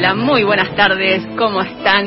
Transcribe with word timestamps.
Hola, 0.00 0.14
muy 0.14 0.44
buenas 0.44 0.74
tardes, 0.76 1.26
¿cómo 1.36 1.60
están? 1.60 2.06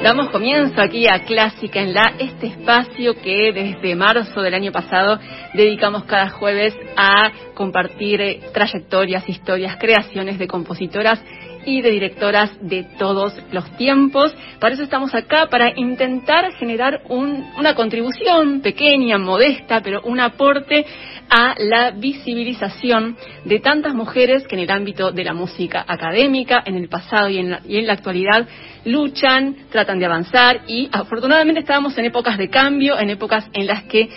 Damos 0.00 0.30
comienzo 0.30 0.80
aquí 0.80 1.08
a 1.08 1.24
Clásica 1.24 1.80
en 1.80 1.92
la, 1.92 2.14
este 2.16 2.46
espacio 2.46 3.20
que 3.20 3.50
desde 3.52 3.96
marzo 3.96 4.42
del 4.42 4.54
año 4.54 4.70
pasado 4.70 5.18
dedicamos 5.52 6.04
cada 6.04 6.28
jueves 6.28 6.72
a 6.96 7.32
compartir 7.54 8.42
trayectorias, 8.54 9.28
historias, 9.28 9.76
creaciones 9.80 10.38
de 10.38 10.46
compositoras 10.46 11.20
y 11.64 11.82
de 11.82 11.90
directoras 11.90 12.50
de 12.60 12.84
todos 12.98 13.34
los 13.52 13.70
tiempos. 13.76 14.34
Para 14.58 14.74
eso 14.74 14.82
estamos 14.82 15.14
acá, 15.14 15.46
para 15.46 15.72
intentar 15.76 16.52
generar 16.54 17.02
un, 17.08 17.44
una 17.58 17.74
contribución 17.74 18.60
pequeña, 18.60 19.18
modesta, 19.18 19.80
pero 19.82 20.02
un 20.02 20.20
aporte 20.20 20.84
a 21.28 21.54
la 21.58 21.92
visibilización 21.92 23.16
de 23.44 23.60
tantas 23.60 23.94
mujeres 23.94 24.46
que 24.46 24.56
en 24.56 24.62
el 24.62 24.70
ámbito 24.70 25.12
de 25.12 25.24
la 25.24 25.34
música 25.34 25.84
académica, 25.86 26.62
en 26.64 26.76
el 26.76 26.88
pasado 26.88 27.28
y 27.28 27.38
en 27.38 27.50
la, 27.50 27.60
y 27.66 27.78
en 27.78 27.86
la 27.86 27.94
actualidad, 27.94 28.46
luchan, 28.84 29.56
tratan 29.70 29.98
de 29.98 30.06
avanzar 30.06 30.62
y 30.66 30.88
afortunadamente 30.92 31.60
estábamos 31.60 31.96
en 31.98 32.06
épocas 32.06 32.36
de 32.38 32.50
cambio, 32.50 32.98
en 32.98 33.10
épocas 33.10 33.48
en 33.52 33.66
las 33.66 33.84
que 33.84 34.08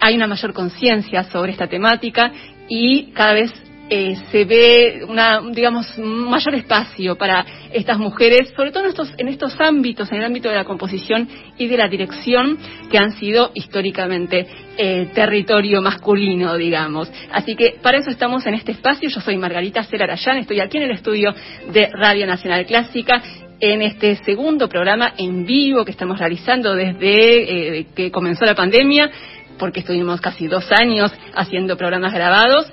hay 0.00 0.16
una 0.16 0.26
mayor 0.26 0.52
conciencia 0.52 1.24
sobre 1.24 1.52
esta 1.52 1.66
temática 1.66 2.32
y 2.68 3.12
cada 3.12 3.34
vez 3.34 3.52
eh, 3.88 4.16
se 4.30 4.44
ve 4.44 5.04
una, 5.08 5.40
digamos, 5.52 5.96
mayor 5.98 6.54
espacio 6.56 7.16
para 7.16 7.46
estas 7.72 7.98
mujeres, 7.98 8.52
sobre 8.56 8.72
todo 8.72 8.84
en 8.84 8.90
estos, 8.90 9.14
en 9.16 9.28
estos 9.28 9.60
ámbitos, 9.60 10.10
en 10.10 10.18
el 10.18 10.24
ámbito 10.24 10.48
de 10.48 10.56
la 10.56 10.64
composición 10.64 11.28
y 11.56 11.66
de 11.68 11.76
la 11.76 11.88
dirección, 11.88 12.58
que 12.90 12.98
han 12.98 13.12
sido 13.12 13.52
históricamente 13.54 14.46
eh, 14.76 15.08
territorio 15.14 15.80
masculino, 15.82 16.56
digamos. 16.56 17.10
Así 17.30 17.54
que 17.54 17.76
para 17.80 17.98
eso 17.98 18.10
estamos 18.10 18.44
en 18.46 18.54
este 18.54 18.72
espacio. 18.72 19.08
Yo 19.08 19.20
soy 19.20 19.36
Margarita 19.36 19.84
Celarayán, 19.84 20.38
estoy 20.38 20.60
aquí 20.60 20.78
en 20.78 20.84
el 20.84 20.90
estudio 20.92 21.34
de 21.72 21.88
Radio 21.92 22.26
Nacional 22.26 22.66
Clásica 22.66 23.22
en 23.60 23.82
este 23.82 24.16
segundo 24.16 24.68
programa 24.68 25.14
en 25.16 25.46
vivo 25.46 25.84
que 25.84 25.92
estamos 25.92 26.18
realizando 26.18 26.74
desde 26.74 27.78
eh, 27.78 27.86
que 27.94 28.10
comenzó 28.10 28.44
la 28.44 28.54
pandemia, 28.54 29.10
porque 29.58 29.80
estuvimos 29.80 30.20
casi 30.20 30.46
dos 30.46 30.66
años 30.72 31.10
haciendo 31.34 31.76
programas 31.76 32.12
grabados 32.12 32.70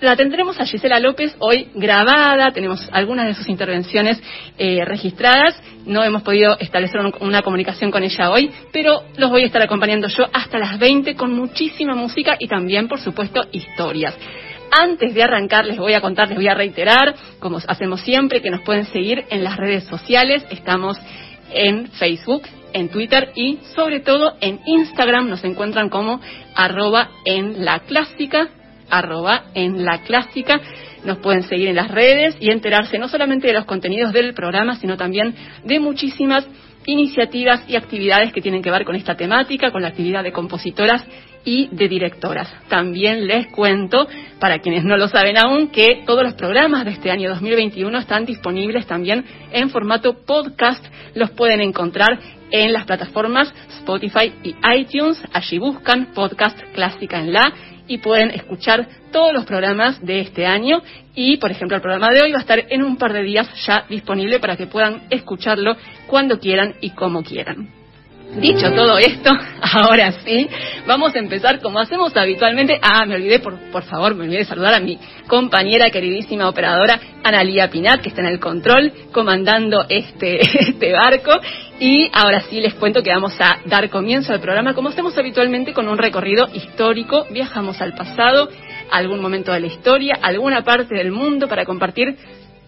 la 0.00 0.16
tendremos 0.16 0.58
a 0.58 0.66
Gisela 0.66 0.98
López 0.98 1.36
hoy 1.38 1.68
grabada, 1.74 2.52
tenemos 2.52 2.88
algunas 2.92 3.26
de 3.26 3.34
sus 3.34 3.48
intervenciones 3.48 4.20
eh, 4.58 4.84
registradas, 4.84 5.60
no 5.84 6.02
hemos 6.02 6.22
podido 6.22 6.58
establecer 6.58 7.00
un, 7.00 7.14
una 7.20 7.42
comunicación 7.42 7.90
con 7.90 8.02
ella 8.02 8.30
hoy, 8.30 8.50
pero 8.72 9.02
los 9.16 9.30
voy 9.30 9.42
a 9.42 9.46
estar 9.46 9.62
acompañando 9.62 10.08
yo 10.08 10.26
hasta 10.32 10.58
las 10.58 10.78
20 10.78 11.14
con 11.16 11.32
muchísima 11.32 11.94
música 11.94 12.36
y 12.38 12.48
también, 12.48 12.88
por 12.88 13.00
supuesto, 13.00 13.42
historias. 13.52 14.16
Antes 14.72 15.14
de 15.14 15.22
arrancar, 15.22 15.66
les 15.66 15.78
voy 15.78 15.94
a 15.94 16.00
contar, 16.00 16.28
les 16.28 16.36
voy 16.36 16.48
a 16.48 16.54
reiterar, 16.54 17.14
como 17.40 17.58
hacemos 17.66 18.00
siempre, 18.02 18.40
que 18.40 18.50
nos 18.50 18.62
pueden 18.62 18.86
seguir 18.86 19.24
en 19.28 19.42
las 19.42 19.56
redes 19.56 19.84
sociales. 19.84 20.44
Estamos 20.50 20.96
en 21.52 21.88
Facebook, 21.88 22.42
en 22.72 22.88
Twitter 22.88 23.32
y 23.34 23.58
sobre 23.74 23.98
todo 23.98 24.36
en 24.40 24.60
Instagram. 24.64 25.28
Nos 25.28 25.42
encuentran 25.42 25.88
como 25.88 26.20
arroba 26.54 27.10
en 27.24 27.64
la 27.64 27.80
clásica 27.80 28.48
arroba 28.90 29.44
en 29.54 29.84
la 29.84 30.02
clásica. 30.02 30.60
Nos 31.04 31.18
pueden 31.18 31.42
seguir 31.44 31.68
en 31.68 31.76
las 31.76 31.90
redes 31.90 32.36
y 32.40 32.50
enterarse 32.50 32.98
no 32.98 33.08
solamente 33.08 33.46
de 33.46 33.54
los 33.54 33.64
contenidos 33.64 34.12
del 34.12 34.34
programa, 34.34 34.76
sino 34.76 34.96
también 34.96 35.34
de 35.64 35.80
muchísimas 35.80 36.46
iniciativas 36.86 37.62
y 37.68 37.76
actividades 37.76 38.32
que 38.32 38.40
tienen 38.40 38.62
que 38.62 38.70
ver 38.70 38.84
con 38.84 38.96
esta 38.96 39.14
temática, 39.14 39.70
con 39.70 39.82
la 39.82 39.88
actividad 39.88 40.22
de 40.22 40.32
compositoras 40.32 41.04
y 41.44 41.68
de 41.72 41.88
directoras. 41.88 42.52
También 42.68 43.26
les 43.26 43.46
cuento, 43.48 44.06
para 44.38 44.58
quienes 44.58 44.84
no 44.84 44.96
lo 44.96 45.08
saben 45.08 45.38
aún, 45.38 45.68
que 45.68 46.02
todos 46.06 46.22
los 46.22 46.34
programas 46.34 46.84
de 46.84 46.92
este 46.92 47.10
año 47.10 47.30
2021 47.30 47.98
están 47.98 48.26
disponibles 48.26 48.86
también 48.86 49.24
en 49.52 49.70
formato 49.70 50.14
podcast. 50.26 50.84
Los 51.14 51.30
pueden 51.30 51.60
encontrar 51.60 52.18
en 52.50 52.72
las 52.72 52.84
plataformas 52.84 53.52
Spotify 53.78 54.32
y 54.42 54.54
iTunes. 54.76 55.22
Allí 55.32 55.58
buscan 55.58 56.12
podcast 56.14 56.58
clásica 56.74 57.20
en 57.20 57.32
la 57.32 57.52
y 57.90 57.98
pueden 57.98 58.30
escuchar 58.30 58.86
todos 59.10 59.32
los 59.32 59.44
programas 59.44 60.00
de 60.00 60.20
este 60.20 60.46
año 60.46 60.80
y, 61.12 61.38
por 61.38 61.50
ejemplo, 61.50 61.74
el 61.74 61.82
programa 61.82 62.10
de 62.10 62.22
hoy 62.22 62.30
va 62.30 62.38
a 62.38 62.42
estar 62.42 62.64
en 62.68 62.84
un 62.84 62.96
par 62.96 63.12
de 63.12 63.24
días 63.24 63.48
ya 63.66 63.84
disponible 63.88 64.38
para 64.38 64.56
que 64.56 64.68
puedan 64.68 65.08
escucharlo 65.10 65.76
cuando 66.06 66.38
quieran 66.38 66.76
y 66.80 66.90
como 66.90 67.24
quieran. 67.24 67.79
Dicho 68.36 68.72
todo 68.72 68.96
esto, 68.96 69.30
ahora 69.60 70.12
sí, 70.24 70.48
vamos 70.86 71.14
a 71.16 71.18
empezar 71.18 71.60
como 71.60 71.80
hacemos 71.80 72.16
habitualmente. 72.16 72.78
Ah, 72.80 73.04
me 73.04 73.16
olvidé, 73.16 73.40
por, 73.40 73.58
por 73.72 73.82
favor, 73.82 74.14
me 74.14 74.22
olvidé 74.24 74.38
de 74.38 74.44
saludar 74.44 74.74
a 74.74 74.80
mi 74.80 74.98
compañera, 75.26 75.90
queridísima 75.90 76.48
operadora, 76.48 77.00
Analía 77.24 77.68
Pinat, 77.68 78.00
que 78.00 78.10
está 78.10 78.20
en 78.20 78.28
el 78.28 78.38
control, 78.38 78.92
comandando 79.12 79.84
este, 79.88 80.40
este 80.60 80.92
barco. 80.92 81.32
Y 81.80 82.08
ahora 82.12 82.40
sí 82.42 82.60
les 82.60 82.74
cuento 82.74 83.02
que 83.02 83.10
vamos 83.10 83.34
a 83.40 83.58
dar 83.64 83.90
comienzo 83.90 84.32
al 84.32 84.40
programa 84.40 84.74
como 84.74 84.90
hacemos 84.90 85.18
habitualmente 85.18 85.72
con 85.72 85.88
un 85.88 85.98
recorrido 85.98 86.48
histórico. 86.54 87.26
Viajamos 87.30 87.80
al 87.80 87.94
pasado, 87.94 88.48
algún 88.92 89.20
momento 89.20 89.52
de 89.52 89.60
la 89.60 89.66
historia, 89.66 90.18
a 90.22 90.28
alguna 90.28 90.62
parte 90.62 90.94
del 90.94 91.10
mundo 91.10 91.48
para 91.48 91.64
compartir 91.64 92.16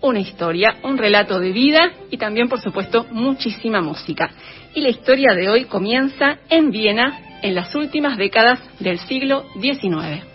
una 0.01 0.19
historia, 0.19 0.77
un 0.83 0.99
relato 0.99 1.39
de 1.39 1.53
vida 1.53 1.93
y 2.11 2.17
también, 2.17 2.49
por 2.49 2.61
supuesto, 2.61 3.07
muchísima 3.11 3.81
música. 3.81 4.31
Y 4.75 4.81
la 4.81 4.89
historia 4.89 5.35
de 5.35 5.49
hoy 5.49 5.65
comienza 5.65 6.39
en 6.49 6.71
Viena 6.71 7.39
en 7.43 7.55
las 7.55 7.75
últimas 7.75 8.17
décadas 8.17 8.61
del 8.81 8.99
siglo 9.01 9.45
XIX. 9.61 10.32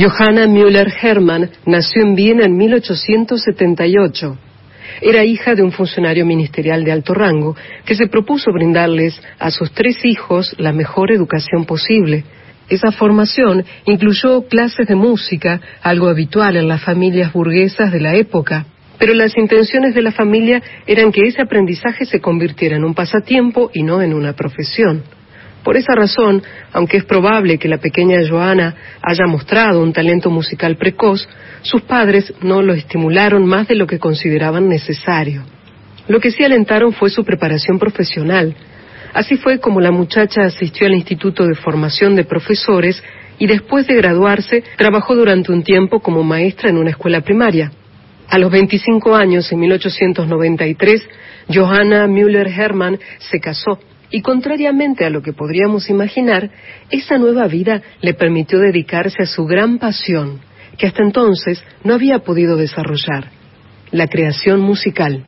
Johanna 0.00 0.46
Müller-Hermann 0.46 1.50
nació 1.66 2.02
en 2.02 2.14
Viena 2.14 2.44
en 2.44 2.56
1878. 2.56 4.38
Era 5.02 5.24
hija 5.24 5.56
de 5.56 5.64
un 5.64 5.72
funcionario 5.72 6.24
ministerial 6.24 6.84
de 6.84 6.92
alto 6.92 7.14
rango 7.14 7.56
que 7.84 7.96
se 7.96 8.06
propuso 8.06 8.52
brindarles 8.52 9.20
a 9.40 9.50
sus 9.50 9.72
tres 9.72 9.96
hijos 10.04 10.54
la 10.56 10.72
mejor 10.72 11.10
educación 11.10 11.64
posible. 11.64 12.22
Esa 12.68 12.92
formación 12.92 13.64
incluyó 13.86 14.46
clases 14.46 14.86
de 14.86 14.94
música, 14.94 15.60
algo 15.82 16.06
habitual 16.06 16.56
en 16.56 16.68
las 16.68 16.84
familias 16.84 17.32
burguesas 17.32 17.90
de 17.90 18.00
la 18.00 18.14
época. 18.14 18.66
Pero 19.00 19.14
las 19.14 19.36
intenciones 19.36 19.96
de 19.96 20.02
la 20.02 20.12
familia 20.12 20.62
eran 20.86 21.10
que 21.10 21.22
ese 21.22 21.42
aprendizaje 21.42 22.04
se 22.04 22.20
convirtiera 22.20 22.76
en 22.76 22.84
un 22.84 22.94
pasatiempo 22.94 23.68
y 23.74 23.82
no 23.82 24.00
en 24.00 24.14
una 24.14 24.34
profesión. 24.34 25.02
Por 25.68 25.76
esa 25.76 25.94
razón, 25.94 26.42
aunque 26.72 26.96
es 26.96 27.04
probable 27.04 27.58
que 27.58 27.68
la 27.68 27.76
pequeña 27.76 28.26
Joana 28.26 28.74
haya 29.02 29.26
mostrado 29.26 29.82
un 29.82 29.92
talento 29.92 30.30
musical 30.30 30.78
precoz, 30.78 31.28
sus 31.60 31.82
padres 31.82 32.32
no 32.40 32.62
lo 32.62 32.72
estimularon 32.72 33.44
más 33.44 33.68
de 33.68 33.74
lo 33.74 33.86
que 33.86 33.98
consideraban 33.98 34.66
necesario. 34.66 35.44
Lo 36.08 36.20
que 36.20 36.30
sí 36.30 36.42
alentaron 36.42 36.94
fue 36.94 37.10
su 37.10 37.22
preparación 37.22 37.78
profesional. 37.78 38.56
Así 39.12 39.36
fue 39.36 39.60
como 39.60 39.82
la 39.82 39.90
muchacha 39.90 40.40
asistió 40.44 40.86
al 40.86 40.94
Instituto 40.94 41.46
de 41.46 41.54
Formación 41.54 42.16
de 42.16 42.24
Profesores 42.24 43.04
y 43.38 43.46
después 43.46 43.86
de 43.86 43.96
graduarse 43.96 44.64
trabajó 44.78 45.16
durante 45.16 45.52
un 45.52 45.62
tiempo 45.62 46.00
como 46.00 46.22
maestra 46.22 46.70
en 46.70 46.78
una 46.78 46.92
escuela 46.92 47.20
primaria. 47.20 47.70
A 48.30 48.38
los 48.38 48.50
25 48.50 49.14
años, 49.14 49.52
en 49.52 49.60
1893, 49.60 51.06
Johanna 51.52 52.06
Müller-Hermann 52.06 52.98
se 53.18 53.38
casó 53.38 53.78
y 54.10 54.22
contrariamente 54.22 55.04
a 55.04 55.10
lo 55.10 55.22
que 55.22 55.32
podríamos 55.32 55.90
imaginar, 55.90 56.50
esa 56.90 57.18
nueva 57.18 57.46
vida 57.46 57.82
le 58.00 58.14
permitió 58.14 58.58
dedicarse 58.58 59.22
a 59.22 59.26
su 59.26 59.44
gran 59.44 59.78
pasión, 59.78 60.40
que 60.76 60.86
hasta 60.86 61.02
entonces 61.02 61.62
no 61.84 61.94
había 61.94 62.20
podido 62.20 62.56
desarrollar, 62.56 63.30
la 63.90 64.06
creación 64.06 64.60
musical. 64.60 65.26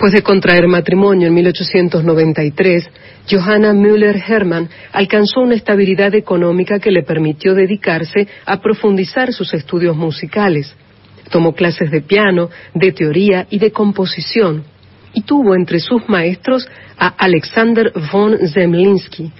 Después 0.00 0.12
de 0.12 0.22
contraer 0.22 0.66
matrimonio 0.66 1.28
en 1.28 1.34
1893, 1.34 2.90
Johanna 3.30 3.72
Müller-Hermann 3.72 4.68
alcanzó 4.92 5.40
una 5.40 5.54
estabilidad 5.54 6.14
económica 6.14 6.80
que 6.80 6.90
le 6.90 7.02
permitió 7.02 7.54
dedicarse 7.54 8.26
a 8.44 8.60
profundizar 8.60 9.32
sus 9.32 9.54
estudios 9.54 9.96
musicales. 9.96 10.74
Tomó 11.30 11.54
clases 11.54 11.90
de 11.90 12.00
piano, 12.00 12.50
de 12.74 12.92
teoría 12.92 13.46
y 13.50 13.58
de 13.58 13.70
composición, 13.70 14.64
y 15.12 15.22
tuvo 15.22 15.54
entre 15.54 15.78
sus 15.78 16.08
maestros 16.08 16.68
a 16.98 17.08
Alexander 17.08 17.92
von 18.12 18.36
Zemlinsky. 18.48 19.30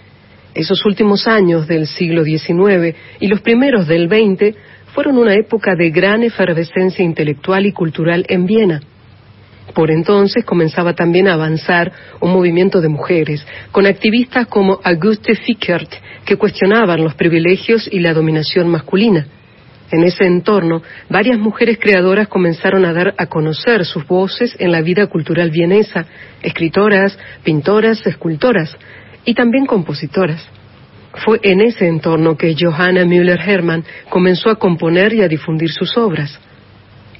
Esos 0.54 0.84
últimos 0.84 1.26
años 1.26 1.66
del 1.66 1.86
siglo 1.86 2.24
XIX 2.24 2.96
y 3.20 3.28
los 3.28 3.40
primeros 3.40 3.86
del 3.86 4.08
XX 4.08 4.56
fueron 4.94 5.18
una 5.18 5.34
época 5.34 5.74
de 5.76 5.90
gran 5.90 6.22
efervescencia 6.22 7.04
intelectual 7.04 7.66
y 7.66 7.72
cultural 7.72 8.24
en 8.28 8.46
Viena. 8.46 8.80
Por 9.74 9.90
entonces 9.90 10.44
comenzaba 10.44 10.94
también 10.94 11.28
a 11.28 11.34
avanzar 11.34 11.92
un 12.20 12.32
movimiento 12.32 12.80
de 12.80 12.88
mujeres, 12.88 13.46
con 13.70 13.86
activistas 13.86 14.46
como 14.46 14.80
Auguste 14.82 15.34
Fickert, 15.34 15.90
que 16.24 16.36
cuestionaban 16.36 17.02
los 17.02 17.14
privilegios 17.14 17.88
y 17.90 18.00
la 18.00 18.12
dominación 18.12 18.68
masculina. 18.68 19.26
En 19.92 20.04
ese 20.04 20.24
entorno, 20.24 20.82
varias 21.08 21.38
mujeres 21.38 21.78
creadoras 21.80 22.28
comenzaron 22.28 22.84
a 22.84 22.92
dar 22.92 23.14
a 23.18 23.26
conocer 23.26 23.84
sus 23.84 24.06
voces 24.06 24.54
en 24.58 24.70
la 24.70 24.82
vida 24.82 25.08
cultural 25.08 25.50
vienesa, 25.50 26.06
escritoras, 26.42 27.18
pintoras, 27.42 28.06
escultoras 28.06 28.76
y 29.24 29.34
también 29.34 29.66
compositoras. 29.66 30.46
Fue 31.24 31.40
en 31.42 31.60
ese 31.60 31.88
entorno 31.88 32.36
que 32.36 32.54
Johanna 32.56 33.04
Müller-Hermann 33.04 33.84
comenzó 34.08 34.50
a 34.50 34.56
componer 34.56 35.12
y 35.12 35.22
a 35.22 35.28
difundir 35.28 35.70
sus 35.72 35.96
obras. 35.96 36.38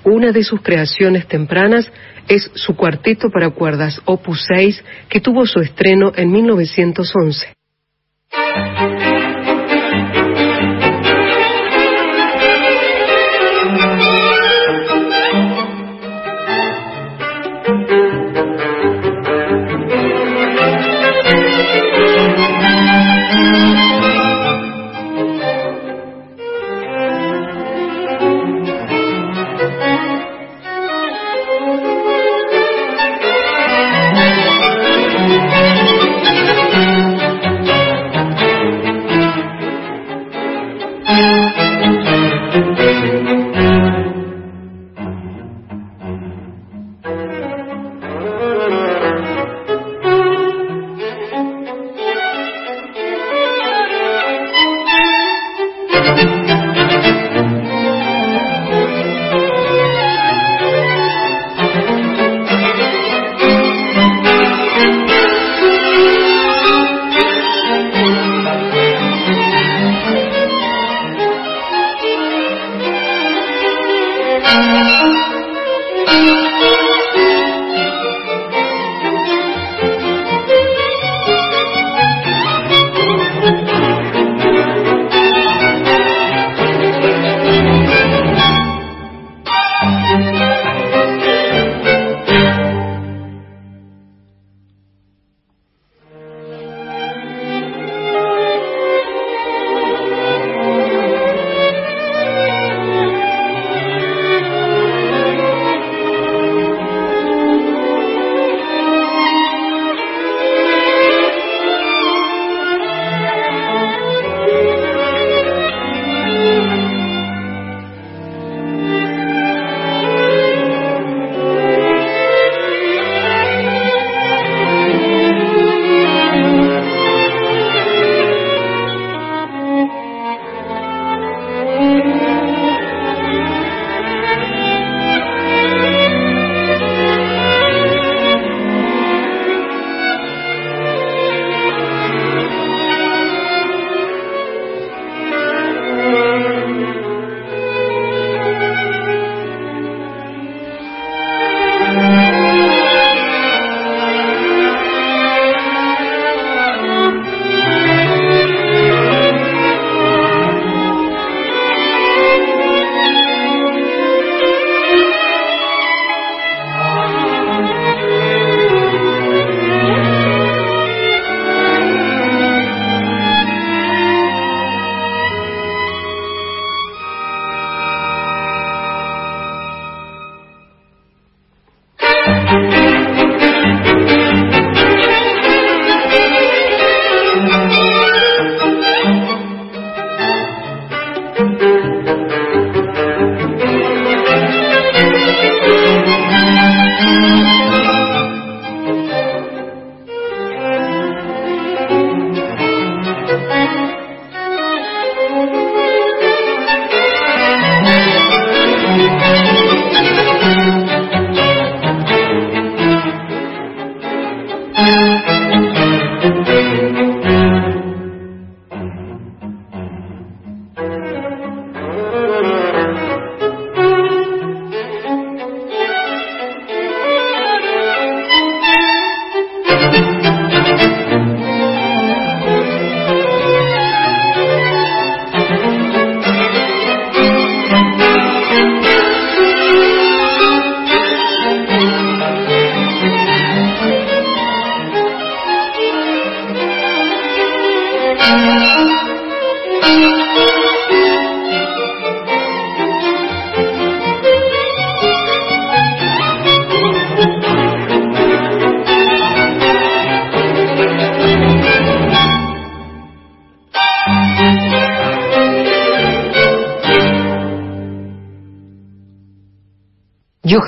Una 0.05 0.33
de 0.33 0.43
sus 0.43 0.63
creaciones 0.63 1.27
tempranas 1.27 1.91
es 2.29 2.51
su 2.55 2.75
cuarteto 2.75 3.31
para 3.31 3.51
cuerdas 3.51 4.01
Opus 4.05 4.47
6, 4.49 4.83
que 5.09 5.21
tuvo 5.21 5.47
su 5.47 5.61
estreno 5.61 6.13
en 6.17 6.31
1911. 6.31 7.60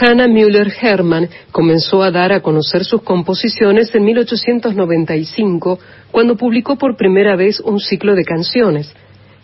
Johanna 0.02 0.26
Müller-Hermann 0.26 1.28
comenzó 1.52 2.02
a 2.02 2.10
dar 2.10 2.32
a 2.32 2.40
conocer 2.40 2.84
sus 2.84 3.02
composiciones 3.02 3.94
en 3.94 4.04
1895, 4.04 5.78
cuando 6.10 6.36
publicó 6.36 6.76
por 6.76 6.96
primera 6.96 7.36
vez 7.36 7.60
un 7.60 7.78
ciclo 7.78 8.16
de 8.16 8.24
canciones. 8.24 8.92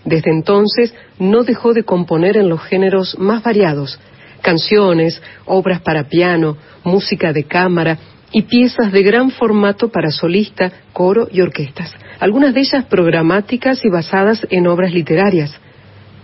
Desde 0.04 0.32
entonces 0.32 0.92
no 1.20 1.44
dejó 1.44 1.74
de 1.74 1.84
componer 1.84 2.36
en 2.36 2.48
los 2.48 2.60
géneros 2.62 3.16
más 3.20 3.44
variados, 3.44 4.00
canciones, 4.42 5.22
obras 5.44 5.80
para 5.80 6.08
piano, 6.08 6.56
música 6.82 7.32
de 7.32 7.44
cámara 7.44 7.96
y 8.32 8.42
piezas 8.42 8.90
de 8.90 9.04
gran 9.04 9.30
formato 9.30 9.90
para 9.92 10.10
solista, 10.10 10.72
coro 10.92 11.28
y 11.30 11.40
orquestas, 11.40 11.94
algunas 12.18 12.52
de 12.52 12.62
ellas 12.62 12.84
programáticas 12.86 13.84
y 13.84 13.90
basadas 13.90 14.44
en 14.50 14.66
obras 14.66 14.92
literarias. 14.92 15.54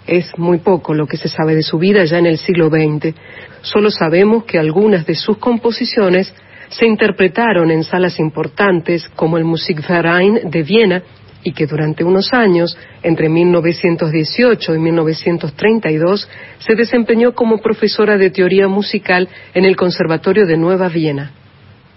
Es 0.06 0.38
muy 0.38 0.58
poco 0.58 0.92
lo 0.92 1.06
que 1.06 1.16
se 1.16 1.28
sabe 1.28 1.54
de 1.54 1.62
su 1.62 1.78
vida 1.78 2.04
ya 2.04 2.18
en 2.18 2.26
el 2.26 2.38
siglo 2.38 2.68
XX. 2.68 3.14
Solo 3.62 3.90
sabemos 3.90 4.44
que 4.44 4.58
algunas 4.58 5.06
de 5.06 5.14
sus 5.14 5.38
composiciones 5.38 6.34
se 6.68 6.86
interpretaron 6.86 7.70
en 7.70 7.84
salas 7.84 8.18
importantes 8.18 9.08
como 9.10 9.38
el 9.38 9.44
Musikverein 9.44 10.50
de 10.50 10.62
Viena 10.62 11.02
y 11.42 11.52
que 11.52 11.66
durante 11.66 12.04
unos 12.04 12.32
años, 12.32 12.76
entre 13.02 13.28
1918 13.28 14.74
y 14.74 14.78
1932, 14.78 16.28
se 16.58 16.74
desempeñó 16.74 17.34
como 17.34 17.58
profesora 17.58 18.16
de 18.16 18.30
teoría 18.30 18.66
musical 18.66 19.28
en 19.52 19.64
el 19.64 19.76
Conservatorio 19.76 20.46
de 20.46 20.56
Nueva 20.56 20.88
Viena. 20.88 21.32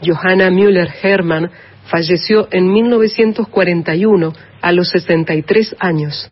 Johanna 0.06 0.50
Müller-Hermann 0.50 1.50
falleció 1.86 2.50
en 2.52 2.72
1941 2.72 4.34
a 4.62 4.72
los 4.74 4.90
63 4.90 5.76
años. 5.80 6.30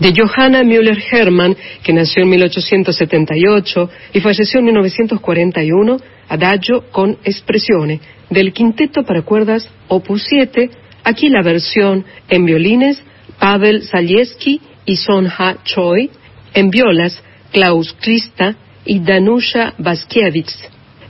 De 0.00 0.14
Johanna 0.16 0.62
Müller-Hermann, 0.62 1.56
que 1.82 1.92
nació 1.92 2.22
en 2.22 2.30
1878 2.30 3.90
y 4.14 4.20
falleció 4.20 4.58
en 4.58 4.66
1941, 4.66 5.96
Adagio 6.28 6.90
con 6.90 7.18
Espressione, 7.22 8.00
del 8.30 8.52
quinteto 8.52 9.04
para 9.04 9.22
cuerdas 9.22 9.68
Opus 9.88 10.24
7, 10.28 10.70
aquí 11.04 11.28
la 11.28 11.42
versión 11.42 12.04
en 12.28 12.46
violines 12.46 13.02
Pavel 13.38 13.82
Zalieski 13.84 14.60
y 14.86 14.96
Sonja 14.96 15.58
Choi, 15.64 16.10
en 16.54 16.70
violas 16.70 17.22
Klaus 17.52 17.94
Krista 18.00 18.56
y 18.84 19.00
Danusha 19.00 19.74
Baskiewicz, 19.78 20.56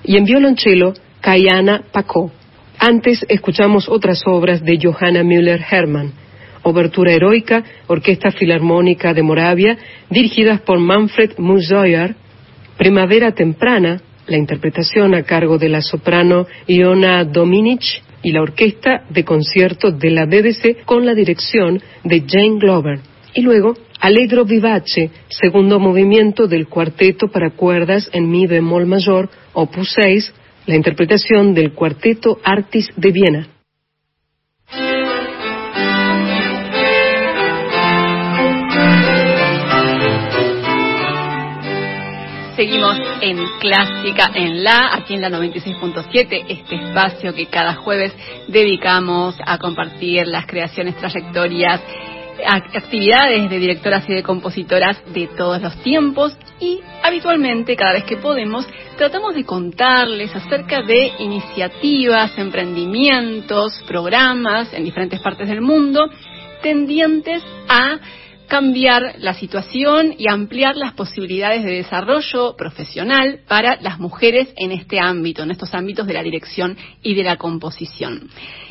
y 0.05 0.17
en 0.17 0.25
violonchelo 0.25 0.95
Kayana 1.21 1.83
Pako. 1.93 2.33
Antes 2.79 3.25
escuchamos 3.29 3.89
otras 3.89 4.23
obras 4.27 4.65
de 4.65 4.79
Johanna 4.83 5.23
Müller-Hermann. 5.23 6.13
Obertura 6.63 7.13
Heroica, 7.13 7.65
Orquesta 7.87 8.31
Filarmónica 8.31 9.15
de 9.15 9.23
Moravia, 9.23 9.79
dirigidas 10.09 10.61
por 10.61 10.79
Manfred 10.79 11.39
Musoyer, 11.39 12.15
Primavera 12.77 13.33
Temprana, 13.33 14.01
la 14.27 14.37
interpretación 14.37 15.15
a 15.15 15.23
cargo 15.23 15.59
de 15.59 15.69
la 15.69 15.83
soprano 15.83 16.47
Iona 16.67 17.25
Dominic 17.25 17.83
y 18.23 18.33
la 18.33 18.43
orquesta 18.43 19.05
de 19.11 19.25
concierto 19.25 19.91
de 19.91 20.11
la 20.11 20.27
BBC 20.27 20.85
con 20.85 21.05
la 21.05 21.15
dirección 21.15 21.81
de 22.05 22.25
Jane 22.27 22.59
Glover. 22.59 23.01
Y 23.35 23.43
luego, 23.43 23.75
Allegro 24.01 24.45
Vivace, 24.45 25.11
segundo 25.29 25.79
movimiento 25.79 26.47
del 26.47 26.69
cuarteto 26.69 27.29
para 27.29 27.51
cuerdas 27.51 28.09
en 28.13 28.31
mi 28.31 28.47
bemol 28.47 28.87
mayor, 28.87 29.29
opus 29.53 29.93
6, 29.95 30.33
la 30.67 30.77
interpretación 30.77 31.55
del 31.55 31.73
cuarteto 31.73 32.39
Artis 32.43 32.89
de 32.97 33.11
Viena. 33.11 33.60
Seguimos 42.61 42.99
en 43.23 43.39
Clásica 43.59 44.33
en 44.35 44.63
La, 44.63 44.91
aquí 44.93 45.15
en 45.15 45.23
la 45.23 45.31
96.7, 45.31 46.45
este 46.47 46.75
espacio 46.75 47.33
que 47.33 47.47
cada 47.47 47.77
jueves 47.77 48.15
dedicamos 48.49 49.35
a 49.47 49.57
compartir 49.57 50.27
las 50.27 50.45
creaciones, 50.45 50.95
trayectorias, 50.99 51.81
actividades 52.47 53.49
de 53.49 53.59
directoras 53.59 54.07
y 54.11 54.13
de 54.13 54.23
compositoras 54.23 55.03
de 55.11 55.29
todos 55.29 55.63
los 55.63 55.75
tiempos 55.83 56.37
y 56.61 56.81
habitualmente 57.03 57.77
cada 57.77 57.95
vez 57.95 58.05
que 58.05 58.19
podemos 58.19 58.67
tratamos 58.99 59.35
de 59.35 59.47
contarles 59.47 60.37
acerca 60.37 60.83
de 60.83 61.13
iniciativas, 61.19 62.37
emprendimientos, 62.37 63.83
programas 63.89 64.71
en 64.75 64.85
diferentes 64.85 65.19
partes 65.21 65.49
del 65.49 65.63
mundo 65.63 66.11
tendientes 66.61 67.43
a 67.71 67.99
cambiar 68.51 69.15
la 69.21 69.33
situación 69.33 70.17
y 70.19 70.29
ampliar 70.29 70.77
las 70.77 70.93
posibilidades 70.95 71.63
de 71.63 71.71
desarrollo 71.71 72.57
profesional 72.57 73.43
para 73.47 73.81
las 73.81 74.01
mujeres 74.01 74.53
en 74.57 74.73
este 74.73 74.99
ámbito, 74.99 75.45
en 75.45 75.53
estos 75.53 75.73
ámbitos 75.73 76.05
de 76.05 76.15
la 76.15 76.23
dirección 76.25 76.77
y 77.01 77.15
de 77.15 77.23
la 77.23 77.37
composición. 77.37 78.29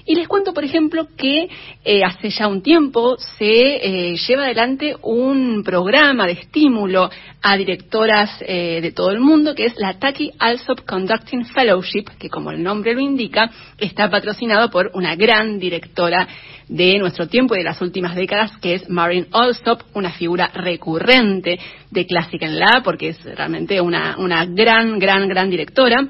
Y 0.10 0.16
les 0.16 0.28
cuento, 0.28 0.56
por 0.56 0.64
ejemplo, 0.64 1.08
que 1.16 1.48
eh, 1.86 2.04
hace 2.04 2.32
ya 2.32 2.48
un 2.48 2.64
tiempo 2.64 3.16
se 3.38 3.76
eh, 3.76 4.16
lleva 4.16 4.46
adelante 4.46 4.96
un 5.04 5.62
programa 5.64 6.26
de 6.26 6.32
estímulo 6.32 7.12
a 7.44 7.56
directoras 7.56 8.32
eh, 8.42 8.80
de 8.82 8.92
todo 8.92 9.12
el 9.12 9.20
mundo, 9.20 9.54
que 9.54 9.66
es 9.66 9.76
la 9.78 10.00
Taki 10.00 10.32
Alsop 10.40 10.80
Conducting 10.84 11.46
Fellowship, 11.46 12.06
que 12.18 12.28
como 12.28 12.50
el 12.50 12.64
nombre 12.64 12.96
lo 12.96 13.02
indica, 13.02 13.52
está 13.78 14.10
patrocinado 14.10 14.72
por 14.72 14.90
una 14.96 15.16
gran 15.16 15.60
directora 15.60 16.28
de 16.68 16.98
nuestro 16.98 17.28
tiempo 17.28 17.54
y 17.54 17.60
de 17.60 17.66
las 17.66 17.80
últimas 17.80 18.16
décadas, 18.16 18.52
que 18.64 18.74
es 18.74 18.90
Marin 18.90 19.28
Alsop, 19.32 19.84
una 19.94 20.10
figura 20.14 20.48
recurrente 20.48 21.60
de 21.92 22.08
Clásica 22.08 22.48
en 22.48 22.58
La, 22.58 22.82
porque 22.84 23.10
es 23.10 23.24
realmente 23.24 23.80
una, 23.80 24.18
una 24.18 24.44
gran, 24.48 24.98
gran, 24.98 25.28
gran 25.28 25.52
directora. 25.52 26.08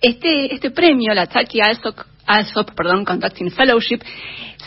Este, 0.00 0.54
este 0.54 0.70
premio, 0.70 1.12
la 1.12 1.26
Taki 1.26 1.60
Alsop, 1.60 1.98
Alsop 2.30 2.70
perdón, 2.76 3.04
Conducting 3.04 3.50
Fellowship, 3.50 4.00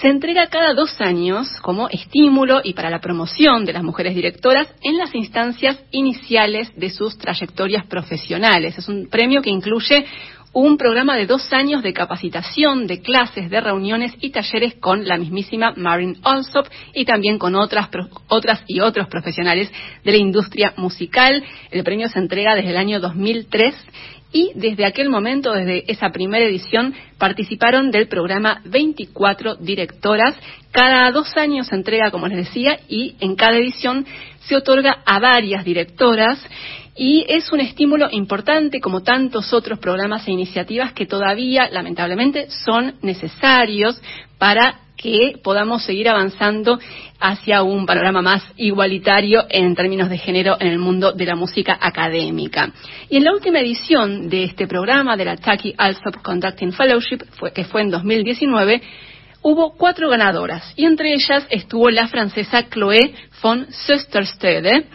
se 0.02 0.10
entrega 0.10 0.48
cada 0.48 0.74
dos 0.74 1.00
años 1.00 1.48
como 1.62 1.88
estímulo 1.88 2.60
y 2.62 2.74
para 2.74 2.90
la 2.90 3.00
promoción 3.00 3.64
de 3.64 3.72
las 3.72 3.84
mujeres 3.84 4.16
directoras 4.16 4.68
en 4.82 4.98
las 4.98 5.16
instancias 5.16 5.80
iniciales 5.92 6.72
de 6.76 6.90
sus 6.90 7.18
trayectorias 7.18 7.86
profesionales. 7.86 8.78
Es 8.78 8.90
un 8.90 9.08
premio 9.08 9.42
que 9.42 9.50
incluye 9.50 10.06
un 10.54 10.78
programa 10.78 11.18
de 11.18 11.26
dos 11.26 11.52
años 11.52 11.82
de 11.82 11.94
capacitación, 11.94 12.86
de 12.86 13.02
clases, 13.02 13.50
de 13.50 13.60
reuniones 13.60 14.14
y 14.22 14.30
talleres 14.30 14.76
con 14.76 15.08
la 15.08 15.18
mismísima 15.18 15.74
Marin 15.76 16.18
Alsop 16.24 16.68
y 16.94 17.06
también 17.06 17.40
con 17.40 17.56
otras, 17.56 17.90
otras 18.28 18.62
y 18.68 18.80
otros 18.80 19.08
profesionales 19.08 19.72
de 20.04 20.12
la 20.12 20.18
industria 20.18 20.74
musical. 20.78 21.44
El 21.72 21.84
premio 21.84 22.08
se 22.08 22.20
entrega 22.20 22.56
desde 22.56 22.70
el 22.70 22.78
año 22.78 23.00
2003 23.00 23.74
y 24.34 24.52
desde 24.56 24.86
aquel 24.86 25.10
momento, 25.10 25.54
desde 25.54 25.90
esa 25.90 26.10
primera 26.10 26.44
edición, 26.44 26.94
participaron 27.20 27.92
del 27.92 28.08
programa 28.08 28.62
24 28.66 29.56
directoras. 29.58 30.36
Cada 30.72 31.12
dos 31.12 31.38
años 31.38 31.68
se 31.68 31.76
entrega, 31.76 32.10
como 32.10 32.28
les 32.28 32.48
decía, 32.48 32.80
y 32.90 33.16
en 33.20 33.36
cada 33.36 33.58
edición 33.58 34.06
se 34.40 34.56
otorga 34.56 35.04
a 35.06 35.20
varias 35.20 35.64
directoras 35.64 36.40
y 36.96 37.26
es 37.28 37.52
un 37.52 37.60
estímulo 37.60 38.08
importante 38.12 38.80
como 38.80 39.02
tantos 39.02 39.52
otros 39.54 39.80
programas 39.80 40.28
e 40.28 40.32
iniciativas 40.32 40.94
que 40.94 41.06
todavía, 41.06 41.70
lamentablemente, 41.72 42.50
son 42.50 42.96
necesarios 43.02 44.00
para 44.38 44.80
que 44.96 45.40
podamos 45.44 45.84
seguir 45.84 46.08
avanzando 46.08 46.80
hacia 47.20 47.64
un 47.64 47.86
panorama 47.86 48.22
más 48.22 48.44
igualitario 48.58 49.46
en 49.50 49.76
términos 49.76 50.10
de 50.10 50.18
género 50.18 50.56
en 50.60 50.68
el 50.68 50.78
mundo 50.78 51.14
de 51.14 51.26
la 51.26 51.36
música 51.36 51.78
académica. 51.82 52.72
Y 53.10 53.18
en 53.18 53.24
la 53.24 53.34
última 53.34 53.60
edición 53.60 54.30
de 54.30 54.44
este 54.44 54.68
programa, 54.68 55.18
de 55.18 55.26
la 55.26 55.36
Taki 55.36 55.74
Alsop 55.78 56.22
Conducting 56.22 56.72
Fellowship, 56.72 57.24
que 57.54 57.66
fue 57.66 57.82
en 57.82 57.90
2019, 57.90 58.82
hubo 59.42 59.74
cuatro 59.74 60.10
ganadoras 60.10 60.74
y 60.76 60.86
entre 60.86 61.14
ellas 61.14 61.46
estuvo 61.50 61.90
la 61.90 62.08
francesa 62.08 62.70
Chloé 62.70 63.14
von 63.42 63.68
Sösterstede, 63.72 64.86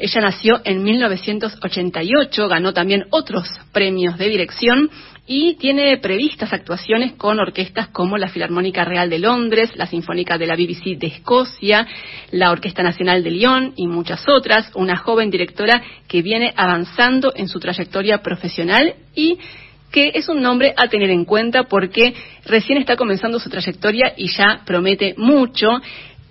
ella 0.00 0.20
nació 0.22 0.60
en 0.64 0.82
1988, 0.82 2.48
ganó 2.48 2.72
también 2.72 3.04
otros 3.10 3.48
premios 3.72 4.16
de 4.16 4.28
dirección 4.28 4.90
y 5.26 5.54
tiene 5.54 5.98
previstas 5.98 6.52
actuaciones 6.52 7.12
con 7.12 7.38
orquestas 7.38 7.88
como 7.88 8.18
la 8.18 8.28
Filarmónica 8.28 8.84
Real 8.84 9.10
de 9.10 9.18
Londres, 9.18 9.70
la 9.76 9.86
Sinfónica 9.86 10.38
de 10.38 10.46
la 10.46 10.56
BBC 10.56 10.98
de 10.98 11.06
Escocia, 11.06 11.86
la 12.32 12.50
Orquesta 12.50 12.82
Nacional 12.82 13.22
de 13.22 13.30
Lyon 13.30 13.74
y 13.76 13.86
muchas 13.86 14.28
otras. 14.28 14.70
Una 14.74 14.96
joven 14.96 15.30
directora 15.30 15.82
que 16.08 16.22
viene 16.22 16.52
avanzando 16.56 17.32
en 17.36 17.46
su 17.46 17.60
trayectoria 17.60 18.22
profesional 18.22 18.94
y 19.14 19.38
que 19.92 20.12
es 20.14 20.28
un 20.28 20.40
nombre 20.40 20.72
a 20.76 20.88
tener 20.88 21.10
en 21.10 21.24
cuenta 21.24 21.64
porque 21.64 22.14
recién 22.44 22.78
está 22.78 22.96
comenzando 22.96 23.38
su 23.38 23.50
trayectoria 23.50 24.14
y 24.16 24.28
ya 24.28 24.62
promete 24.64 25.14
mucho. 25.16 25.80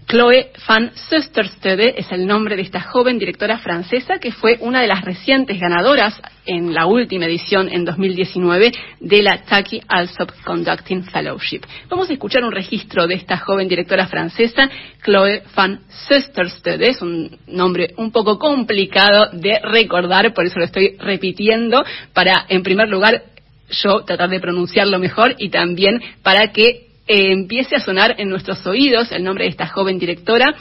Chloe 0.09 0.49
van 0.67 0.91
Sösterstede 0.95 1.93
es 1.95 2.11
el 2.11 2.25
nombre 2.25 2.55
de 2.55 2.63
esta 2.63 2.81
joven 2.81 3.19
directora 3.19 3.59
francesa 3.59 4.17
que 4.17 4.31
fue 4.31 4.57
una 4.59 4.81
de 4.81 4.87
las 4.87 5.05
recientes 5.05 5.59
ganadoras 5.59 6.19
en 6.47 6.73
la 6.73 6.87
última 6.87 7.25
edición 7.25 7.69
en 7.71 7.85
2019 7.85 8.71
de 9.01 9.21
la 9.21 9.43
Taki 9.43 9.79
Alsop 9.87 10.31
Conducting 10.43 11.03
Fellowship. 11.03 11.61
Vamos 11.89 12.09
a 12.09 12.13
escuchar 12.13 12.43
un 12.43 12.51
registro 12.51 13.05
de 13.05 13.13
esta 13.13 13.37
joven 13.37 13.67
directora 13.67 14.07
francesa, 14.07 14.67
Chloe 15.05 15.43
van 15.55 15.81
Sösterstede. 16.07 16.89
Es 16.89 17.03
un 17.03 17.37
nombre 17.45 17.93
un 17.97 18.11
poco 18.11 18.39
complicado 18.39 19.29
de 19.33 19.59
recordar, 19.59 20.33
por 20.33 20.43
eso 20.43 20.57
lo 20.57 20.65
estoy 20.65 20.97
repitiendo, 20.97 21.85
para, 22.13 22.47
en 22.49 22.63
primer 22.63 22.89
lugar, 22.89 23.25
yo 23.69 24.03
tratar 24.05 24.29
de 24.29 24.39
pronunciarlo 24.39 24.97
mejor 24.97 25.35
y 25.37 25.49
también 25.49 26.01
para 26.23 26.51
que 26.51 26.88
empiece 27.09 27.75
a 27.75 27.79
sonar 27.79 28.15
en 28.19 28.29
nuestros 28.29 28.65
oídos 28.67 29.11
el 29.11 29.23
nombre 29.23 29.45
de 29.45 29.49
esta 29.49 29.67
joven 29.67 29.97
directora. 29.97 30.55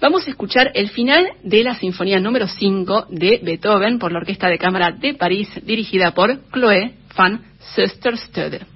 Vamos 0.00 0.26
a 0.26 0.30
escuchar 0.30 0.70
el 0.74 0.90
final 0.90 1.26
de 1.42 1.64
la 1.64 1.74
Sinfonía 1.74 2.20
número 2.20 2.46
5 2.46 3.06
de 3.08 3.40
Beethoven 3.42 3.98
por 3.98 4.12
la 4.12 4.18
Orquesta 4.18 4.48
de 4.48 4.58
Cámara 4.58 4.90
de 4.90 5.14
París, 5.14 5.48
dirigida 5.64 6.12
por 6.12 6.38
Chloé 6.50 6.92
van 7.16 7.40
Sösterstede. 7.74 8.75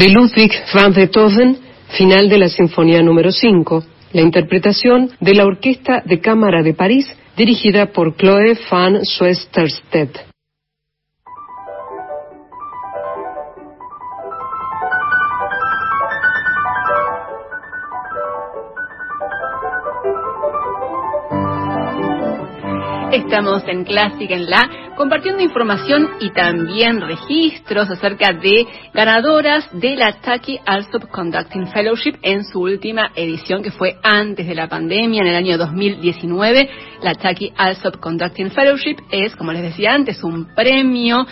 De 0.00 0.08
Ludwig 0.08 0.50
van 0.72 0.94
Beethoven, 0.94 1.58
final 1.90 2.30
de 2.30 2.38
la 2.38 2.48
Sinfonía 2.48 3.02
número 3.02 3.30
5, 3.30 3.84
la 4.14 4.22
interpretación 4.22 5.10
de 5.20 5.34
la 5.34 5.44
Orquesta 5.44 6.02
de 6.06 6.20
Cámara 6.20 6.62
de 6.62 6.72
París 6.72 7.06
dirigida 7.36 7.92
por 7.92 8.16
Chloe 8.16 8.58
van 8.70 9.04
Swesterstedt. 9.04 10.16
Estamos 23.12 23.64
en 23.66 23.84
Clásica 23.84 24.34
en 24.34 24.48
la 24.48 24.89
compartiendo 25.00 25.42
información 25.42 26.10
y 26.20 26.28
también 26.28 27.00
registros 27.00 27.88
acerca 27.88 28.34
de 28.34 28.66
ganadoras 28.92 29.66
de 29.72 29.96
la 29.96 30.20
Taki 30.20 30.60
Alsop 30.66 31.08
Conducting 31.08 31.68
Fellowship 31.68 32.18
en 32.20 32.44
su 32.44 32.60
última 32.60 33.10
edición 33.14 33.62
que 33.62 33.70
fue 33.70 33.96
antes 34.02 34.46
de 34.46 34.54
la 34.54 34.68
pandemia 34.68 35.22
en 35.22 35.28
el 35.28 35.36
año 35.36 35.56
2019. 35.56 36.68
La 37.02 37.14
Taki 37.14 37.50
Alsop 37.56 37.96
Conducting 37.96 38.50
Fellowship 38.50 38.96
es, 39.10 39.34
como 39.36 39.52
les 39.52 39.62
decía 39.62 39.94
antes, 39.94 40.22
un 40.22 40.54
premio 40.54 41.26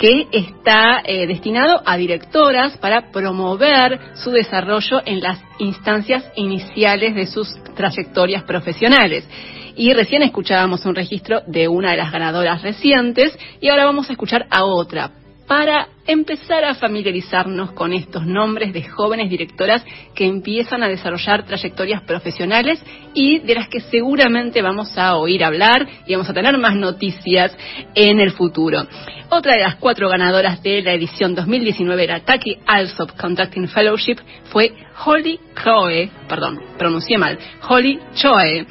que 0.00 0.28
está 0.32 1.02
eh, 1.04 1.26
destinado 1.26 1.82
a 1.84 1.98
directoras 1.98 2.78
para 2.78 3.12
promover 3.12 4.00
su 4.14 4.30
desarrollo 4.30 5.02
en 5.04 5.20
las 5.20 5.38
instancias 5.58 6.24
iniciales 6.36 7.14
de 7.14 7.26
sus 7.26 7.54
trayectorias 7.76 8.42
profesionales. 8.44 9.28
Y 9.76 9.92
recién 9.92 10.22
escuchábamos 10.22 10.86
un 10.86 10.94
registro 10.94 11.42
de 11.46 11.68
una 11.68 11.90
de 11.90 11.98
las 11.98 12.10
ganadoras 12.10 12.62
recientes 12.62 13.38
y 13.60 13.68
ahora 13.68 13.84
vamos 13.84 14.08
a 14.08 14.12
escuchar 14.12 14.46
a 14.50 14.64
otra 14.64 15.10
para 15.50 15.88
empezar 16.06 16.64
a 16.64 16.76
familiarizarnos 16.76 17.72
con 17.72 17.92
estos 17.92 18.24
nombres 18.24 18.72
de 18.72 18.84
jóvenes 18.84 19.28
directoras 19.28 19.84
que 20.14 20.24
empiezan 20.24 20.84
a 20.84 20.88
desarrollar 20.88 21.44
trayectorias 21.44 22.02
profesionales 22.02 22.80
y 23.14 23.40
de 23.40 23.56
las 23.56 23.66
que 23.66 23.80
seguramente 23.80 24.62
vamos 24.62 24.96
a 24.96 25.16
oír 25.16 25.42
hablar 25.42 25.88
y 26.06 26.12
vamos 26.12 26.30
a 26.30 26.34
tener 26.34 26.56
más 26.56 26.76
noticias 26.76 27.50
en 27.96 28.20
el 28.20 28.30
futuro. 28.30 28.86
Otra 29.30 29.54
de 29.54 29.62
las 29.62 29.74
cuatro 29.74 30.08
ganadoras 30.08 30.62
de 30.62 30.82
la 30.82 30.92
edición 30.92 31.34
2019 31.34 32.02
de 32.02 32.06
la 32.06 32.20
Taki 32.20 32.56
Alsop 32.64 33.16
Conducting 33.20 33.66
Fellowship 33.66 34.18
fue 34.52 34.72
Holly 35.04 35.40
Choe, 35.60 36.12
perdón, 36.28 36.60
pronuncié 36.78 37.18
mal, 37.18 37.36
Holly 37.68 37.98
Choe 38.14 38.68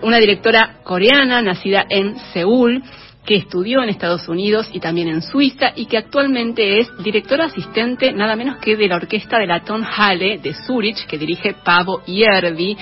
una 0.00 0.18
directora 0.18 0.80
coreana 0.84 1.40
nacida 1.40 1.86
en 1.88 2.18
Seúl 2.32 2.82
que 3.24 3.36
estudió 3.36 3.82
en 3.82 3.88
Estados 3.88 4.28
Unidos 4.28 4.68
y 4.72 4.80
también 4.80 5.08
en 5.08 5.22
Suiza 5.22 5.72
y 5.74 5.86
que 5.86 5.98
actualmente 5.98 6.80
es 6.80 6.88
directora 7.02 7.46
asistente 7.46 8.12
nada 8.12 8.36
menos 8.36 8.58
que 8.58 8.76
de 8.76 8.88
la 8.88 8.96
orquesta 8.96 9.38
de 9.38 9.46
la 9.46 9.64
Tonhalle 9.64 10.38
de 10.38 10.54
Zurich 10.54 11.06
que 11.06 11.18
dirige 11.18 11.54
Pavo 11.64 12.02
Yervi. 12.04 12.76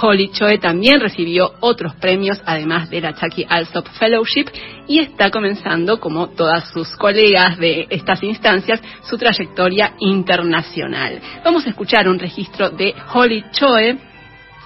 Holly 0.00 0.30
Choe 0.32 0.58
también 0.58 1.00
recibió 1.00 1.52
otros 1.60 1.94
premios 1.94 2.42
además 2.44 2.90
de 2.90 3.00
la 3.00 3.14
Chucky 3.14 3.46
Alsop 3.48 3.86
Fellowship 3.98 4.46
y 4.88 4.98
está 4.98 5.30
comenzando, 5.30 6.00
como 6.00 6.30
todas 6.30 6.68
sus 6.72 6.96
colegas 6.96 7.56
de 7.58 7.86
estas 7.90 8.22
instancias, 8.24 8.82
su 9.02 9.16
trayectoria 9.16 9.94
internacional. 10.00 11.20
Vamos 11.44 11.64
a 11.66 11.70
escuchar 11.70 12.08
un 12.08 12.18
registro 12.18 12.70
de 12.70 12.92
Holly 13.12 13.44
Choe 13.52 14.13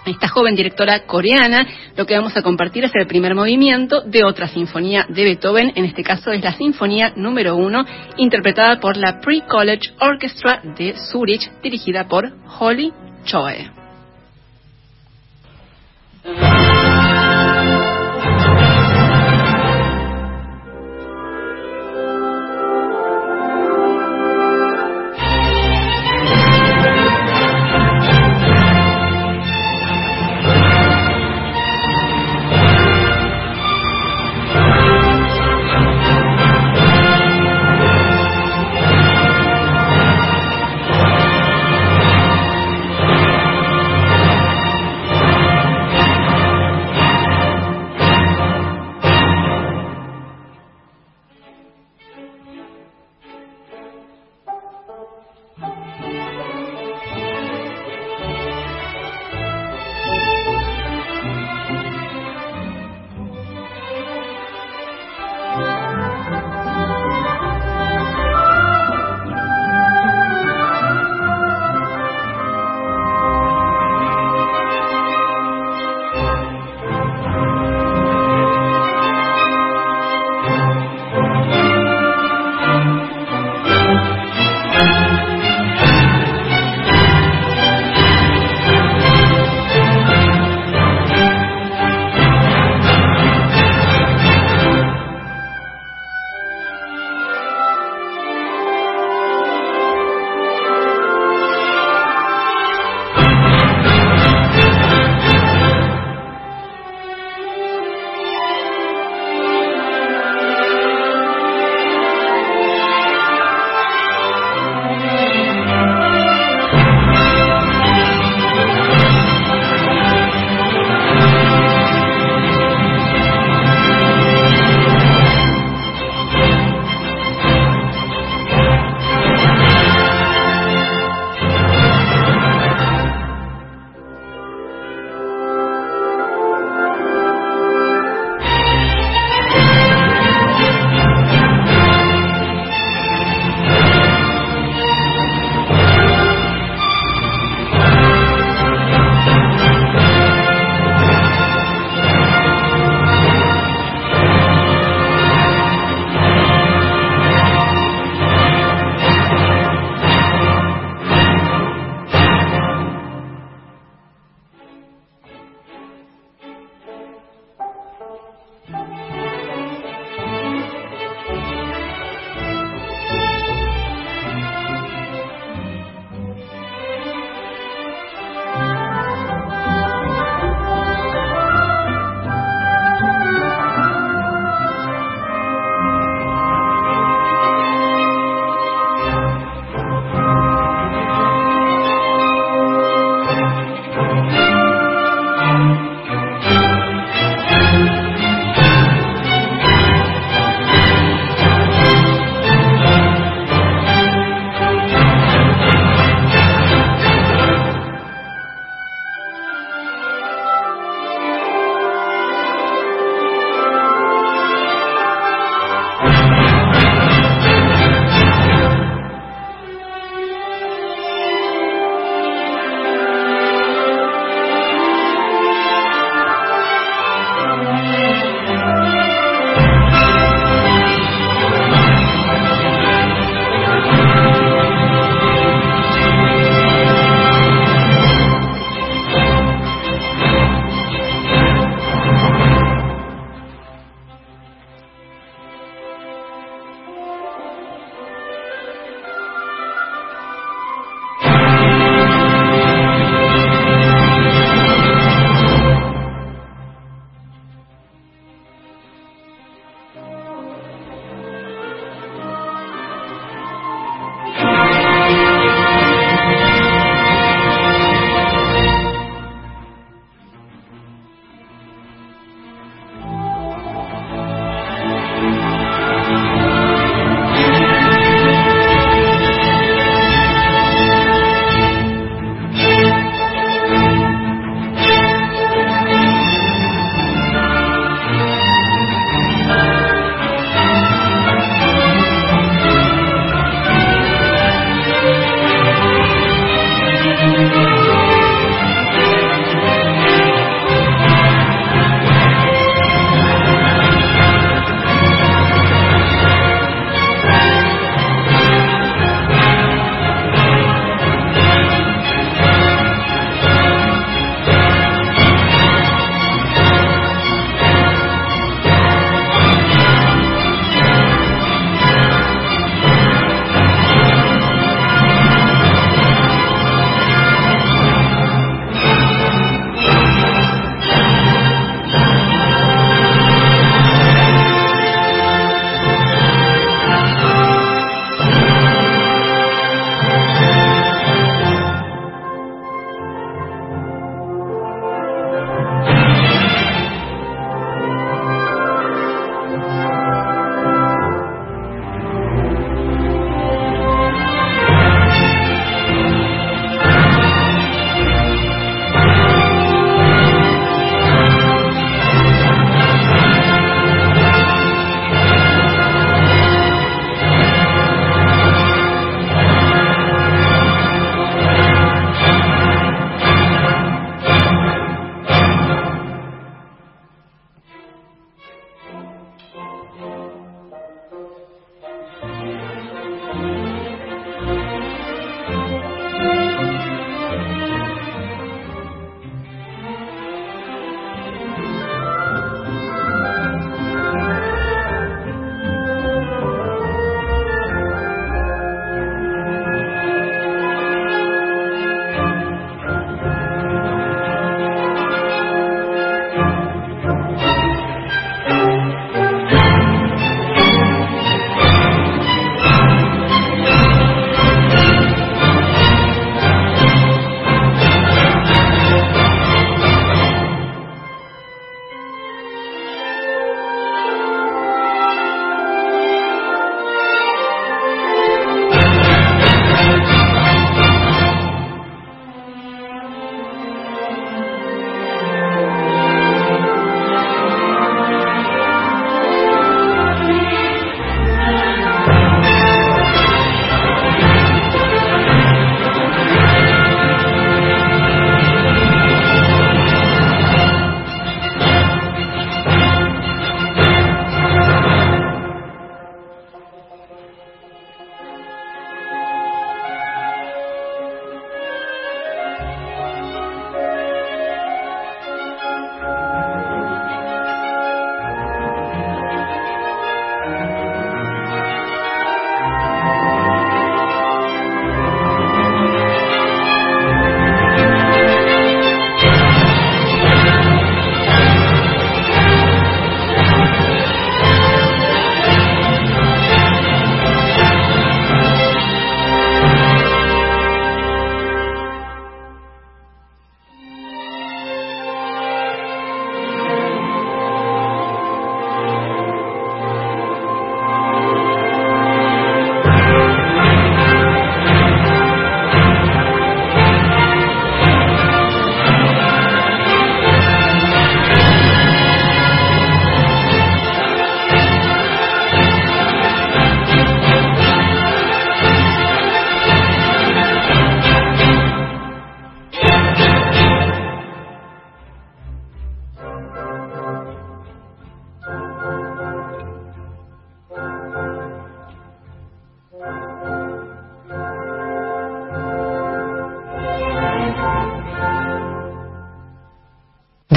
esta 0.08 0.28
joven 0.28 0.54
directora 0.54 1.06
coreana, 1.06 1.66
lo 1.96 2.06
que 2.06 2.14
vamos 2.14 2.36
a 2.36 2.42
compartir 2.42 2.84
es 2.84 2.92
el 2.94 3.06
primer 3.06 3.34
movimiento 3.34 4.02
de 4.02 4.24
otra 4.24 4.48
sinfonía 4.48 5.06
de 5.08 5.24
Beethoven, 5.24 5.72
en 5.74 5.84
este 5.84 6.02
caso 6.02 6.30
es 6.30 6.42
la 6.42 6.52
sinfonía 6.54 7.12
número 7.16 7.56
uno, 7.56 7.84
interpretada 8.16 8.80
por 8.80 8.96
la 8.96 9.20
Pre-College 9.20 9.92
Orchestra 10.00 10.60
de 10.76 10.94
Zurich, 11.10 11.50
dirigida 11.62 12.08
por 12.08 12.32
Holly 12.58 12.92
Choe. 13.24 13.70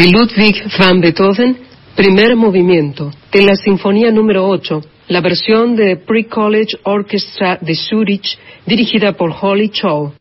De 0.02 0.10
Ludwig 0.10 0.64
van 0.80 0.99
Beethoven, 0.99 1.56
primer 1.95 2.36
movimiento, 2.36 3.12
de 3.32 3.43
la 3.43 3.56
Sinfonía 3.56 4.12
número 4.12 4.47
8, 4.47 4.82
la 5.10 5.22
versión 5.22 5.76
de 5.76 5.95
Pre-College 5.95 6.80
Orchestra 6.84 7.60
de 7.62 7.76
Zurich, 7.76 8.36
dirigida 8.66 9.12
por 9.12 9.32
Holly 9.39 9.70
Chow. 9.70 10.14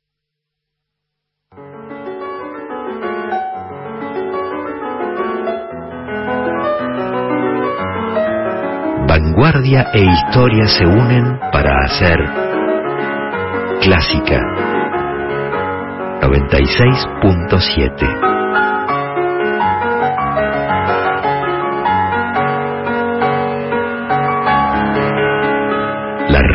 Vanguardia 9.08 9.86
e 9.94 10.04
historia 10.04 10.68
se 10.68 10.84
unen 10.84 11.38
para 11.52 11.72
hacer 11.86 12.18
clásica 13.80 14.42
96.7 16.20 18.29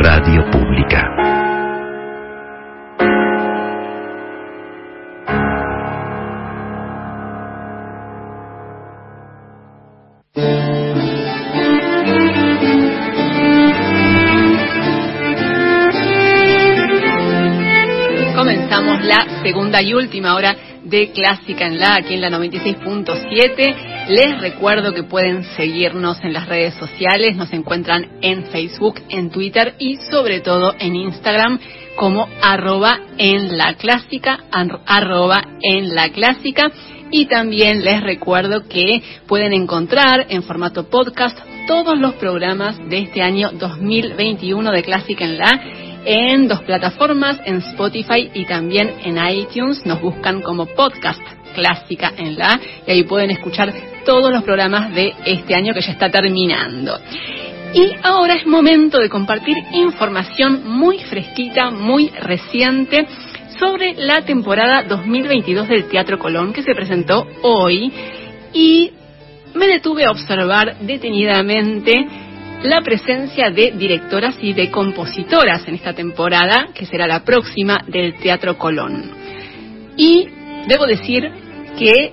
radio 0.06 0.48
pública. 0.52 1.02
Comenzamos 18.36 19.04
la 19.04 19.42
segunda 19.42 19.82
y 19.82 19.92
última 19.92 20.36
hora 20.36 20.54
de 20.88 21.10
Clásica 21.10 21.66
en 21.66 21.78
la, 21.78 21.96
aquí 21.96 22.14
en 22.14 22.20
la 22.20 22.30
96.7. 22.30 24.08
Les 24.08 24.40
recuerdo 24.40 24.94
que 24.94 25.02
pueden 25.02 25.44
seguirnos 25.56 26.22
en 26.22 26.32
las 26.32 26.48
redes 26.48 26.74
sociales, 26.74 27.36
nos 27.36 27.52
encuentran 27.52 28.18
en 28.22 28.44
Facebook, 28.46 29.00
en 29.08 29.30
Twitter 29.30 29.74
y 29.78 29.96
sobre 30.10 30.40
todo 30.40 30.74
en 30.78 30.94
Instagram 30.94 31.58
como 31.96 32.28
arroba 32.42 33.00
en 33.18 33.56
la 33.56 33.74
clásica, 33.74 34.38
arroba 34.86 35.42
en 35.62 35.94
la 35.94 36.10
clásica. 36.10 36.70
Y 37.10 37.26
también 37.26 37.84
les 37.84 38.02
recuerdo 38.02 38.68
que 38.68 39.02
pueden 39.26 39.52
encontrar 39.52 40.26
en 40.28 40.42
formato 40.42 40.88
podcast 40.88 41.38
todos 41.66 41.98
los 41.98 42.14
programas 42.14 42.78
de 42.88 42.98
este 42.98 43.22
año 43.22 43.50
2021 43.52 44.70
de 44.72 44.82
Clásica 44.82 45.24
en 45.24 45.38
la 45.38 45.85
en 46.06 46.46
dos 46.48 46.62
plataformas, 46.62 47.40
en 47.44 47.56
Spotify 47.56 48.30
y 48.32 48.46
también 48.46 48.94
en 49.04 49.18
iTunes. 49.28 49.84
Nos 49.84 50.00
buscan 50.00 50.40
como 50.40 50.66
podcast 50.66 51.20
clásica 51.54 52.12
en 52.16 52.38
la 52.38 52.58
y 52.86 52.90
ahí 52.90 53.02
pueden 53.02 53.30
escuchar 53.30 53.72
todos 54.04 54.32
los 54.32 54.44
programas 54.44 54.94
de 54.94 55.12
este 55.26 55.54
año 55.54 55.74
que 55.74 55.80
ya 55.80 55.92
está 55.92 56.08
terminando. 56.08 56.98
Y 57.74 57.92
ahora 58.02 58.34
es 58.34 58.46
momento 58.46 58.98
de 58.98 59.08
compartir 59.08 59.56
información 59.72 60.62
muy 60.64 60.98
fresquita, 61.00 61.70
muy 61.70 62.08
reciente 62.10 63.06
sobre 63.58 63.94
la 63.94 64.24
temporada 64.24 64.82
2022 64.84 65.68
del 65.68 65.88
Teatro 65.88 66.18
Colón 66.18 66.52
que 66.52 66.62
se 66.62 66.74
presentó 66.74 67.26
hoy 67.42 67.92
y 68.52 68.92
me 69.54 69.66
detuve 69.66 70.04
a 70.04 70.10
observar 70.10 70.76
detenidamente 70.80 72.06
la 72.66 72.82
presencia 72.82 73.50
de 73.50 73.72
directoras 73.72 74.36
y 74.40 74.52
de 74.52 74.70
compositoras 74.70 75.66
en 75.68 75.74
esta 75.74 75.92
temporada, 75.92 76.68
que 76.74 76.86
será 76.86 77.06
la 77.06 77.24
próxima 77.24 77.80
del 77.86 78.14
Teatro 78.18 78.58
Colón. 78.58 79.10
Y 79.96 80.28
debo 80.66 80.86
decir 80.86 81.30
que 81.78 82.12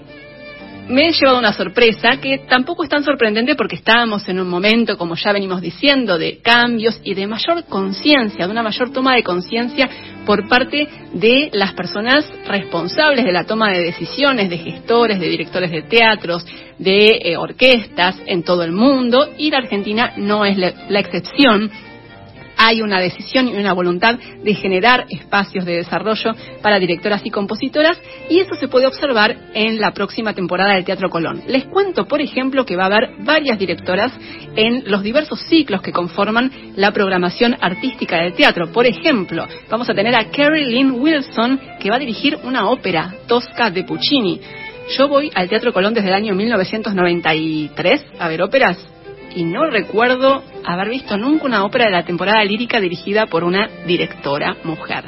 me 0.88 1.08
he 1.08 1.12
llevado 1.14 1.40
una 1.40 1.54
sorpresa 1.54 2.18
que 2.18 2.40
tampoco 2.40 2.84
es 2.84 2.90
tan 2.90 3.04
sorprendente 3.04 3.56
porque 3.56 3.76
estábamos 3.76 4.28
en 4.28 4.40
un 4.40 4.50
momento, 4.50 4.98
como 4.98 5.16
ya 5.16 5.32
venimos 5.32 5.62
diciendo, 5.62 6.18
de 6.18 6.40
cambios 6.40 7.00
y 7.04 7.14
de 7.14 7.28
mayor 7.28 7.66
conciencia, 7.66 8.46
de 8.46 8.52
una 8.52 8.64
mayor 8.64 8.92
toma 8.92 9.16
de 9.16 9.24
conciencia 9.24 9.90
por 10.26 10.48
parte 10.48 10.88
de 11.14 11.50
las 11.54 11.74
personas 11.74 12.30
responsables 12.48 13.26
de 13.26 13.32
la 13.32 13.46
toma 13.46 13.72
de 13.72 13.84
decisiones, 13.84 14.50
de 14.50 14.58
gestores, 14.58 15.20
de 15.20 15.30
directores 15.30 15.72
de 15.72 15.84
teatros, 15.84 16.46
de 16.78 17.20
eh, 17.24 17.38
orquestas 17.38 18.18
en 18.26 18.44
todo 18.44 18.64
el 18.64 18.72
mundo. 18.72 19.30
Y 19.38 19.52
la 19.52 19.60
Argentina 19.60 20.14
no 20.18 20.46
es 20.46 20.58
la 20.58 21.00
excepción 21.00 21.72
hay 22.64 22.82
una 22.82 23.02
decisión 23.02 23.50
y 23.50 23.56
una 23.56 23.74
voluntad 23.74 24.18
de 24.18 24.56
generar 24.56 25.06
espacios 25.10 25.66
de 25.66 25.76
desarrollo 25.76 26.34
para 26.62 26.80
directoras 26.80 27.22
y 27.26 27.30
compositoras 27.30 27.98
y 28.30 28.40
eso 28.40 28.56
se 28.56 28.70
puede 28.70 28.88
observar 28.88 29.36
en 29.54 29.82
la 29.82 29.92
próxima 29.92 30.34
temporada 30.34 30.76
del 30.76 30.86
Teatro 30.86 31.10
Colón. 31.10 31.44
Les 31.48 31.66
cuento, 31.66 32.08
por 32.08 32.22
ejemplo, 32.22 32.66
que 32.66 32.78
va 32.78 32.84
a 32.84 32.86
haber 32.86 33.16
varias 33.20 33.60
directoras 33.60 34.14
en 34.56 34.84
los 34.90 35.04
diversos 35.04 35.42
ciclos 35.42 35.82
que 35.82 35.92
conforman 35.92 36.52
la 36.78 36.92
programación 36.92 37.58
artística 37.60 38.22
del 38.22 38.34
teatro. 38.34 38.72
Por 38.72 38.86
ejemplo, 38.86 39.46
vamos 39.70 39.90
a 39.90 39.94
tener 39.94 40.16
a 40.16 40.32
Carrie 40.32 40.66
Lynn 40.66 40.92
Wilson 40.92 41.60
que 41.82 41.90
va 41.90 41.98
a 41.98 42.00
dirigir 42.00 42.38
una 42.44 42.70
ópera 42.70 43.14
Tosca 43.28 43.72
de 43.72 43.84
Puccini. 43.84 44.40
Yo 44.98 45.10
voy 45.10 45.30
al 45.36 45.50
Teatro 45.50 45.74
Colón 45.74 45.94
desde 45.94 46.08
el 46.08 46.16
año 46.16 46.34
1993 46.34 48.06
a 48.20 48.28
ver 48.30 48.42
óperas 48.42 48.93
y 49.36 49.44
no 49.44 49.66
recuerdo 49.66 50.44
haber 50.66 50.90
visto 50.90 51.18
nunca 51.18 51.46
una 51.46 51.66
ópera 51.66 51.86
de 51.86 51.92
la 51.92 52.06
temporada 52.06 52.44
lírica 52.44 52.80
dirigida 52.80 53.26
por 53.28 53.44
una 53.44 53.70
directora 53.86 54.58
mujer. 54.64 55.04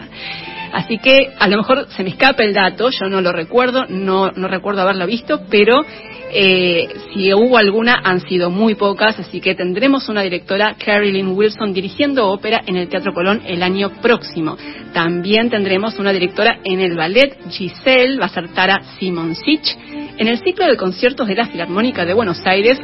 Así 0.73 0.97
que 0.97 1.31
a 1.39 1.47
lo 1.47 1.57
mejor 1.57 1.87
se 1.89 2.03
me 2.03 2.09
escapa 2.09 2.43
el 2.43 2.53
dato, 2.53 2.89
yo 2.89 3.07
no 3.07 3.21
lo 3.21 3.31
recuerdo, 3.31 3.85
no, 3.87 4.31
no 4.31 4.47
recuerdo 4.49 4.81
haberlo 4.81 5.07
visto, 5.07 5.41
pero 5.49 5.85
eh, 6.33 6.89
si 7.13 7.33
hubo 7.33 7.57
alguna 7.57 8.01
han 8.03 8.19
sido 8.19 8.49
muy 8.49 8.75
pocas, 8.75 9.17
así 9.17 9.39
que 9.39 9.55
tendremos 9.55 10.09
una 10.09 10.21
directora, 10.21 10.75
Carolyn 10.83 11.29
Wilson, 11.29 11.71
dirigiendo 11.71 12.27
ópera 12.29 12.61
en 12.65 12.75
el 12.75 12.89
Teatro 12.89 13.13
Colón 13.13 13.41
el 13.45 13.63
año 13.63 13.89
próximo. 14.01 14.57
También 14.91 15.49
tendremos 15.49 15.97
una 15.97 16.11
directora 16.11 16.59
en 16.65 16.81
el 16.81 16.97
ballet, 16.97 17.37
Giselle, 17.49 18.19
va 18.19 18.25
a 18.25 18.29
ser 18.29 18.49
Tara 18.49 18.81
Simoncic. 18.99 19.63
En 20.17 20.27
el 20.27 20.39
ciclo 20.39 20.67
de 20.67 20.75
conciertos 20.75 21.27
de 21.27 21.35
la 21.35 21.47
Filarmónica 21.47 22.03
de 22.03 22.13
Buenos 22.13 22.45
Aires 22.45 22.79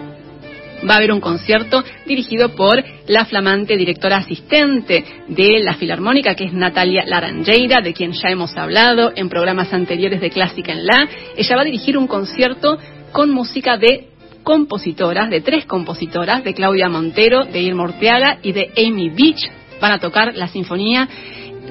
va 0.88 0.96
a 0.96 0.98
haber 0.98 1.12
un 1.12 1.20
concierto 1.22 1.84
dirigido 2.06 2.56
por 2.56 2.84
la 3.08 3.26
flamante 3.26 3.78
directora 3.78 4.18
asistente 4.18 5.04
de 5.28 5.60
la 5.60 5.76
Filarmónica, 5.76 6.36
que 6.36 6.46
es 6.46 6.54
Natalia 6.54 7.04
Laranjeira, 7.06 7.82
de 7.82 7.94
quien 7.94 8.14
ya 8.14 8.30
hemos 8.30 8.56
hablado 8.58 9.12
en 9.16 9.30
programas 9.30 9.74
anteriores 9.74 10.22
de 10.22 10.30
Clásica 10.30 10.72
en 10.72 10.86
La. 10.86 11.08
Ella 11.36 11.56
va 11.56 11.62
a 11.62 11.66
dirigir 11.66 11.98
un 11.98 12.08
concierto 12.08 12.78
con 13.12 13.32
música 13.32 13.78
de 13.78 14.08
compositoras, 14.44 15.30
de 15.30 15.42
tres 15.42 15.66
compositoras, 15.66 16.44
de 16.44 16.54
Claudia 16.54 16.90
Montero, 16.90 17.46
de 17.46 17.62
Irma 17.62 17.84
Orteaga 17.84 18.40
y 18.42 18.52
de 18.54 18.72
Amy 18.78 19.10
Beach. 19.10 19.50
Van 19.80 19.92
a 19.92 20.00
tocar 20.00 20.36
la 20.36 20.48
sinfonía 20.48 21.08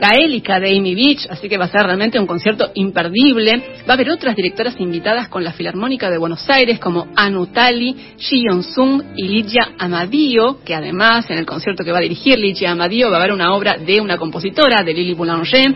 gaélica 0.00 0.58
de 0.58 0.76
Amy 0.76 0.94
Beach, 0.94 1.26
así 1.28 1.48
que 1.48 1.58
va 1.58 1.66
a 1.66 1.70
ser 1.70 1.82
realmente 1.82 2.18
un 2.18 2.26
concierto 2.26 2.70
imperdible. 2.74 3.62
Va 3.88 3.92
a 3.92 3.92
haber 3.92 4.10
otras 4.10 4.34
directoras 4.34 4.74
invitadas 4.80 5.28
con 5.28 5.44
la 5.44 5.52
Filarmónica 5.52 6.10
de 6.10 6.18
Buenos 6.18 6.48
Aires, 6.48 6.80
como 6.80 7.08
Anu 7.14 7.46
Tali, 7.48 7.94
Ji 8.16 8.44
Sung 8.74 9.02
y 9.14 9.28
Ligia 9.28 9.72
Amadio, 9.78 10.58
que 10.64 10.74
además 10.74 11.30
en 11.30 11.38
el 11.38 11.46
concierto 11.46 11.84
que 11.84 11.92
va 11.92 11.98
a 11.98 12.02
dirigir 12.02 12.38
Ligia 12.38 12.72
Amadio 12.72 13.10
va 13.10 13.18
a 13.18 13.20
haber 13.20 13.32
una 13.32 13.54
obra 13.54 13.76
de 13.76 14.00
una 14.00 14.16
compositora, 14.16 14.82
de 14.82 14.94
Lili 14.94 15.14
Boulanger. 15.14 15.74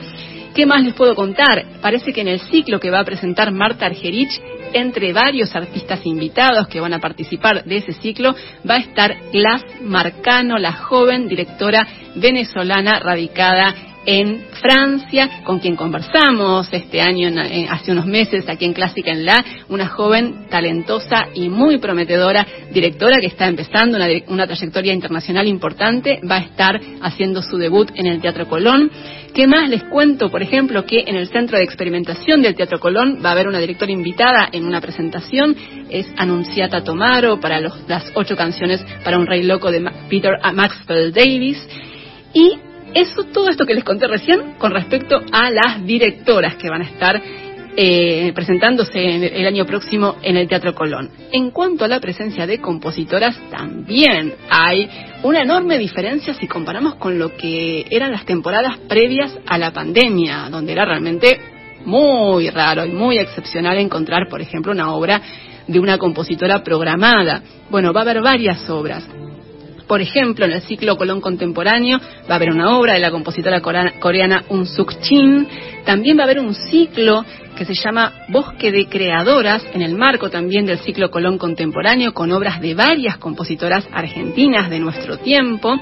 ¿Qué 0.55 0.67
más 0.67 0.85
les 0.85 0.95
puedo 0.95 1.15
contar? 1.17 1.65
Parece 1.83 2.13
que 2.13 2.21
en 2.21 2.29
el 2.29 2.41
ciclo 2.41 2.79
que 2.79 2.91
va 2.91 3.01
a 3.01 3.05
presentar 3.05 3.51
Marta 3.51 3.87
Argerich, 3.87 4.41
entre 4.73 5.13
varios 5.13 5.55
artistas 5.55 6.07
invitados 6.07 6.69
que 6.69 6.81
van 6.81 6.95
a 6.95 7.01
participar 7.01 7.65
de 7.65 7.77
ese 7.77 7.93
ciclo, 7.93 8.35
va 8.69 8.77
a 8.77 8.79
estar 8.79 9.17
Glass 9.33 9.65
Marcano, 9.83 10.57
la 10.59 10.73
joven 10.73 11.29
directora 11.29 11.87
venezolana 12.15 13.01
radicada 13.01 13.75
en 14.07 14.47
Francia, 14.61 15.43
con 15.45 15.59
quien 15.59 15.77
conversamos 15.77 16.69
este 16.73 17.01
año, 17.01 17.31
hace 17.71 17.93
unos 17.93 18.07
meses, 18.07 18.49
aquí 18.49 18.65
en 18.65 18.73
Clásica 18.73 19.13
en 19.13 19.25
La, 19.25 19.45
una 19.69 19.89
joven 19.89 20.47
talentosa 20.49 21.29
y 21.35 21.49
muy 21.49 21.79
prometedora 21.79 22.47
directora 22.73 23.19
que 23.21 23.27
está 23.27 23.47
empezando 23.47 23.97
una, 23.97 24.09
una 24.29 24.47
trayectoria 24.47 24.93
internacional 24.93 25.47
importante, 25.49 26.21
va 26.29 26.37
a 26.37 26.41
estar 26.41 26.81
haciendo 27.03 27.43
su 27.43 27.57
debut 27.57 27.91
en 27.95 28.07
el 28.07 28.21
Teatro 28.21 28.49
Colón. 28.49 28.91
¿Qué 29.35 29.49
más 29.49 29.69
les 29.69 29.83
cuento? 29.85 30.31
Por 30.31 30.43
ejemplo, 30.43 30.85
que 30.85 31.05
en 31.07 31.17
el 31.17 31.29
Centro 31.29 31.59
de 31.59 31.65
Experimentación 31.65 32.41
del 32.41 32.55
Teatro 32.55 32.79
Colón 32.79 33.21
va 33.25 33.31
a 33.31 33.33
haber 33.33 33.49
una 33.49 33.59
directora 33.59 33.91
invitada 33.91 34.49
en 34.53 34.65
una 34.65 34.81
presentación, 34.81 35.57
es 35.91 36.07
Anunciata 36.17 36.85
Tomaro 36.85 37.41
para 37.41 37.61
las 37.61 38.13
ocho 38.15 38.37
canciones 38.37 38.85
para 39.03 39.19
un 39.19 39.27
rey 39.27 39.43
loco 39.43 39.73
de 39.73 39.81
Peter 40.09 40.33
Maxwell 40.55 41.13
Davis. 41.13 41.59
Y 42.33 42.59
eso, 42.95 43.25
todo 43.25 43.49
esto 43.49 43.67
que 43.67 43.75
les 43.75 43.85
conté 43.85 44.07
recién 44.07 44.55
con 44.59 44.73
respecto 44.73 45.21
a 45.33 45.51
las 45.51 45.85
directoras 45.85 46.57
que 46.57 46.71
van 46.71 46.83
a 46.83 46.85
estar 46.85 47.21
eh, 47.77 48.31
presentándose 48.35 49.01
el 49.37 49.47
año 49.47 49.67
próximo 49.67 50.17
en 50.23 50.37
el 50.37 50.47
Teatro 50.47 50.75
Colón. 50.75 51.11
En 51.33 51.51
cuanto 51.51 51.85
a 51.85 51.89
la 51.89 51.99
presencia 51.99 52.47
de 52.47 52.61
compositoras, 52.61 53.37
también 53.51 54.35
hay 54.49 54.89
una 55.25 55.43
enorme 55.43 55.77
diferencia 55.77 56.35
si 56.35 56.47
comparamos 56.47 56.95
con 56.95 57.19
lo 57.19 57.37
que 57.37 57.85
eran 57.91 58.13
las 58.13 58.25
temporadas 58.25 58.79
previas 58.89 59.37
a 59.47 59.59
la 59.59 59.73
pandemia, 59.73 60.49
donde 60.51 60.73
era 60.73 60.85
realmente 60.85 61.41
muy 61.85 62.49
raro 62.51 62.85
y 62.85 62.93
muy 62.93 63.19
excepcional 63.19 63.77
encontrar, 63.79 64.29
por 64.29 64.41
ejemplo, 64.41 64.71
una 64.71 64.95
obra 64.95 65.21
de 65.67 65.81
una 65.81 65.99
compositora 65.99 66.63
programada. 66.63 67.43
Bueno, 67.71 67.93
va 67.93 68.01
a 68.01 68.05
haber 68.05 68.23
varias 68.23 68.71
obras. 68.71 69.05
Por 69.87 70.01
ejemplo, 70.01 70.45
en 70.45 70.53
el 70.53 70.63
ciclo 70.63 70.97
Colón 70.97 71.21
Contemporáneo 71.21 71.99
va 71.99 72.35
a 72.35 72.37
haber 72.37 72.51
una 72.51 72.79
obra 72.79 72.95
de 72.95 73.01
la 73.01 73.11
compositora 73.11 73.61
coreana 73.61 74.45
Un 74.49 74.67
Suk 74.67 75.01
Chin. 75.01 75.47
También 75.85 76.17
va 76.17 76.23
a 76.23 76.25
haber 76.25 76.39
un 76.39 76.55
ciclo 76.55 77.25
que 77.57 77.65
se 77.65 77.75
llama 77.75 78.13
Bosque 78.29 78.73
de 78.73 78.87
Creadoras, 78.87 79.65
en 79.75 79.83
el 79.83 79.95
marco 79.95 80.31
también 80.31 80.67
del 80.67 80.79
ciclo 80.79 81.11
Colón 81.11 81.39
Contemporáneo, 81.39 82.13
con 82.13 82.33
obras 82.33 82.61
de 82.61 82.75
varias 82.75 83.19
compositoras 83.19 83.87
argentinas 83.93 84.71
de 84.71 84.79
nuestro 84.81 85.19
tiempo. 85.19 85.79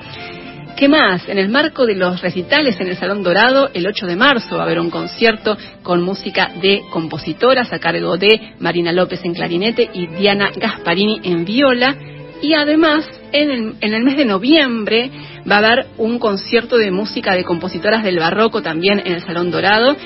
¿Qué 0.76 0.88
más? 0.88 1.28
En 1.28 1.38
el 1.38 1.48
marco 1.48 1.86
de 1.86 1.94
los 1.94 2.20
recitales 2.20 2.80
en 2.80 2.88
el 2.88 2.96
Salón 2.96 3.22
Dorado, 3.22 3.70
el 3.72 3.86
8 3.86 4.06
de 4.06 4.16
marzo 4.16 4.56
va 4.56 4.62
a 4.62 4.64
haber 4.64 4.80
un 4.80 4.90
concierto 4.90 5.56
con 5.82 6.02
música 6.02 6.50
de 6.60 6.82
compositoras 6.90 7.72
a 7.72 7.78
cargo 7.78 8.16
de 8.16 8.54
Marina 8.58 8.90
López 8.90 9.20
en 9.24 9.34
clarinete 9.34 9.88
y 9.92 10.08
Diana 10.08 10.50
Gasparini 10.54 11.20
en 11.24 11.44
viola. 11.44 11.96
Y 12.40 12.54
además, 12.54 13.06
en 13.32 13.50
el, 13.50 13.74
en 13.80 13.94
el 13.94 14.02
mes 14.04 14.16
de 14.16 14.24
noviembre 14.24 15.10
va 15.50 15.56
a 15.56 15.58
haber 15.58 15.86
un 15.98 16.18
concierto 16.18 16.76
de 16.76 16.90
música 16.90 17.34
de 17.34 17.44
compositoras 17.44 18.02
del 18.02 18.18
barroco 18.18 18.62
también 18.62 19.00
en 19.04 19.12
el 19.12 19.22
Salón 19.22 19.50
Dorado 19.50 19.96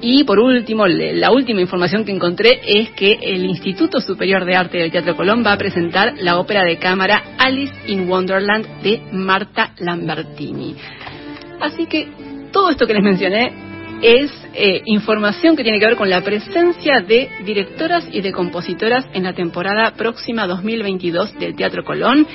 y 0.00 0.24
por 0.24 0.38
último, 0.38 0.86
la 0.86 1.30
última 1.30 1.60
información 1.60 2.04
que 2.04 2.12
encontré 2.12 2.60
es 2.64 2.90
que 2.90 3.18
el 3.22 3.44
Instituto 3.44 4.00
Superior 4.00 4.44
de 4.44 4.54
Arte 4.54 4.78
del 4.78 4.92
Teatro 4.92 5.16
Colón 5.16 5.42
va 5.44 5.52
a 5.52 5.58
presentar 5.58 6.14
la 6.18 6.38
ópera 6.38 6.64
de 6.64 6.76
cámara 6.76 7.22
Alice 7.38 7.72
in 7.86 8.08
Wonderland 8.08 8.82
de 8.82 9.00
Marta 9.12 9.72
Lambertini. 9.78 10.76
Así 11.60 11.86
que 11.86 12.08
todo 12.52 12.70
esto 12.70 12.86
que 12.86 12.92
les 12.92 13.02
mencioné 13.02 13.65
es 14.02 14.30
eh, 14.54 14.82
información 14.84 15.56
que 15.56 15.62
tiene 15.62 15.78
que 15.78 15.86
ver 15.86 15.96
con 15.96 16.10
la 16.10 16.22
presencia 16.22 17.00
de 17.00 17.28
directoras 17.44 18.06
y 18.10 18.20
de 18.20 18.32
compositoras 18.32 19.06
en 19.12 19.24
la 19.24 19.32
temporada 19.32 19.92
próxima 19.92 20.46
2022 20.46 21.38
del 21.38 21.56
Teatro 21.56 21.84
Colón. 21.84 22.26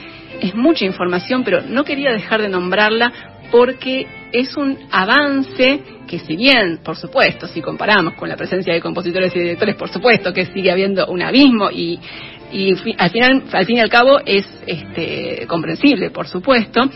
Es 0.42 0.56
mucha 0.56 0.86
información, 0.86 1.44
pero 1.44 1.62
no 1.62 1.84
quería 1.84 2.12
dejar 2.12 2.42
de 2.42 2.50
nombrarla 2.50 3.12
porque 3.52 4.08
es 4.32 4.56
un 4.56 4.78
avance 4.92 5.84
que 6.08 6.20
si 6.20 6.36
bien, 6.36 6.80
por 6.84 6.96
supuesto, 6.96 7.48
si 7.48 7.62
comparamos 7.62 8.14
con 8.14 8.28
la 8.30 8.38
presencia 8.38 8.74
de 8.74 8.82
compositores 8.82 9.36
y 9.36 9.40
directores, 9.40 9.76
por 9.76 9.90
supuesto 9.90 10.34
que 10.34 10.46
sigue 10.46 10.72
habiendo 10.72 11.06
un 11.08 11.22
abismo 11.22 11.70
y, 11.70 12.00
al, 12.98 13.10
final, 13.12 13.44
al 13.52 13.66
fin 13.66 13.78
y 13.78 13.80
al 13.82 13.90
cabo 13.90 14.20
es 14.26 14.46
este, 14.66 15.46
comprensible, 15.48 16.10
por 16.10 16.28
supuesto, 16.28 16.90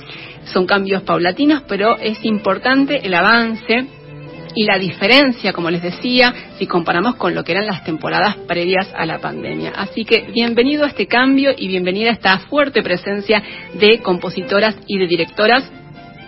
son 0.45 0.65
cambios 0.65 1.03
paulatinos, 1.03 1.63
pero 1.67 1.97
es 1.97 2.23
importante 2.23 3.05
el 3.05 3.13
avance 3.13 3.85
y 4.55 4.63
la 4.63 4.79
diferencia, 4.79 5.53
como 5.53 5.69
les 5.69 5.81
decía, 5.81 6.33
si 6.57 6.65
comparamos 6.65 7.15
con 7.15 7.35
lo 7.35 7.43
que 7.43 7.51
eran 7.51 7.67
las 7.67 7.83
temporadas 7.83 8.37
previas 8.47 8.91
a 8.95 9.05
la 9.05 9.19
pandemia. 9.19 9.73
Así 9.75 10.05
que 10.05 10.27
bienvenido 10.33 10.85
a 10.85 10.87
este 10.87 11.07
cambio 11.07 11.51
y 11.55 11.67
bienvenida 11.67 12.09
a 12.09 12.13
esta 12.13 12.39
fuerte 12.39 12.81
presencia 12.81 13.43
de 13.73 13.99
compositoras 13.99 14.75
y 14.87 14.97
de 14.97 15.07
directoras 15.07 15.69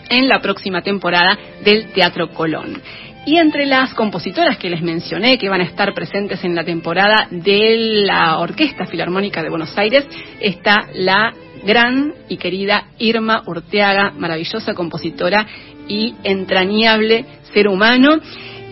en 0.09 0.27
la 0.27 0.39
próxima 0.39 0.81
temporada 0.81 1.37
del 1.63 1.91
Teatro 1.91 2.29
Colón. 2.31 2.81
Y 3.25 3.37
entre 3.39 3.65
las 3.65 3.93
compositoras 3.93 4.57
que 4.57 4.69
les 4.69 4.81
mencioné 4.81 5.37
que 5.37 5.49
van 5.49 5.59
a 5.59 5.65
estar 5.65 5.93
presentes 5.93 6.43
en 6.45 6.55
la 6.55 6.63
temporada 6.63 7.27
de 7.29 7.75
la 8.05 8.37
Orquesta 8.39 8.85
Filarmónica 8.85 9.43
de 9.43 9.49
Buenos 9.49 9.77
Aires 9.77 10.05
está 10.39 10.87
la 10.93 11.33
gran 11.67 12.13
y 12.29 12.37
querida 12.37 12.87
Irma 12.97 13.43
Urteaga, 13.45 14.11
maravillosa 14.17 14.73
compositora 14.73 15.45
y 15.87 16.15
entrañable 16.23 17.25
ser 17.53 17.67
humano 17.67 18.19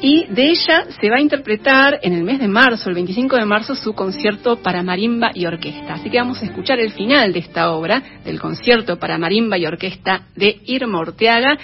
y 0.01 0.25
de 0.25 0.49
ella 0.49 0.85
se 0.99 1.09
va 1.09 1.17
a 1.17 1.21
interpretar 1.21 1.99
en 2.01 2.13
el 2.13 2.23
mes 2.23 2.39
de 2.39 2.47
marzo, 2.47 2.89
el 2.89 2.95
25 2.95 3.37
de 3.37 3.45
marzo, 3.45 3.75
su 3.75 3.93
concierto 3.93 4.57
para 4.57 4.83
marimba 4.83 5.31
y 5.33 5.45
orquesta. 5.45 5.95
Así 5.95 6.09
que 6.09 6.19
vamos 6.19 6.41
a 6.41 6.45
escuchar 6.45 6.79
el 6.79 6.91
final 6.91 7.33
de 7.33 7.39
esta 7.39 7.71
obra, 7.71 8.01
del 8.23 8.39
concierto 8.39 8.97
para 8.97 9.17
marimba 9.17 9.57
y 9.57 9.65
orquesta 9.65 10.27
de 10.35 10.59
Irma 10.65 10.99
Orteaga, 10.99 11.57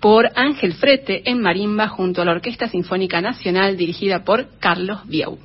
por 0.00 0.30
Ángel 0.36 0.74
Frete 0.74 1.28
en 1.28 1.40
marimba 1.40 1.88
junto 1.88 2.22
a 2.22 2.24
la 2.24 2.32
Orquesta 2.32 2.68
Sinfónica 2.68 3.20
Nacional 3.20 3.76
dirigida 3.76 4.22
por 4.22 4.46
Carlos 4.60 5.00
Biau. 5.06 5.38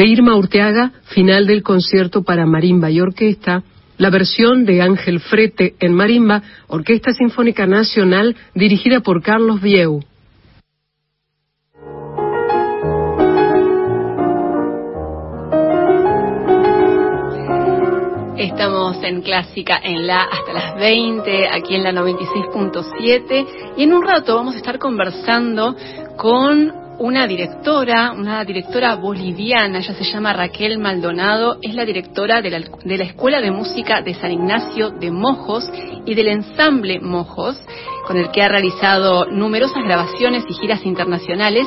De 0.00 0.06
Irma 0.06 0.34
Urteaga, 0.34 0.92
final 1.12 1.46
del 1.46 1.62
concierto 1.62 2.22
para 2.22 2.46
marimba 2.46 2.90
y 2.90 3.02
orquesta, 3.02 3.62
la 3.98 4.08
versión 4.08 4.64
de 4.64 4.80
Ángel 4.80 5.20
Frete 5.20 5.74
en 5.78 5.92
marimba, 5.92 6.42
Orquesta 6.68 7.12
Sinfónica 7.12 7.66
Nacional, 7.66 8.34
dirigida 8.54 9.00
por 9.00 9.20
Carlos 9.22 9.60
Vieu. 9.60 10.00
Estamos 18.38 18.96
en 19.02 19.20
Clásica 19.20 19.78
en 19.84 20.06
la 20.06 20.22
hasta 20.22 20.52
las 20.54 20.76
20, 20.76 21.46
aquí 21.48 21.74
en 21.74 21.82
la 21.82 21.92
96.7, 21.92 23.74
y 23.76 23.82
en 23.82 23.92
un 23.92 24.02
rato 24.02 24.34
vamos 24.34 24.54
a 24.54 24.56
estar 24.56 24.78
conversando 24.78 25.76
con 26.16 26.89
una 27.00 27.26
directora, 27.26 28.12
una 28.12 28.44
directora 28.44 28.94
boliviana, 28.94 29.78
ella 29.78 29.94
se 29.94 30.04
llama 30.04 30.34
Raquel 30.34 30.78
Maldonado, 30.78 31.56
es 31.62 31.74
la 31.74 31.86
directora 31.86 32.42
de 32.42 32.50
la, 32.50 32.60
de 32.60 32.98
la, 32.98 33.04
Escuela 33.04 33.40
de 33.40 33.50
Música 33.50 34.02
de 34.02 34.12
San 34.12 34.30
Ignacio 34.30 34.90
de 34.90 35.10
Mojos 35.10 35.64
y 36.04 36.14
del 36.14 36.28
ensamble 36.28 37.00
Mojos, 37.00 37.58
con 38.06 38.18
el 38.18 38.30
que 38.30 38.42
ha 38.42 38.48
realizado 38.48 39.24
numerosas 39.24 39.82
grabaciones 39.82 40.44
y 40.46 40.52
giras 40.52 40.84
internacionales 40.84 41.66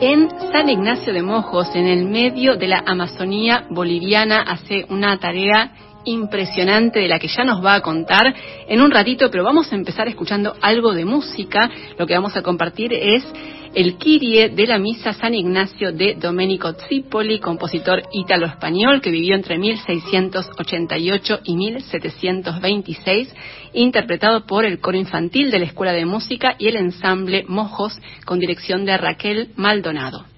en 0.00 0.28
San 0.52 0.68
Ignacio 0.68 1.12
de 1.12 1.22
Mojos, 1.22 1.74
en 1.74 1.88
el 1.88 2.04
medio 2.04 2.54
de 2.54 2.68
la 2.68 2.84
Amazonía 2.86 3.64
boliviana, 3.68 4.42
hace 4.42 4.86
una 4.90 5.18
tarea 5.18 5.72
impresionante 6.04 7.00
de 7.00 7.08
la 7.08 7.18
que 7.18 7.28
ya 7.28 7.44
nos 7.44 7.64
va 7.64 7.74
a 7.74 7.80
contar 7.80 8.34
en 8.68 8.80
un 8.80 8.90
ratito, 8.90 9.30
pero 9.30 9.44
vamos 9.44 9.72
a 9.72 9.76
empezar 9.76 10.08
escuchando 10.08 10.54
algo 10.60 10.92
de 10.92 11.04
música. 11.04 11.70
Lo 11.98 12.06
que 12.06 12.14
vamos 12.14 12.36
a 12.36 12.42
compartir 12.42 12.92
es 12.92 13.24
el 13.74 13.96
Kyrie 13.96 14.50
de 14.50 14.66
la 14.66 14.78
Misa 14.78 15.14
San 15.14 15.34
Ignacio 15.34 15.92
de 15.92 16.14
Domenico 16.14 16.74
Zipoli, 16.88 17.40
compositor 17.40 18.02
ítalo-español 18.12 19.00
que 19.00 19.10
vivió 19.10 19.34
entre 19.34 19.56
1688 19.56 21.40
y 21.44 21.56
1726, 21.56 23.34
interpretado 23.72 24.44
por 24.44 24.66
el 24.66 24.78
coro 24.78 24.98
infantil 24.98 25.50
de 25.50 25.58
la 25.58 25.64
Escuela 25.66 25.92
de 25.92 26.04
Música 26.04 26.54
y 26.58 26.68
el 26.68 26.76
ensamble 26.76 27.44
Mojos 27.48 27.98
con 28.26 28.38
dirección 28.38 28.84
de 28.84 28.98
Raquel 28.98 29.48
Maldonado. 29.56 30.31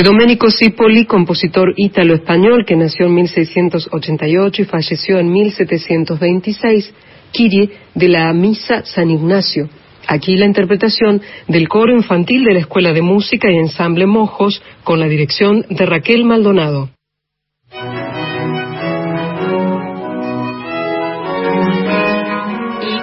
De 0.00 0.04
Domenico 0.04 0.50
Cipoli, 0.50 1.04
compositor 1.04 1.74
ítalo-español 1.76 2.64
que 2.64 2.74
nació 2.74 3.04
en 3.04 3.16
1688 3.16 4.62
y 4.62 4.64
falleció 4.64 5.18
en 5.18 5.30
1726, 5.30 6.94
Kyrie 7.30 7.70
de 7.94 8.08
la 8.08 8.32
Misa 8.32 8.82
San 8.86 9.10
Ignacio. 9.10 9.68
Aquí 10.06 10.38
la 10.38 10.46
interpretación 10.46 11.20
del 11.48 11.68
coro 11.68 11.94
infantil 11.94 12.44
de 12.44 12.54
la 12.54 12.60
Escuela 12.60 12.94
de 12.94 13.02
Música 13.02 13.50
y 13.50 13.58
Ensamble 13.58 14.06
Mojos 14.06 14.62
con 14.84 15.00
la 15.00 15.06
dirección 15.06 15.66
de 15.68 15.84
Raquel 15.84 16.24
Maldonado. 16.24 16.88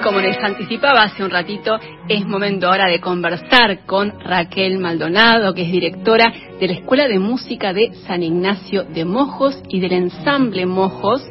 como 0.07 0.22
les 0.22 0.41
anticipaba 0.41 1.03
hace 1.03 1.22
un 1.22 1.30
ratito, 1.30 1.78
es 2.07 2.26
momento 2.26 2.68
ahora 2.68 2.88
de 2.88 3.02
conversar 3.02 3.86
con 3.86 4.18
Raquel 4.22 4.78
Maldonado, 4.78 5.53
que 5.53 5.64
es 5.64 5.72
directora 5.72 6.32
de 6.60 6.68
la 6.68 6.74
Escuela 6.74 7.08
de 7.08 7.20
Música 7.20 7.74
de 7.74 7.94
San 8.08 8.24
Ignacio 8.24 8.84
de 8.84 9.06
Mojos 9.06 9.62
y 9.70 9.80
del 9.80 9.94
ensamble 9.94 10.66
Mojos 10.66 11.24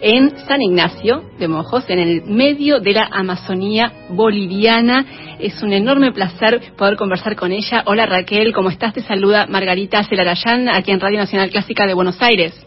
en 0.00 0.30
San 0.46 0.62
Ignacio 0.62 1.22
de 1.38 1.48
Mojos, 1.48 1.84
en 1.88 1.98
el 1.98 2.22
medio 2.22 2.80
de 2.80 2.92
la 2.92 3.08
Amazonía 3.10 3.92
boliviana. 4.10 5.04
Es 5.38 5.62
un 5.62 5.72
enorme 5.72 6.12
placer 6.12 6.60
poder 6.76 6.96
conversar 6.96 7.36
con 7.36 7.52
ella. 7.52 7.82
Hola 7.86 8.06
Raquel, 8.06 8.52
¿cómo 8.52 8.70
estás? 8.70 8.94
Te 8.94 9.02
saluda 9.02 9.46
Margarita 9.46 10.04
Celarayán, 10.04 10.68
aquí 10.68 10.92
en 10.92 11.00
Radio 11.00 11.18
Nacional 11.18 11.50
Clásica 11.50 11.86
de 11.86 11.94
Buenos 11.94 12.22
Aires. 12.22 12.66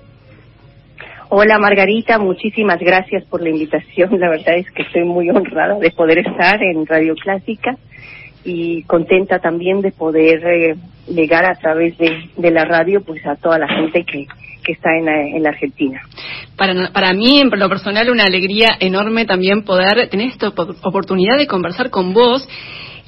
Hola 1.29 1.57
Margarita, 1.57 2.19
muchísimas 2.19 2.79
gracias 2.79 3.25
por 3.25 3.41
la 3.41 3.49
invitación. 3.49 4.19
La 4.19 4.29
verdad 4.29 4.55
es 4.55 4.69
que 4.71 4.83
estoy 4.83 5.03
muy 5.03 5.29
honrada 5.29 5.79
de 5.79 5.89
poder 5.91 6.19
estar 6.19 6.61
en 6.61 6.85
Radio 6.85 7.15
Clásica 7.15 7.77
y 8.43 8.83
contenta 8.83 9.39
también 9.39 9.81
de 9.81 9.91
poder 9.91 10.45
eh, 10.45 10.75
llegar 11.07 11.45
a 11.45 11.55
través 11.55 11.97
de, 11.97 12.51
la 12.51 12.65
radio 12.65 13.01
pues 13.03 13.25
a 13.25 13.35
toda 13.35 13.57
la 13.57 13.67
gente 13.67 14.03
que, 14.05 14.25
que 14.63 14.73
está 14.73 14.89
en 14.97 15.05
la, 15.05 15.21
en 15.21 15.43
la 15.43 15.49
Argentina. 15.49 16.01
Para, 16.55 16.91
para 16.91 17.13
mí, 17.13 17.39
en 17.39 17.49
lo 17.49 17.69
personal, 17.69 18.09
una 18.09 18.25
alegría 18.25 18.77
enorme 18.79 19.25
también 19.25 19.63
poder 19.63 20.09
tener 20.09 20.27
esta 20.27 20.49
oportunidad 20.49 21.37
de 21.37 21.47
conversar 21.47 21.89
con 21.89 22.13
vos 22.13 22.47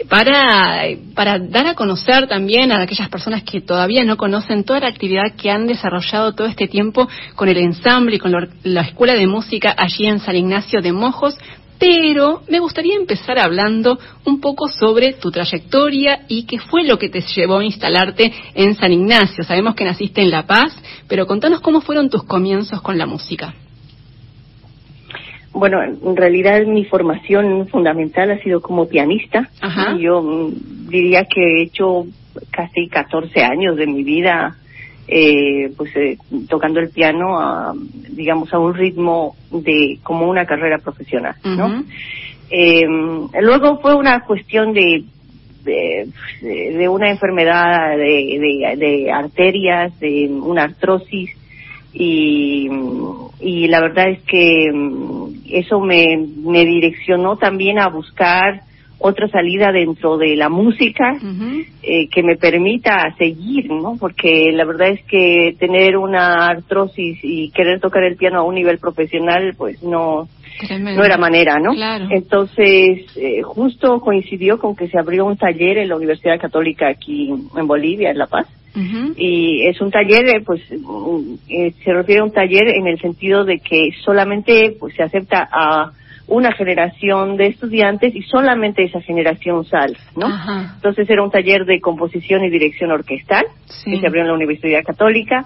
para, 0.10 0.84
para 1.16 1.40
dar 1.40 1.68
a 1.68 1.74
conocer 1.74 2.28
también 2.28 2.72
a 2.72 2.82
aquellas 2.82 3.10
personas 3.10 3.44
que 3.44 3.62
todavía 3.62 4.03
no 4.03 4.18
conocen 4.18 4.66
toda 4.66 4.82
la 4.82 4.88
actividad 4.88 5.36
que 5.38 5.49
han 5.49 5.68
desarrollado 5.68 6.34
todo 6.34 6.48
este 6.48 6.68
tiempo 6.68 7.07
con 7.36 7.48
el 7.48 7.57
ensamble 7.57 8.18
y 8.18 8.20
con 8.20 8.34
la 8.64 8.82
Escuela 8.82 9.14
de 9.14 9.28
Música 9.28 9.74
allí 9.78 10.06
en 10.06 10.20
San 10.20 10.36
Ignacio 10.36 10.82
de 10.82 10.91
Mojos. 10.91 11.38
Pero 11.80 12.41
me 12.49 12.60
gustaría 12.60 12.95
empezar 12.95 13.38
hablando 13.38 13.99
un 14.26 14.39
poco 14.39 14.68
sobre 14.68 15.14
tu 15.14 15.31
trayectoria 15.31 16.22
y 16.27 16.45
qué 16.45 16.60
fue 16.60 16.84
lo 16.84 16.97
que 16.97 17.10
te 17.10 17.22
llevó 17.22 17.60
a 17.60 17.65
instalarte 17.65 18.31
en 18.53 18.76
San 18.76 18.93
Ignacio. 18.93 19.43
Sabemos 19.43 19.76
que 19.76 19.84
naciste 19.84 20.22
en 20.22 20.31
La 20.31 20.47
Paz, 20.47 20.73
pero 21.07 21.27
contanos 21.27 21.61
cómo 21.61 21.81
fueron 21.81 22.10
tus 22.10 22.23
comienzos 22.23 22.81
con 22.81 22.97
la 22.97 23.06
música. 23.06 23.53
Bueno, 25.52 25.81
en 25.84 26.18
realidad 26.18 26.65
mi 26.65 26.84
formación 26.84 27.68
fundamental 27.69 28.30
ha 28.31 28.39
sido 28.39 28.61
como 28.61 28.89
pianista. 28.89 29.49
Yo 29.97 30.22
mm, 30.22 30.89
diría 30.89 31.26
que 31.26 31.41
he 31.41 31.64
hecho 31.64 32.06
casi 32.52 32.89
14 32.89 33.41
años 33.41 33.77
de 33.77 33.88
mi 33.88 34.03
vida 34.03 34.57
eh, 35.07 35.72
pues 35.77 35.95
eh, 35.95 36.18
tocando 36.49 36.80
el 36.80 36.90
piano 36.90 37.40
a, 37.40 37.73
digamos 38.10 38.53
a 38.53 38.60
un 38.60 38.73
ritmo 38.73 39.36
de 39.52 39.99
como 40.03 40.27
una 40.27 40.45
carrera 40.45 40.77
profesional 40.80 41.36
no 41.44 41.84
eh, 42.49 42.86
luego 43.41 43.80
fue 43.82 43.95
una 43.95 44.22
cuestión 44.22 44.73
de 44.73 45.03
de, 45.64 46.88
una 46.88 47.10
enfermedad 47.10 47.98
de, 47.98 47.98
de, 48.40 48.76
de 48.77 49.11
arterias 49.11 49.99
de 49.99 50.30
una 50.30 50.64
artrosis 50.64 51.32
y, 51.95 52.69
y 53.40 53.68
la 53.68 53.80
verdad 53.82 54.10
es 54.10 54.22
que 54.23 54.69
mm, 54.72 55.44
eso 55.49 55.80
me, 55.80 56.18
me 56.44 56.65
direccionó 56.65 57.38
también 57.38 57.80
a 57.80 57.88
buscar 57.88 58.61
otra 59.00 59.28
salida 59.28 59.72
dentro 59.72 60.18
de 60.18 60.36
la 60.36 60.50
música 60.50 61.18
eh, 61.84 62.08
que 62.10 62.24
me 62.24 62.38
permita 62.38 63.14
seguir, 63.18 63.70
¿no? 63.70 63.98
Porque 64.00 64.52
la 64.54 64.66
verdad 64.66 64.90
es 64.90 65.04
que 65.06 65.56
tener 65.60 65.98
una 65.98 66.48
artrosis 66.48 67.20
y 67.22 67.52
querer 67.52 67.80
tocar 67.80 68.04
el 68.04 68.16
piano 68.16 68.40
a 68.40 68.44
un 68.44 68.56
nivel 68.56 68.78
profesional, 68.78 69.54
pues 69.58 69.84
no, 69.84 70.28
no 70.70 71.04
era 71.04 71.18
manera, 71.18 71.60
¿no? 71.60 71.74
Entonces, 72.10 73.06
eh, 73.16 73.42
justo 73.44 74.00
coincidió 74.00 74.58
con 74.58 74.76
que 74.76 74.88
se 74.88 74.98
abrió 74.98 75.26
un 75.26 75.38
taller 75.38 75.78
en 75.80 75.90
la 75.90 75.98
Universidad 75.98 76.40
Católica 76.40 76.88
aquí 76.88 77.30
en 77.30 77.68
Bolivia, 77.68 78.12
en 78.12 78.18
La 78.18 78.28
Paz. 78.28 78.48
Y 79.16 79.66
es 79.68 79.80
un 79.80 79.90
taller, 79.90 80.28
eh, 80.28 80.44
pues, 80.46 80.62
eh, 81.50 81.74
se 81.84 81.94
refiere 81.94 82.20
a 82.20 82.26
un 82.26 82.34
taller 82.34 82.68
en 82.76 82.88
el 82.88 83.00
sentido 83.00 83.46
de 83.46 83.60
que 83.60 83.92
solamente 84.04 84.76
pues 84.78 84.94
se 84.96 85.04
acepta 85.04 85.48
a 85.50 85.94
una 86.27 86.52
generación 86.53 87.38
de 87.38 87.47
estudiantes 87.47 88.15
y 88.15 88.23
solamente 88.23 88.84
esa 88.84 89.02
generación 89.02 89.64
sale, 89.65 89.97
¿no? 90.15 90.27
Entonces 90.76 91.10
era 91.10 91.22
un 91.22 91.30
taller 91.30 91.65
de 91.65 91.80
composición 91.80 92.43
y 92.43 92.49
dirección 92.49 92.91
orquestal 92.91 93.45
que 93.84 93.99
se 93.99 94.07
abrió 94.07 94.22
en 94.23 94.30
la 94.30 94.34
Universidad 94.34 94.84
Católica 94.84 95.45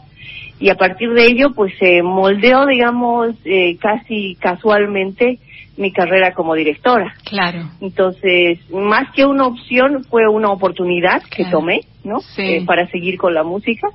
y 0.59 0.69
a 0.69 0.75
partir 0.75 1.11
de 1.11 1.25
ello 1.25 1.51
pues 1.55 1.73
se 1.79 2.01
moldeó 2.01 2.65
digamos 2.65 3.35
eh, 3.45 3.77
casi 3.77 4.35
casualmente 4.39 5.39
mi 5.79 5.93
carrera 5.93 6.33
como 6.33 6.55
directora. 6.55 7.15
Claro. 7.23 7.69
Entonces, 7.79 8.59
más 8.69 9.11
que 9.15 9.25
una 9.25 9.47
opción, 9.47 10.03
fue 10.09 10.27
una 10.27 10.49
oportunidad 10.49 11.23
que 11.23 11.45
tomé, 11.45 11.81
¿no? 12.03 12.19
Sí. 12.19 12.41
Eh, 12.41 12.63
para 12.65 12.87
seguir 12.87 13.17
con 13.17 13.33
la 13.33 13.43
música. 13.43 13.87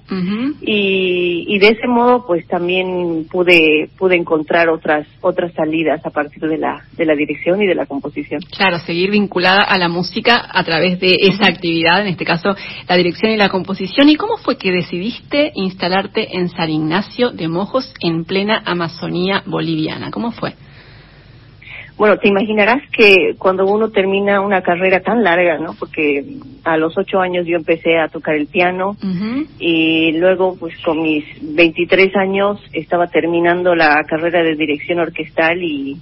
y, 0.63 1.45
y 1.47 1.59
de 1.59 1.69
ese 1.69 1.87
modo, 1.87 2.25
pues 2.27 2.47
también 2.47 3.27
pude 3.31 3.91
pude 3.99 4.17
encontrar 4.17 4.71
otras 4.71 5.07
otras 5.21 5.53
salidas 5.53 6.05
a 6.07 6.11
partir 6.11 6.43
de 6.49 6.57
la 6.57 6.85
de 6.97 7.05
la 7.05 7.15
dirección 7.15 7.63
y 7.63 7.67
de 7.67 7.75
la 7.75 7.85
composición. 7.85 8.41
Claro, 8.57 8.79
seguir 8.79 9.11
vinculada 9.11 9.63
a 9.63 9.79
la 9.79 9.89
música 9.89 10.43
a 10.51 10.65
través 10.65 10.99
de 11.01 11.17
esa 11.21 11.49
actividad, 11.49 12.01
en 12.01 12.09
este 12.09 12.25
caso 12.25 12.55
la 12.89 12.97
dirección 12.97 13.33
y 13.33 13.37
la 13.37 13.51
composición. 13.51 14.09
¿Y 14.09 14.17
cómo 14.17 14.39
fue 14.39 14.57
que 14.57 14.73
decidiste 14.73 15.53
instalarte 15.55 16.39
en 16.39 16.49
San 16.49 16.71
Ignacio 16.71 17.31
de 17.31 17.49
Mojos 17.49 17.93
en 18.01 18.25
plena 18.25 18.63
Amazonía 18.65 19.43
boliviana? 19.45 20.11
¿Cómo 20.11 20.33
fue? 20.33 20.55
Bueno, 21.97 22.19
te 22.19 22.29
imaginarás 22.29 22.83
que 22.91 23.37
cuando 23.39 23.67
uno 23.67 23.91
termina 23.91 24.41
una 24.41 24.63
carrera 24.63 25.01
tan 25.01 25.23
larga, 25.23 25.59
¿no? 25.59 25.75
Porque 25.79 26.25
a 26.65 26.77
los 26.77 26.99
ocho 26.99 27.21
años 27.21 27.47
yo 27.47 27.57
empecé 27.57 27.99
a 27.99 28.09
tocar 28.09 28.35
el 28.35 28.49
piano 28.49 28.97
y 29.61 30.13
luego, 30.13 30.57
pues 30.59 30.75
con 30.85 31.01
mis 31.03 31.25
23 31.41 32.17
años 32.17 32.61
estaba 32.73 33.07
terminando 33.07 33.77
la 33.77 34.03
carrera 34.09 34.43
de 34.43 34.57
dirección 34.57 34.99
orquestal 34.99 35.63
y, 35.63 35.97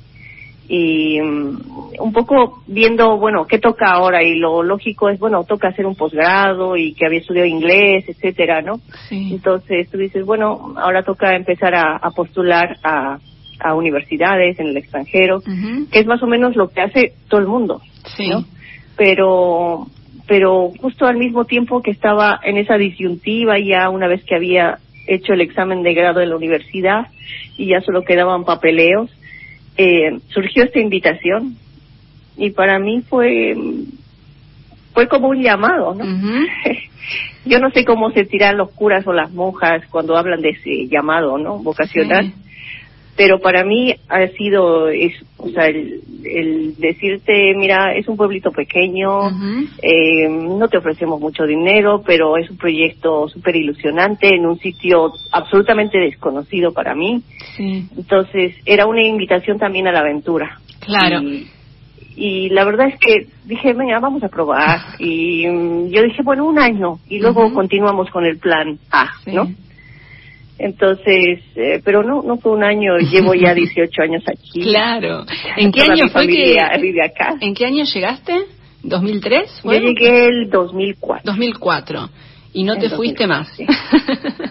y 0.67 1.21
um, 1.21 1.59
un 2.01 2.13
poco 2.15 2.63
viendo, 2.67 3.19
bueno, 3.19 3.47
qué 3.47 3.59
toca 3.59 3.91
ahora 3.91 4.23
y 4.23 4.37
lo 4.37 4.63
lógico 4.63 5.11
es, 5.11 5.19
bueno, 5.19 5.45
toca 5.45 5.69
hacer 5.69 5.85
un 5.85 5.95
posgrado 5.95 6.75
y 6.75 6.95
que 6.95 7.05
había 7.05 7.21
estudiado 7.21 7.47
inglés, 7.47 8.07
etcétera, 8.09 8.63
¿no? 8.63 8.81
Entonces 9.11 9.91
tú 9.91 9.99
dices, 9.99 10.25
bueno, 10.25 10.73
ahora 10.79 11.03
toca 11.03 11.37
empezar 11.37 11.75
a 11.75 12.11
postular 12.17 12.79
a 12.83 13.19
a 13.63 13.75
universidades 13.75 14.59
en 14.59 14.69
el 14.69 14.77
extranjero, 14.77 15.41
que 15.41 15.99
es 15.99 16.07
más 16.07 16.23
o 16.23 16.27
menos 16.27 16.57
lo 16.57 16.69
que 16.69 16.81
hace 16.81 17.13
todo 17.29 17.41
el 17.41 17.47
mundo, 17.47 17.81
sí. 18.17 18.29
¿no? 18.29 18.45
Pero, 18.97 19.87
pero 20.27 20.71
justo 20.81 21.07
al 21.07 21.17
mismo 21.17 21.45
tiempo 21.45 21.83
que 21.83 21.91
estaba 21.91 22.41
en 22.43 22.57
esa 22.59 22.77
disyuntiva, 22.77 23.59
ya 23.59 23.89
una 23.89 24.09
vez 24.09 24.25
que 24.25 24.35
había 24.35 24.79
hecho 25.07 25.33
el 25.33 25.41
examen 25.41 25.83
de 25.83 25.95
grado 25.95 26.21
en 26.21 26.31
la 26.31 26.37
universidad 26.37 27.07
y 27.57 27.69
ya 27.69 27.81
solo 27.81 28.05
quedaban 28.05 28.45
papeleos, 28.45 29.11
eh, 29.77 30.19
surgió 30.29 30.65
esta 30.65 30.81
invitación 30.81 31.57
y 32.37 32.51
para 32.51 32.79
mí 32.79 33.03
fue 33.03 33.55
fue 34.93 35.09
como 35.09 35.29
un 35.29 35.43
llamado, 35.43 35.95
¿no? 35.95 36.05
Yo 37.45 37.59
no 37.59 37.71
sé 37.71 37.85
cómo 37.85 38.11
se 38.13 38.25
tiran 38.25 38.57
los 38.57 38.71
curas 38.71 39.07
o 39.07 39.13
las 39.13 39.33
monjas 39.33 39.83
cuando 39.91 40.17
hablan 40.17 40.43
de 40.43 40.51
ese 40.51 40.87
llamado, 40.89 41.39
¿no? 41.39 41.59
Vocacional 41.59 42.33
pero 43.17 43.39
para 43.41 43.65
mí 43.65 43.95
ha 44.09 44.27
sido 44.29 44.89
es, 44.89 45.13
o 45.37 45.49
sea, 45.51 45.67
el, 45.67 46.75
decirte, 46.79 47.55
mira, 47.57 47.95
es 47.95 48.09
un 48.09 48.17
pueblito 48.17 48.51
pequeño, 48.51 49.29
eh, 49.83 50.29
no 50.29 50.67
te 50.69 50.79
ofrecemos 50.79 51.21
mucho 51.21 51.45
dinero, 51.45 52.03
pero 52.05 52.37
es 52.37 52.49
un 52.51 52.57
proyecto 52.57 53.29
súper 53.29 53.57
ilusionante 53.57 54.35
en 54.35 54.47
un 54.47 54.59
sitio 54.59 55.13
absolutamente 55.31 55.99
desconocido 55.99 56.73
para 56.73 56.95
mí. 56.95 57.23
Entonces, 57.59 58.55
era 58.65 58.87
una 58.87 59.03
invitación 59.03 59.59
también 59.59 59.87
a 59.89 59.93
la 59.93 60.01
aventura. 60.01 60.59
Claro. 60.81 61.21
Y, 62.15 62.51
la 62.51 62.65
verdad 62.65 62.89
es 62.89 62.99
que 62.99 63.27
dije, 63.45 63.73
venga, 63.73 63.99
vamos 64.01 64.23
a 64.23 64.29
probar. 64.29 64.81
Y 64.99 65.47
mm, 65.47 65.89
yo 65.89 66.03
dije, 66.03 66.23
bueno, 66.23 66.47
un 66.47 66.59
año. 66.59 66.99
Y 67.09 67.19
luego 67.19 67.53
continuamos 67.53 68.11
con 68.11 68.25
el 68.25 68.39
plan 68.39 68.79
A, 68.91 69.11
¿no? 69.27 69.49
Entonces, 70.59 71.41
eh, 71.57 71.81
pero 71.85 72.03
no, 72.03 72.23
no 72.23 72.37
fue 72.37 72.53
un 72.53 72.63
año, 72.63 72.99
llevo 72.99 73.35
ya 73.35 73.55
18 73.55 74.03
años 74.03 74.23
aquí. 74.29 74.63
Claro. 74.63 75.25
¿En 75.57 75.73
qué 75.73 75.83
año 75.83 76.09
fue 76.09 76.27
que 76.27 76.59
vive 76.81 77.05
acá? 77.05 77.37
¿En 77.41 77.55
qué 77.55 77.67
año 77.67 77.85
llegaste? 77.85 78.35
¿2003? 78.85 79.63
Yo 79.65 79.73
llegué 79.73 80.27
el 80.27 80.51
2004. 80.51 81.23
2004. 81.25 82.11
Y 82.55 82.65
no 82.65 82.77
te 82.77 82.91
fuiste 82.91 83.27
más. 83.27 83.49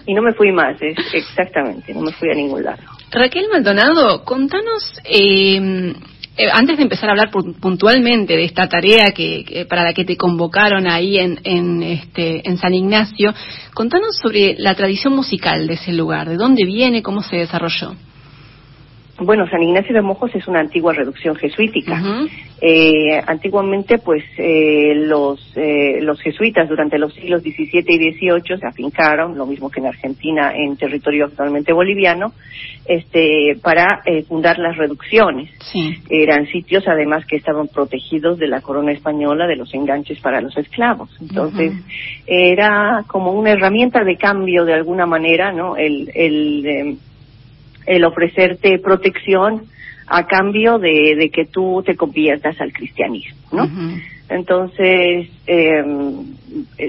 y 0.06 0.14
no 0.14 0.22
me 0.22 0.32
fui 0.32 0.50
más, 0.50 0.80
es, 0.82 0.96
exactamente, 1.14 1.94
no 1.94 2.00
me 2.00 2.12
fui 2.12 2.30
a 2.30 2.34
ningún 2.34 2.64
lado. 2.64 2.82
Raquel 3.12 3.46
Maldonado, 3.52 4.24
contanos, 4.24 5.00
eh, 5.04 5.92
eh, 6.36 6.48
antes 6.50 6.76
de 6.78 6.84
empezar 6.84 7.08
a 7.08 7.12
hablar 7.12 7.30
puntualmente 7.30 8.36
de 8.36 8.44
esta 8.44 8.68
tarea 8.68 9.12
que, 9.12 9.66
para 9.68 9.84
la 9.84 9.92
que 9.92 10.04
te 10.04 10.16
convocaron 10.16 10.86
ahí 10.86 11.18
en, 11.18 11.38
en, 11.44 11.82
este, 11.82 12.48
en 12.48 12.56
San 12.56 12.74
Ignacio, 12.74 13.34
contanos 13.74 14.16
sobre 14.16 14.56
la 14.58 14.74
tradición 14.74 15.14
musical 15.14 15.66
de 15.66 15.74
ese 15.74 15.92
lugar, 15.92 16.28
de 16.28 16.36
dónde 16.36 16.64
viene, 16.64 17.02
cómo 17.02 17.22
se 17.22 17.36
desarrolló. 17.36 17.94
Bueno, 19.18 19.46
San 19.48 19.62
Ignacio 19.62 19.94
de 19.94 20.00
Mojos 20.00 20.34
es 20.34 20.48
una 20.48 20.60
antigua 20.60 20.92
reducción 20.92 21.36
jesuítica. 21.36 22.00
eh, 22.60 23.20
antiguamente, 23.26 23.98
pues, 23.98 24.24
eh, 24.38 24.94
los, 24.94 25.52
eh, 25.56 25.98
los 26.00 26.20
jesuitas 26.20 26.68
durante 26.68 26.98
los 26.98 27.12
siglos 27.12 27.42
XVII 27.42 27.84
y 27.88 28.12
XVIII 28.12 28.58
se 28.58 28.66
afincaron, 28.66 29.36
lo 29.36 29.46
mismo 29.46 29.68
que 29.68 29.80
en 29.80 29.86
Argentina, 29.86 30.52
en 30.54 30.76
territorio 30.76 31.26
actualmente 31.26 31.72
boliviano, 31.72 32.32
este, 32.86 33.58
para 33.62 34.02
eh, 34.06 34.22
fundar 34.22 34.58
las 34.58 34.76
reducciones. 34.76 35.50
Sí. 35.72 35.94
Eran 36.08 36.46
sitios, 36.46 36.84
además, 36.86 37.26
que 37.26 37.36
estaban 37.36 37.68
protegidos 37.68 38.38
de 38.38 38.46
la 38.46 38.60
corona 38.60 38.92
española 38.92 39.46
de 39.46 39.56
los 39.56 39.74
enganches 39.74 40.20
para 40.20 40.40
los 40.40 40.56
esclavos. 40.56 41.10
Entonces, 41.20 41.72
era 42.26 43.04
como 43.08 43.32
una 43.32 43.50
herramienta 43.50 44.04
de 44.04 44.16
cambio, 44.16 44.64
de 44.64 44.74
alguna 44.74 45.04
manera, 45.04 45.52
¿no? 45.52 45.76
El, 45.76 46.10
el 46.14 46.66
em, 46.66 46.96
el 47.86 48.04
ofrecerte 48.04 48.78
protección 48.78 49.62
a 50.06 50.26
cambio 50.26 50.78
de, 50.78 51.30
que 51.32 51.46
tú 51.46 51.82
te 51.84 51.96
conviertas 51.96 52.60
al 52.60 52.72
cristianismo, 52.72 53.40
¿no? 53.52 53.68
Entonces, 54.28 55.28
em, 55.46 56.24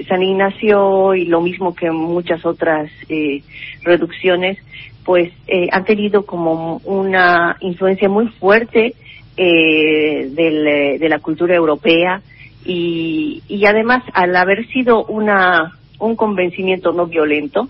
San 0.08 0.22
Ignacio 0.22 1.14
y 1.14 1.26
lo 1.26 1.40
mismo 1.40 1.74
que 1.74 1.90
muchas 1.90 2.44
otras 2.46 2.90
eh, 3.08 3.42
reducciones, 3.82 4.58
pues 5.04 5.30
eh, 5.46 5.68
han 5.70 5.84
tenido 5.84 6.24
como 6.24 6.80
una 6.84 7.56
influencia 7.60 8.08
muy 8.08 8.28
fuerte 8.28 8.94
eh, 9.36 10.30
de 10.30 11.08
la 11.08 11.18
cultura 11.18 11.54
europea 11.54 12.22
y, 12.64 13.42
y 13.46 13.66
además 13.66 14.02
al 14.14 14.34
haber 14.36 14.66
sido 14.68 15.04
una 15.04 15.72
un 15.98 16.16
convencimiento 16.16 16.92
no 16.92 17.06
violento, 17.06 17.68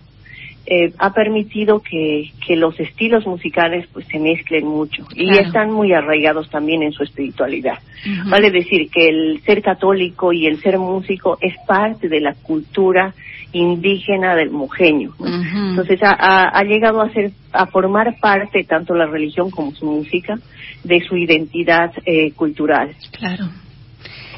eh, 0.66 0.92
ha 0.98 1.12
permitido 1.12 1.80
que, 1.80 2.32
que, 2.46 2.56
los 2.56 2.78
estilos 2.80 3.26
musicales 3.26 3.86
pues 3.92 4.06
se 4.06 4.18
mezclen 4.18 4.66
mucho 4.66 5.06
y 5.14 5.36
están 5.36 5.70
muy 5.70 5.92
arraigados 5.92 6.48
también 6.48 6.82
en 6.82 6.92
su 6.92 7.02
espiritualidad. 7.02 7.78
Vale 8.26 8.50
decir 8.50 8.90
que 8.90 9.08
el 9.08 9.42
ser 9.44 9.62
católico 9.62 10.32
y 10.32 10.46
el 10.46 10.60
ser 10.60 10.78
músico 10.78 11.38
es 11.40 11.54
parte 11.66 12.08
de 12.08 12.20
la 12.20 12.34
cultura 12.34 13.14
indígena 13.52 14.34
del 14.34 14.50
mujeño. 14.50 15.12
Entonces 15.20 16.00
ha, 16.02 16.48
ha, 16.48 16.62
llegado 16.64 17.00
a 17.00 17.10
ser 17.12 17.32
a 17.52 17.66
formar 17.66 18.18
parte 18.20 18.64
tanto 18.64 18.94
la 18.94 19.06
religión 19.06 19.50
como 19.50 19.72
su 19.72 19.86
música 19.86 20.38
de 20.82 21.00
su 21.06 21.16
identidad 21.16 21.92
eh, 22.04 22.32
cultural. 22.32 22.94
Claro. 23.18 23.44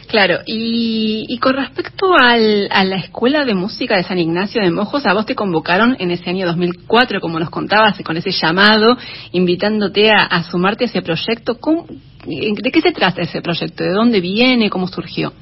Claro, 0.09 0.39
y, 0.47 1.39
con 1.43 1.55
respecto 1.55 2.15
al, 2.17 2.69
a 2.71 2.85
la 2.85 2.97
Escuela 2.97 3.45
de 3.45 3.55
Música 3.55 3.97
de 3.97 4.05
San 4.05 4.19
Ignacio 4.19 4.63
de 4.63 4.71
Mojos, 4.71 5.05
a 5.05 5.13
vos 5.13 5.27
te 5.27 5.35
convocaron 5.35 5.97
en 5.99 6.13
ese 6.13 6.31
año 6.31 6.47
2004, 6.47 7.21
como 7.21 7.41
nos 7.41 7.51
contabas, 7.51 8.01
con 8.03 8.17
ese 8.17 8.31
llamado, 8.31 8.97
invitándote 9.33 10.11
a, 10.11 10.43
sumarte 10.45 10.85
a 10.85 10.87
ese 10.87 11.03
proyecto. 11.03 11.59
¿De 12.25 12.71
qué 12.71 12.81
se 12.81 12.93
trata 12.93 13.23
ese 13.23 13.43
proyecto? 13.43 13.83
¿De 13.83 13.91
dónde 13.91 14.21
viene? 14.21 14.71
¿Cómo 14.71 14.87
surgió? 14.87 15.33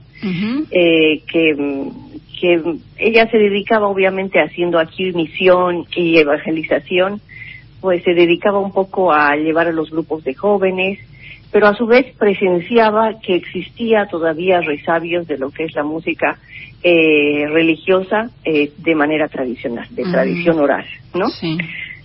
eh, 0.71 1.21
que 1.31 1.91
que 2.43 2.61
ella 2.99 3.31
se 3.31 3.39
dedicaba 3.39 3.87
obviamente 3.87 4.41
haciendo 4.41 4.81
aquí 4.81 5.13
misión 5.13 5.87
y 5.95 6.19
evangelización, 6.19 7.21
pues 7.81 8.03
se 8.03 8.15
dedicaba 8.15 8.59
un 8.59 8.73
poco 8.73 9.13
a 9.13 9.37
llevar 9.37 9.69
a 9.69 9.73
los 9.73 9.91
grupos 9.93 10.25
de 10.25 10.35
jóvenes, 10.35 10.99
pero 11.53 11.69
a 11.69 11.77
su 11.77 11.87
vez 11.87 12.07
presenciaba 12.19 13.21
que 13.25 13.37
existía 13.37 14.07
todavía 14.07 14.61
resabios 14.61 15.29
de 15.29 15.39
lo 15.39 15.51
que 15.51 15.65
es 15.65 15.75
la 15.77 15.85
música 15.85 16.37
eh, 16.83 17.47
religiosa 17.49 18.29
eh, 18.45 18.73
de 18.77 18.95
manera 18.97 19.29
tradicional, 19.29 19.87
de 19.91 20.03
tradición 20.03 20.59
oral, 20.59 20.85
¿no? 21.15 21.29
Sí. 21.29 21.57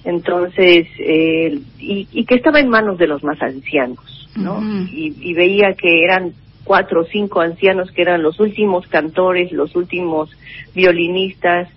Entonces, 0.06 0.86
eh, 1.00 1.60
y, 1.80 2.26
que 2.26 2.36
estaba 2.36 2.60
en 2.60 2.70
manos 2.70 3.00
de 3.00 3.08
los 3.08 3.24
más 3.24 3.42
ancianos, 3.42 4.30
¿no? 4.36 4.62
y, 4.92 5.34
veía 5.34 5.74
que 5.74 6.04
eran 6.04 6.32
cuatro 6.68 7.02
o 7.02 7.06
cinco 7.06 7.40
ancianos 7.40 7.92
que 7.92 8.02
eran 8.02 8.22
los 8.22 8.40
últimos 8.42 8.86
cantores, 8.88 9.54
los 9.54 9.76
últimos 9.76 10.30
violinistas, 10.76 11.70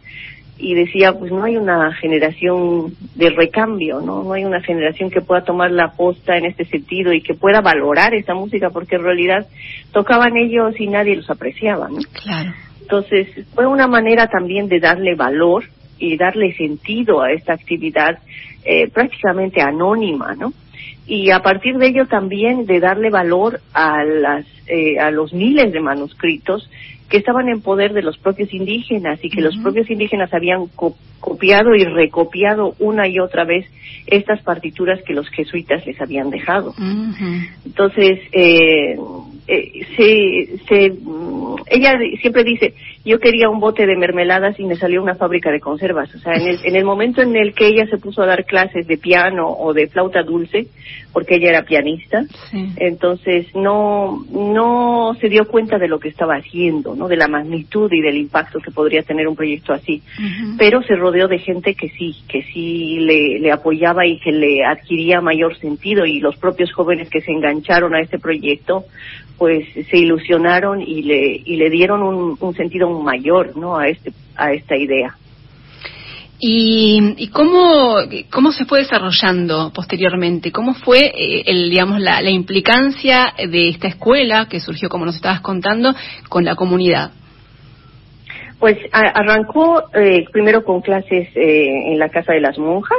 y 0.59 0.75
decía, 0.75 1.15
pues 1.15 1.33
no 1.33 1.45
hay 1.45 1.57
una 1.57 1.93
generación 1.95 2.93
de 3.15 3.31
recambio, 3.31 4.01
¿no? 4.01 4.23
No 4.23 4.35
hay 4.35 4.45
una 4.45 4.61
generación 4.61 5.09
que 5.09 5.23
pueda 5.23 5.43
tomar 5.43 5.71
la 5.71 5.93
posta 5.93 6.37
en 6.37 6.45
este 6.45 6.67
sentido 6.67 7.15
y 7.15 7.23
que 7.23 7.33
pueda 7.33 7.63
valorar 7.63 8.13
esta 8.15 8.35
música, 8.35 8.69
porque 8.69 8.97
en 8.97 9.05
realidad 9.05 9.47
tocaban 9.93 10.37
ellos 10.37 10.79
y 10.79 10.87
nadie 10.87 11.17
los 11.17 11.31
apreciaba, 11.31 11.89
¿no? 11.89 12.01
Claro. 12.23 12.53
Entonces, 12.83 13.29
fue 13.55 13.67
una 13.67 13.87
manera 13.87 14.27
también 14.27 14.69
de 14.69 14.81
darle 14.81 15.15
valor 15.15 15.65
y 15.99 16.17
darle 16.19 16.53
sentido 16.55 17.23
a 17.23 17.33
esta 17.33 17.55
actividad 17.55 18.19
eh, 18.65 18.91
prácticamente 18.91 19.63
anónima, 19.63 20.35
¿no? 20.35 20.53
Y 21.11 21.33
a 21.33 21.41
partir 21.41 21.77
de 21.77 21.89
ello 21.89 22.07
también 22.07 22.67
de 22.67 22.79
darle 22.79 23.11
valor 23.11 23.61
a 23.75 24.05
las 24.05 24.47
eh, 24.69 25.01
a 25.01 25.11
los 25.11 25.33
miles 25.33 25.73
de 25.73 25.81
manuscritos 25.81 26.71
que 27.09 27.17
estaban 27.17 27.49
en 27.49 27.61
poder 27.61 27.93
de 27.93 28.03
los 28.03 28.17
propios 28.17 28.55
indígenas 28.55 29.19
y 29.21 29.29
que 29.29 29.41
los 29.41 29.57
propios 29.57 29.91
indígenas 29.91 30.33
habían 30.33 30.67
copiado 31.19 31.75
y 31.75 31.83
recopiado 31.83 32.77
una 32.79 33.09
y 33.09 33.19
otra 33.19 33.45
vez 33.45 33.67
estas 34.07 34.41
partituras 34.45 35.01
que 35.05 35.13
los 35.13 35.29
jesuitas 35.31 35.85
les 35.85 36.01
habían 36.01 36.31
dejado. 36.31 36.73
Entonces, 37.67 38.21
eh, 38.31 38.97
eh, 39.53 39.85
se, 39.97 40.59
se, 40.69 40.91
mm, 40.91 41.57
ella 41.67 41.99
siempre 42.21 42.45
dice, 42.45 42.75
yo 43.05 43.19
quería 43.19 43.49
un 43.49 43.59
bote 43.59 43.85
de 43.85 43.97
mermeladas 43.97 44.61
y 44.61 44.65
me 44.65 44.77
salió 44.77 45.03
una 45.03 45.17
fábrica 45.17 45.51
de 45.51 45.59
conservas. 45.59 46.15
O 46.15 46.19
sea, 46.19 46.35
en 46.35 46.47
el, 46.47 46.59
en 46.63 46.77
el 46.77 46.85
momento 46.85 47.21
en 47.21 47.35
el 47.35 47.53
que 47.53 47.67
ella 47.67 47.87
se 47.87 47.99
puso 47.99 48.23
a 48.23 48.27
dar 48.27 48.45
clases 48.45 48.87
de 48.87 48.97
piano 48.97 49.49
o 49.49 49.75
de 49.75 49.89
flauta 49.89 50.23
dulce, 50.23 50.69
porque 51.13 51.37
ella 51.37 51.49
era 51.49 51.63
pianista, 51.65 52.25
entonces 52.77 53.49
no, 53.57 54.25
no 54.31 55.17
se 55.21 55.29
dio 55.29 55.49
cuenta 55.49 55.79
de 55.79 55.89
lo 55.89 55.99
que 55.99 56.09
estaba 56.09 56.37
haciendo, 56.37 56.95
¿no? 56.95 57.09
De 57.09 57.17
la 57.17 57.27
magnitud 57.27 57.93
y 57.93 58.01
del 58.01 58.17
impacto 58.17 58.61
que 58.61 58.71
podría 58.71 59.03
tener 59.03 59.27
un 59.27 59.35
proyecto 59.35 59.73
así. 59.73 60.03
Pero 60.57 60.83
se 60.83 60.95
rodeó 60.95 61.27
de 61.27 61.39
gente 61.39 61.75
que 61.75 61.89
sí, 61.89 62.15
que 62.29 62.45
sí 62.53 63.01
le, 63.01 63.41
le 63.41 63.51
apoyaba 63.51 64.07
y 64.07 64.21
que 64.21 64.31
le 64.31 64.65
adquiría 64.65 65.21
mayor 65.21 65.59
sentido 65.59 66.07
y 66.07 66.21
los 66.21 66.37
propios 66.37 66.73
jóvenes 66.73 67.11
que 67.11 67.21
se 67.21 67.33
engancharon 67.33 67.95
a 67.95 68.01
este 68.01 68.21
proyecto 68.21 68.85
pues 69.41 69.67
se 69.73 69.97
ilusionaron 69.97 70.83
y 70.83 71.01
le, 71.01 71.41
y 71.43 71.57
le 71.57 71.71
dieron 71.71 72.03
un, 72.03 72.37
un 72.39 72.55
sentido 72.55 72.91
mayor 73.01 73.57
¿no? 73.57 73.79
a, 73.79 73.89
este, 73.89 74.13
a 74.37 74.53
esta 74.53 74.77
idea. 74.77 75.17
¿Y, 76.39 77.15
y 77.17 77.29
cómo, 77.29 77.97
cómo 78.31 78.53
se 78.53 78.67
fue 78.67 78.81
desarrollando 78.81 79.73
posteriormente? 79.75 80.53
¿Cómo 80.53 80.75
fue 80.75 81.07
eh, 81.07 81.45
el, 81.47 81.71
digamos, 81.71 82.03
la, 82.03 82.21
la, 82.21 82.29
implicancia 82.29 83.33
de 83.39 83.71
esta 83.71 83.89
escuela 83.89 84.47
que 84.47 84.61
surgió, 84.61 84.91
como 84.91 85.07
nos 85.07 85.17
estabas 85.17 85.41
contando, 85.41 85.95
con 86.29 86.45
la 86.45 86.55
comunidad? 86.55 87.13
Pues 88.59 88.77
arrancó 88.93 89.85
eh, 89.95 90.27
primero 90.31 90.65
con 90.65 90.83
clases 90.83 91.35
eh, 91.35 91.93
en 91.93 91.99
la 91.99 92.11
Casa 92.11 92.35
de 92.35 92.43
las 92.43 92.59
Monjas, 92.59 92.99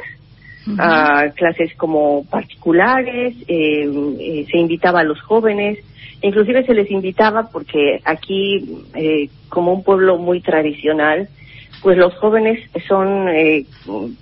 a 0.80 1.26
clases 1.35 1.76
como 1.76 2.26
particulares, 2.26 3.35
eh, 3.47 4.45
se 4.51 4.57
invitaba 4.57 5.01
a 5.01 5.03
los 5.03 5.22
jóvenes, 5.22 5.77
Inclusive 6.22 6.65
se 6.65 6.73
les 6.73 6.89
invitaba 6.91 7.49
porque 7.52 7.99
aquí, 8.06 8.84
eh, 8.95 9.30
como 9.49 9.73
un 9.73 9.84
pueblo 9.84 10.18
muy 10.18 10.41
tradicional, 10.41 11.27
pues 11.81 11.98
los 11.98 12.14
jóvenes 12.15 12.60
son, 12.88 13.27
eh, 13.30 13.65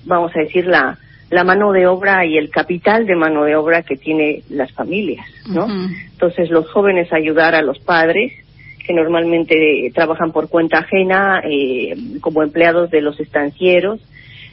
vamos 0.06 0.32
a 0.36 0.40
decir, 0.40 0.66
la, 0.66 0.98
la 1.30 1.44
mano 1.44 1.72
de 1.72 1.88
obra 1.88 2.26
y 2.26 2.38
el 2.38 2.50
capital 2.50 3.06
de 3.06 3.16
mano 3.16 3.44
de 3.44 3.56
obra 3.56 3.84
que 3.84 3.98
tiene 3.98 4.44
las 4.50 4.72
familias, 4.72 5.26
¿no? 5.48 5.68
Entonces 6.12 6.50
los 6.50 6.70
jóvenes 6.72 7.12
ayudar 7.14 7.54
a 7.54 7.62
los 7.62 7.80
padres 7.80 8.32
que 8.86 8.94
normalmente 8.94 9.92
trabajan 9.94 10.32
por 10.32 10.50
cuenta 10.50 10.80
ajena 10.80 11.42
eh, 11.44 11.96
como 12.22 12.42
empleados 12.42 12.90
de 12.90 13.02
los 13.02 13.20
estancieros 13.20 14.00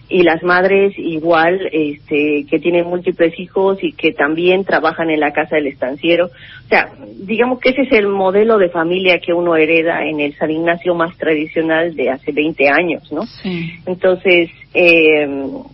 y 0.08 0.22
las 0.22 0.42
madres 0.42 0.94
igual 0.96 1.60
este 1.72 2.46
que 2.48 2.58
tienen 2.58 2.86
múltiples 2.86 3.38
hijos 3.38 3.78
y 3.82 3.92
que 3.92 4.12
también 4.12 4.64
trabajan 4.64 5.10
en 5.10 5.20
la 5.20 5.32
casa 5.32 5.56
del 5.56 5.66
estanciero. 5.66 6.26
O 6.26 6.68
sea 6.68 6.90
digamos 7.20 7.60
que 7.60 7.70
ese 7.70 7.82
es 7.82 7.92
el 7.92 8.08
modelo 8.08 8.58
de 8.58 8.68
familia 8.68 9.18
que 9.18 9.32
uno 9.32 9.56
hereda 9.56 10.04
en 10.04 10.20
el 10.20 10.34
San 10.36 10.50
Ignacio 10.50 10.94
más 10.94 11.16
tradicional 11.16 11.94
de 11.96 12.10
hace 12.10 12.32
20 12.32 12.68
años 12.68 13.10
no 13.12 13.22
entonces 13.86 14.50
eh, 14.74 15.26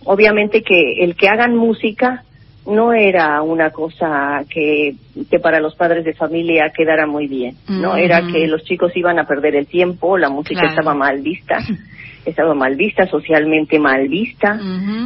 obviamente 0.05 0.61
que 0.61 1.03
el 1.03 1.15
que 1.15 1.27
hagan 1.27 1.55
música 1.55 2.23
no 2.65 2.93
era 2.93 3.41
una 3.41 3.71
cosa 3.71 4.43
que, 4.49 4.95
que 5.29 5.39
para 5.39 5.59
los 5.59 5.75
padres 5.75 6.05
de 6.05 6.13
familia 6.13 6.71
quedara 6.75 7.05
muy 7.05 7.27
bien, 7.27 7.55
¿no? 7.67 7.95
Era 7.97 8.21
que 8.31 8.47
los 8.47 8.63
chicos 8.63 8.95
iban 8.95 9.19
a 9.19 9.25
perder 9.25 9.55
el 9.55 9.67
tiempo, 9.67 10.17
la 10.17 10.29
música 10.29 10.67
estaba 10.67 10.93
mal 10.93 11.21
vista, 11.21 11.57
estaba 12.25 12.53
mal 12.53 12.75
vista, 12.75 13.05
socialmente 13.07 13.79
mal 13.79 14.07
vista, 14.07 14.59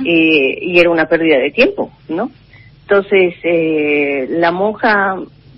eh, 0.06 0.58
y 0.62 0.80
era 0.80 0.90
una 0.90 1.06
pérdida 1.06 1.38
de 1.38 1.52
tiempo, 1.52 1.92
¿no? 2.10 2.30
Entonces, 2.84 3.36
eh, 3.44 4.28
la 4.30 4.52
monja 4.52 5.18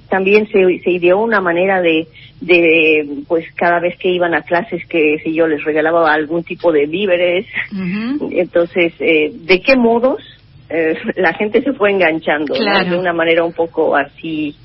también 0.09 0.47
se, 0.47 0.79
se 0.79 0.91
ideó 0.91 1.19
una 1.19 1.39
manera 1.39 1.81
de, 1.81 2.07
de, 2.41 3.23
pues 3.27 3.45
cada 3.55 3.79
vez 3.79 3.97
que 3.97 4.09
iban 4.09 4.33
a 4.33 4.41
clases, 4.41 4.85
que 4.87 5.19
si 5.23 5.33
yo 5.33 5.47
les 5.47 5.63
regalaba 5.63 6.11
algún 6.11 6.43
tipo 6.43 6.71
de 6.71 6.87
víveres, 6.87 7.45
entonces, 8.31 8.93
eh, 8.99 9.31
¿de 9.33 9.61
qué 9.61 9.75
modos 9.75 10.21
eh, 10.69 10.97
la 11.15 11.33
gente 11.33 11.61
se 11.61 11.73
fue 11.73 11.91
enganchando 11.91 12.53
de 12.53 12.97
una 12.97 13.13
manera 13.13 13.43
un 13.43 13.53
poco 13.53 13.95
así, 13.95 14.55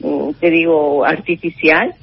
mm, 0.00 0.32
te 0.40 0.50
digo, 0.50 1.04
artificial, 1.04 1.94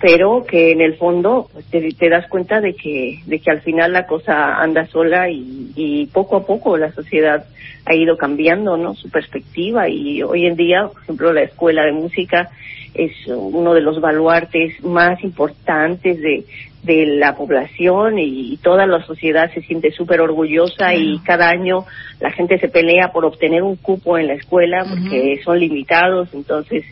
pero 0.00 0.44
que 0.46 0.72
en 0.72 0.80
el 0.80 0.96
fondo 0.96 1.48
pues, 1.52 1.66
te, 1.66 2.08
das 2.08 2.26
cuenta 2.28 2.60
de 2.60 2.74
que, 2.74 3.20
de 3.26 3.38
que 3.38 3.50
al 3.50 3.60
final 3.60 3.92
la 3.92 4.06
cosa 4.06 4.56
anda 4.56 4.86
sola 4.86 5.28
y, 5.28 5.72
y 5.76 6.06
poco 6.06 6.36
a 6.36 6.46
poco 6.46 6.78
la 6.78 6.90
sociedad 6.92 7.44
ha 7.84 7.94
ido 7.94 8.16
cambiando, 8.16 8.76
¿no? 8.76 8.94
Su 8.94 9.10
perspectiva. 9.10 9.88
Y 9.88 10.22
hoy 10.22 10.46
en 10.46 10.56
día, 10.56 10.88
por 10.88 11.02
ejemplo, 11.02 11.32
la 11.32 11.42
escuela 11.42 11.84
de 11.84 11.92
música 11.92 12.50
es 12.94 13.12
uno 13.26 13.74
de 13.74 13.82
los 13.82 14.00
baluartes 14.00 14.82
más 14.82 15.22
importantes 15.22 16.20
de, 16.20 16.44
de 16.82 17.06
la 17.06 17.36
población 17.36 18.18
y, 18.18 18.56
toda 18.62 18.86
la 18.86 19.04
sociedad 19.04 19.52
se 19.52 19.62
siente 19.62 19.90
súper 19.90 20.20
orgullosa 20.20 20.94
y 20.94 21.18
cada 21.20 21.48
año 21.48 21.84
la 22.20 22.30
gente 22.30 22.58
se 22.58 22.68
pelea 22.68 23.10
por 23.12 23.24
obtener 23.24 23.62
un 23.62 23.76
cupo 23.76 24.18
en 24.18 24.26
la 24.26 24.34
escuela 24.34 24.84
porque 24.88 25.40
son 25.44 25.58
limitados, 25.58 26.28
entonces 26.34 26.84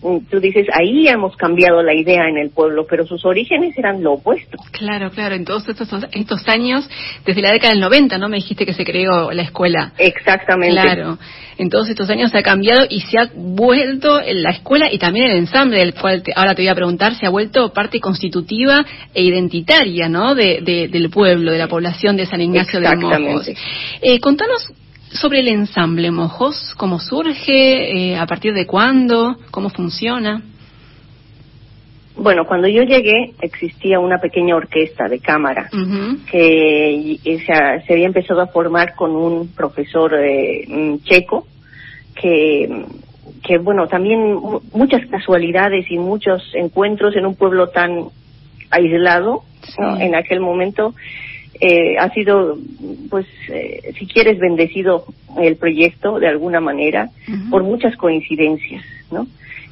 tú 0.00 0.40
dices, 0.40 0.66
ahí 0.72 1.08
hemos 1.08 1.36
cambiado 1.36 1.82
la 1.82 1.94
idea 1.94 2.28
en 2.28 2.38
el 2.38 2.50
pueblo, 2.50 2.86
pero 2.88 3.06
sus 3.06 3.24
orígenes 3.24 3.76
eran 3.76 4.02
lo 4.02 4.14
opuesto. 4.14 4.56
Claro, 4.72 5.10
claro, 5.10 5.34
en 5.34 5.44
todos 5.44 5.68
estos, 5.68 5.88
estos 6.12 6.48
años, 6.48 6.88
desde 7.26 7.42
la 7.42 7.52
década 7.52 7.72
del 7.72 7.80
90, 7.80 8.18
¿no? 8.18 8.28
Me 8.28 8.36
dijiste 8.36 8.64
que 8.64 8.74
se 8.74 8.84
creó 8.84 9.32
la 9.32 9.42
escuela. 9.42 9.92
Exactamente. 9.98 10.80
Claro, 10.80 11.18
en 11.58 11.70
todos 11.70 11.88
estos 11.88 12.08
años 12.10 12.30
se 12.30 12.38
ha 12.38 12.42
cambiado 12.42 12.86
y 12.88 13.00
se 13.00 13.18
ha 13.18 13.30
vuelto 13.34 14.20
la 14.20 14.50
escuela 14.50 14.92
y 14.92 14.98
también 14.98 15.30
el 15.30 15.38
ensamble, 15.38 15.78
del 15.78 15.94
cual 15.94 16.22
ahora 16.36 16.54
te 16.54 16.62
voy 16.62 16.68
a 16.68 16.74
preguntar, 16.74 17.14
se 17.16 17.26
ha 17.26 17.30
vuelto 17.30 17.72
parte 17.72 18.00
constitutiva 18.00 18.86
e 19.12 19.24
identitaria, 19.24 20.08
¿no? 20.08 20.34
De, 20.34 20.60
del 20.90 21.10
pueblo, 21.10 21.50
de 21.50 21.58
la 21.58 21.68
población 21.68 22.16
de 22.16 22.26
San 22.26 22.40
Ignacio 22.40 22.80
de 22.80 22.96
Mojos. 22.96 23.50
Eh, 24.00 24.20
contanos 24.20 24.72
sobre 25.12 25.40
el 25.40 25.48
ensamble 25.48 26.10
Mojos, 26.10 26.74
cómo 26.76 26.98
surge, 26.98 28.12
eh, 28.12 28.16
a 28.16 28.26
partir 28.26 28.52
de 28.52 28.66
cuándo, 28.66 29.36
cómo 29.50 29.70
funciona. 29.70 30.42
Bueno, 32.16 32.46
cuando 32.46 32.66
yo 32.66 32.82
llegué 32.82 33.32
existía 33.40 34.00
una 34.00 34.18
pequeña 34.18 34.56
orquesta 34.56 35.08
de 35.08 35.20
cámara 35.20 35.70
que 36.30 37.18
se, 37.46 37.92
había 37.92 38.06
empezado 38.06 38.40
a 38.40 38.48
formar 38.48 38.96
con 38.96 39.14
un 39.14 39.54
profesor 39.54 40.14
eh, 40.14 40.64
mm, 40.66 40.96
checo 41.04 41.46
que, 42.20 42.86
que, 43.44 43.58
bueno, 43.58 43.86
también 43.86 44.36
muchas 44.72 45.06
casualidades 45.06 45.88
y 45.90 45.98
muchos 45.98 46.42
encuentros 46.54 47.14
en 47.14 47.24
un 47.24 47.36
pueblo 47.36 47.68
tan 47.68 48.08
aislado 48.70 49.44
en 50.00 50.14
aquel 50.16 50.40
momento 50.40 50.94
eh, 51.60 51.96
ha 51.98 52.10
sido, 52.10 52.56
pues, 53.10 53.26
eh, 53.48 53.92
si 53.98 54.06
quieres, 54.06 54.38
bendecido 54.38 55.04
el 55.40 55.56
proyecto 55.56 56.18
de 56.18 56.28
alguna 56.28 56.60
manera 56.60 57.10
por 57.50 57.64
muchas 57.64 57.96
coincidencias, 57.96 58.84
¿no? 59.10 59.26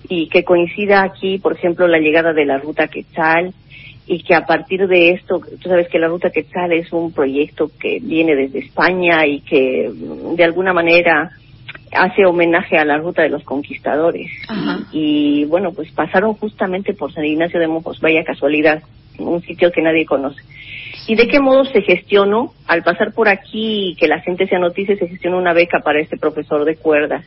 Y 0.08 0.28
que 0.28 0.44
coincida 0.44 1.02
aquí, 1.02 1.38
por 1.38 1.52
ejemplo, 1.54 1.86
la 1.86 1.98
llegada 1.98 2.32
de 2.32 2.44
la 2.44 2.58
ruta 2.58 2.88
Quetzal 2.88 3.52
y 4.06 4.22
que 4.22 4.34
a 4.34 4.46
partir 4.46 4.86
de 4.86 5.10
esto, 5.10 5.40
tú 5.60 5.68
sabes 5.68 5.88
que 5.88 5.98
la 5.98 6.08
ruta 6.08 6.30
Quetzal 6.30 6.72
es 6.72 6.92
un 6.92 7.12
proyecto 7.12 7.70
que 7.80 7.98
viene 8.00 8.36
desde 8.36 8.60
España 8.60 9.26
y 9.26 9.40
que 9.40 9.90
de 9.90 10.44
alguna 10.44 10.72
manera 10.72 11.30
hace 11.92 12.24
homenaje 12.24 12.78
a 12.78 12.84
la 12.84 12.98
ruta 12.98 13.22
de 13.22 13.30
los 13.30 13.42
conquistadores. 13.44 14.30
Y, 14.92 15.42
y, 15.42 15.44
bueno, 15.46 15.72
pues 15.72 15.90
pasaron 15.92 16.34
justamente 16.34 16.94
por 16.94 17.12
San 17.12 17.24
Ignacio 17.24 17.58
de 17.58 17.68
Mojos, 17.68 18.00
vaya 18.00 18.24
casualidad, 18.24 18.82
un 19.18 19.40
sitio 19.42 19.72
que 19.72 19.82
nadie 19.82 20.04
conoce. 20.04 20.40
¿Y 21.06 21.14
de 21.14 21.28
qué 21.28 21.40
modo 21.40 21.64
se 21.64 21.82
gestionó? 21.82 22.52
Al 22.66 22.82
pasar 22.82 23.12
por 23.12 23.28
aquí 23.28 23.90
y 23.90 23.94
que 23.96 24.08
la 24.08 24.20
gente 24.20 24.46
se 24.46 24.56
anotice, 24.56 24.96
se 24.96 25.08
gestionó 25.08 25.38
una 25.38 25.52
beca 25.52 25.80
para 25.80 26.00
este 26.00 26.16
profesor 26.16 26.64
de 26.64 26.76
cuerdas, 26.76 27.24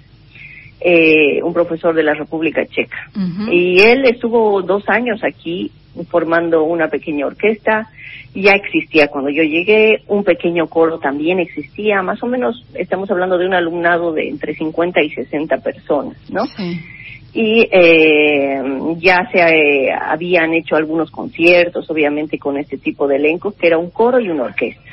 eh, 0.82 1.42
un 1.44 1.54
profesor 1.54 1.96
de 1.96 2.04
la 2.04 2.14
República 2.14 2.66
Checa. 2.66 3.10
Y 3.52 3.80
él 3.80 4.06
estuvo 4.06 4.62
dos 4.62 4.88
años 4.90 5.22
aquí 5.24 5.72
formando 6.10 6.64
una 6.64 6.90
pequeña 6.90 7.26
orquesta. 7.26 7.90
Ya 8.36 8.52
existía 8.52 9.08
cuando 9.08 9.30
yo 9.30 9.44
llegué, 9.44 10.04
un 10.08 10.24
pequeño 10.24 10.68
coro 10.68 11.00
también 11.00 11.40
existía, 11.40 12.02
más 12.04 12.22
o 12.22 12.28
menos 12.28 12.64
estamos 12.76 13.10
hablando 13.10 13.38
de 13.38 13.48
un 13.48 13.56
alumnado 13.56 14.14
de 14.14 14.30
entre 14.30 14.56
50 14.56 15.02
y 15.02 15.10
60 15.10 15.58
personas, 15.58 16.18
¿no? 16.30 16.46
Sí 16.46 16.80
y 17.34 17.68
eh, 17.72 18.62
ya 18.98 19.30
se 19.32 19.40
eh, 19.40 19.92
habían 19.92 20.54
hecho 20.54 20.76
algunos 20.76 21.12
conciertos, 21.12 21.90
obviamente 21.90 22.40
con 22.40 22.58
este 22.58 22.78
tipo 22.78 23.08
de 23.08 23.18
elencos, 23.18 23.56
que 23.56 23.68
era 23.68 23.78
un 23.78 23.92
coro 23.92 24.20
y 24.20 24.30
una 24.30 24.44
orquesta. 24.44 24.90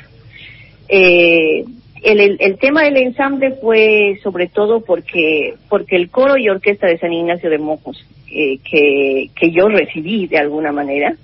Eh, 0.87 1.65
el, 2.03 2.37
el, 2.39 2.57
tema 2.59 2.83
del 2.83 2.97
ensamble 2.97 3.55
fue 3.61 4.19
sobre 4.23 4.47
todo 4.47 4.81
porque 4.81 5.55
porque 5.67 5.95
el 5.95 6.09
coro 6.09 6.37
y 6.37 6.47
orquesta 6.47 6.87
de 6.87 6.99
San 6.99 7.11
Ignacio 7.11 7.49
de 7.49 7.57
Mojos 7.57 8.05
eh, 8.31 8.59
que, 8.59 9.29
que 9.35 9.51
yo 9.51 9.67
recibí 9.67 10.27
de 10.27 10.37
alguna 10.37 10.71
manera 10.71 11.15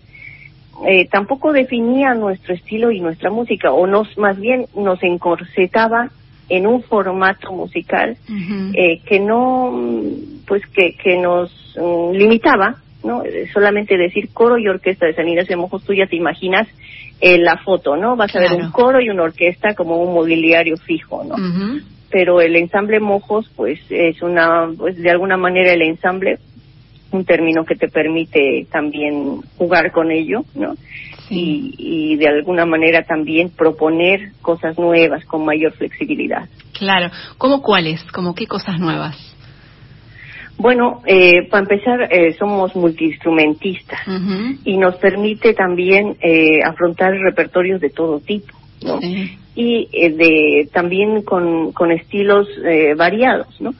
eh, 0.85 1.07
tampoco 1.07 1.53
definía 1.53 2.13
nuestro 2.15 2.55
estilo 2.55 2.91
y 2.91 2.99
nuestra 2.99 3.29
música 3.29 3.71
o 3.71 3.85
nos 3.87 4.17
más 4.17 4.39
bien 4.39 4.65
nos 4.75 5.01
encorsetaba 5.03 6.09
en 6.49 6.67
un 6.67 6.83
formato 6.83 7.51
musical 7.51 8.17
eh, 8.73 9.01
que 9.05 9.19
no, 9.19 9.73
pues 10.45 10.65
que, 10.67 10.95
que 10.95 11.17
nos 11.17 11.51
mm, 11.77 12.11
limitaba, 12.11 12.77
¿no? 13.03 13.23
Solamente 13.53 13.97
decir 13.97 14.29
coro 14.33 14.57
y 14.57 14.67
orquesta 14.67 15.05
de 15.05 15.13
San 15.13 15.27
Ignacio 15.27 15.55
de 15.55 15.61
Mojos, 15.61 15.83
tú 15.83 15.93
ya 15.93 16.07
te 16.07 16.15
imaginas 16.15 16.67
eh, 17.21 17.37
la 17.37 17.57
foto, 17.57 17.95
¿no? 17.95 18.15
Vas 18.15 18.35
a 18.35 18.39
ver 18.39 18.53
un 18.53 18.71
coro 18.71 18.99
y 18.99 19.09
una 19.09 19.23
orquesta 19.23 19.73
como 19.75 19.97
un 19.97 20.13
mobiliario 20.13 20.77
fijo, 20.77 21.23
¿no? 21.23 21.35
Pero 22.09 22.41
el 22.41 22.55
ensamble 22.55 22.99
Mojos, 22.99 23.49
pues 23.55 23.79
es 23.89 24.21
una, 24.21 24.69
pues 24.77 24.97
de 24.97 25.09
alguna 25.09 25.37
manera 25.37 25.73
el 25.73 25.81
ensamble, 25.81 26.37
un 27.11 27.25
término 27.25 27.63
que 27.65 27.75
te 27.75 27.87
permite 27.87 28.67
también 28.71 29.41
jugar 29.57 29.91
con 29.91 30.11
ello, 30.11 30.43
¿no? 30.55 30.75
Y, 31.33 32.15
de 32.17 32.27
alguna 32.27 32.65
manera 32.65 33.03
también 33.03 33.49
proponer 33.49 34.31
cosas 34.41 34.77
nuevas 34.77 35.25
con 35.25 35.45
mayor 35.45 35.73
flexibilidad. 35.73 36.47
Claro, 36.77 37.09
¿cómo 37.37 37.61
cuáles? 37.61 38.03
¿Cómo 38.11 38.33
qué 38.35 38.47
cosas 38.47 38.79
nuevas? 38.79 39.15
Bueno, 40.57 41.01
eh, 41.05 41.47
para 41.49 41.63
empezar, 41.63 42.13
eh, 42.13 42.35
somos 42.37 42.75
multiinstrumentistas 42.75 43.99
y 44.63 44.77
nos 44.77 44.95
permite 44.95 45.53
también 45.53 46.15
eh, 46.21 46.59
afrontar 46.63 47.11
repertorios 47.13 47.81
de 47.81 47.89
todo 47.89 48.19
tipo, 48.19 48.53
¿no? 48.83 48.99
Y 49.55 49.87
eh, 49.91 50.11
de, 50.11 50.69
también 50.73 51.21
con, 51.21 51.71
con 51.71 51.91
estilos 51.91 52.47
eh, 52.65 52.93
variados, 52.95 53.59
¿no? 53.59 53.73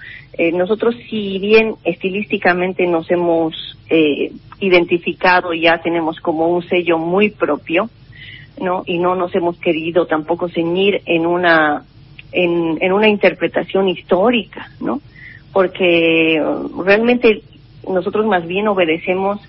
nosotros, 0.52 0.96
si 1.12 1.38
bien 1.38 1.76
estilísticamente 1.84 2.88
nos 2.88 3.12
hemos 3.12 3.78
eh, 3.88 4.32
identificado, 4.60 5.54
ya 5.54 5.80
tenemos 5.80 6.20
como 6.20 6.48
un 6.48 6.64
sello 6.64 6.98
muy 6.98 7.30
propio, 7.30 7.90
¿no? 8.60 8.84
Y 8.86 8.98
no 8.98 9.14
nos 9.16 9.36
hemos 9.36 9.58
querido 9.58 10.08
tampoco 10.08 10.50
ceñir 10.50 11.02
en 11.06 11.26
una, 11.26 11.84
en, 12.32 12.78
en 12.82 12.92
una 12.94 13.10
interpretación 13.10 13.90
histórica, 13.90 14.72
¿no? 14.80 15.02
Porque 15.52 16.42
realmente 16.84 17.44
nosotros 17.88 18.26
más 18.26 18.48
bien 18.48 18.68
obedecemos 18.68 19.40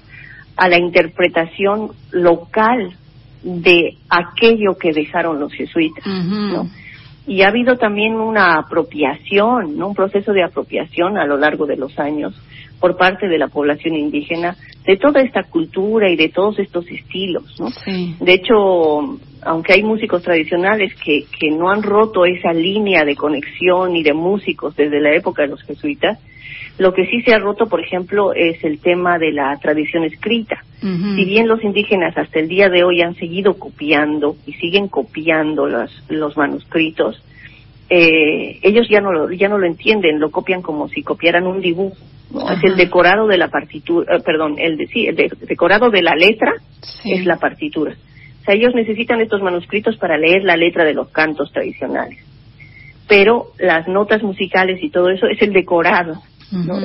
a 0.56 0.68
la 0.68 0.78
interpretación 0.78 1.92
local 2.10 2.96
de 3.44 3.98
aquello 4.08 4.76
que 4.78 4.92
dejaron 4.92 5.38
los 5.38 5.52
jesuitas, 5.52 6.04
¿no? 6.06 6.68
Y 7.26 7.42
ha 7.42 7.48
habido 7.48 7.76
también 7.76 8.14
una 8.14 8.58
apropiación, 8.58 9.78
¿no? 9.78 9.88
Un 9.88 9.94
proceso 9.94 10.32
de 10.32 10.42
apropiación 10.42 11.16
a 11.16 11.24
lo 11.26 11.36
largo 11.36 11.66
de 11.66 11.76
los 11.76 11.98
años 11.98 12.34
por 12.80 12.96
parte 12.96 13.28
de 13.28 13.38
la 13.38 13.48
población 13.48 13.94
indígena 13.94 14.56
de 14.84 14.96
toda 14.96 15.22
esta 15.22 15.44
cultura 15.44 16.10
y 16.10 16.16
de 16.16 16.28
todos 16.28 16.58
estos 16.58 16.86
estilos, 16.90 17.44
¿no? 17.58 17.68
De 18.20 18.32
hecho, 18.32 19.18
aunque 19.44 19.74
hay 19.74 19.82
músicos 19.82 20.22
tradicionales 20.22 20.94
que, 21.02 21.24
que 21.38 21.50
no 21.50 21.70
han 21.70 21.82
roto 21.82 22.24
esa 22.24 22.52
línea 22.52 23.04
de 23.04 23.16
conexión 23.16 23.96
y 23.96 24.02
de 24.02 24.12
músicos 24.12 24.76
desde 24.76 25.00
la 25.00 25.14
época 25.14 25.42
de 25.42 25.48
los 25.48 25.62
jesuitas, 25.62 26.18
lo 26.76 26.92
que 26.92 27.06
sí 27.06 27.22
se 27.22 27.32
ha 27.32 27.38
roto, 27.38 27.66
por 27.68 27.80
ejemplo, 27.80 28.32
es 28.32 28.62
el 28.64 28.80
tema 28.80 29.18
de 29.18 29.32
la 29.32 29.56
tradición 29.60 30.04
escrita. 30.04 30.64
Si 30.80 31.24
bien 31.24 31.48
los 31.48 31.64
indígenas 31.64 32.16
hasta 32.18 32.40
el 32.40 32.48
día 32.48 32.68
de 32.68 32.84
hoy 32.84 33.00
han 33.00 33.14
seguido 33.14 33.54
copiando 33.58 34.36
y 34.44 34.52
siguen 34.52 34.88
copiando 34.88 35.66
los, 35.66 35.90
los 36.10 36.36
manuscritos, 36.36 37.22
eh, 37.88 38.58
ellos 38.60 38.86
ya 38.90 39.00
no 39.00 39.10
lo, 39.10 39.32
ya 39.32 39.48
no 39.48 39.56
lo 39.56 39.66
entienden, 39.66 40.20
lo 40.20 40.30
copian 40.30 40.60
como 40.60 40.88
si 40.88 41.02
copiaran 41.02 41.46
un 41.46 41.62
dibujo. 41.62 41.96
Es 42.50 42.64
el 42.64 42.76
decorado 42.76 43.28
de 43.28 43.38
la 43.38 43.48
partitura, 43.48 44.16
eh, 44.16 44.20
perdón, 44.22 44.56
el, 44.58 44.76
de, 44.76 44.86
sí, 44.88 45.06
el 45.06 45.16
decorado 45.16 45.88
de 45.88 46.02
la 46.02 46.14
letra 46.16 46.52
es 47.04 47.24
la 47.24 47.36
partitura. 47.36 47.94
O 48.44 48.46
sea, 48.46 48.54
ellos 48.54 48.74
necesitan 48.74 49.22
estos 49.22 49.40
manuscritos 49.40 49.96
para 49.96 50.18
leer 50.18 50.44
la 50.44 50.58
letra 50.58 50.84
de 50.84 50.92
los 50.92 51.08
cantos 51.08 51.50
tradicionales. 51.50 52.18
Pero 53.08 53.52
las 53.58 53.88
notas 53.88 54.22
musicales 54.22 54.82
y 54.82 54.90
todo 54.90 55.08
eso 55.08 55.26
es 55.26 55.40
el 55.40 55.54
decorado. 55.54 56.20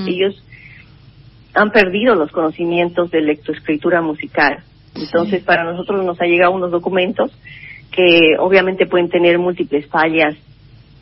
Ellos 0.07 0.41
han 1.53 1.71
perdido 1.71 2.15
los 2.15 2.31
conocimientos 2.31 3.11
de 3.11 3.19
lectoescritura 3.19 4.01
musical. 4.01 4.63
Entonces, 4.95 5.43
para 5.43 5.65
nosotros 5.65 6.05
nos 6.05 6.21
ha 6.21 6.25
llegado 6.25 6.53
unos 6.53 6.71
documentos 6.71 7.29
que 7.91 8.37
obviamente 8.39 8.85
pueden 8.85 9.09
tener 9.09 9.37
múltiples 9.37 9.85
fallas 9.87 10.37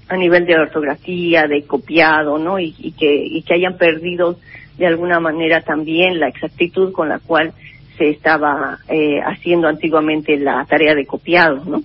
a 0.10 0.18
nivel 0.18 0.48
de 0.48 0.56
ortografía, 0.56 1.46
de 1.46 1.68
copiado, 1.68 2.40
¿no? 2.40 2.58
Y, 2.58 2.72
que, 2.98 3.26
y 3.26 3.44
que 3.44 3.54
hayan 3.54 3.78
perdido 3.78 4.40
de 4.80 4.88
alguna 4.88 5.20
manera 5.20 5.62
también 5.62 6.20
la 6.20 6.30
exactitud 6.30 6.92
con 6.94 7.10
la 7.10 7.20
cual 7.20 7.54
se 7.98 8.10
estaba 8.10 8.80
eh, 8.90 9.20
haciendo 9.22 9.68
antiguamente 9.68 10.38
la 10.38 10.66
tarea 10.66 10.96
de 10.96 11.06
copiado, 11.06 11.64
¿no? 11.66 11.82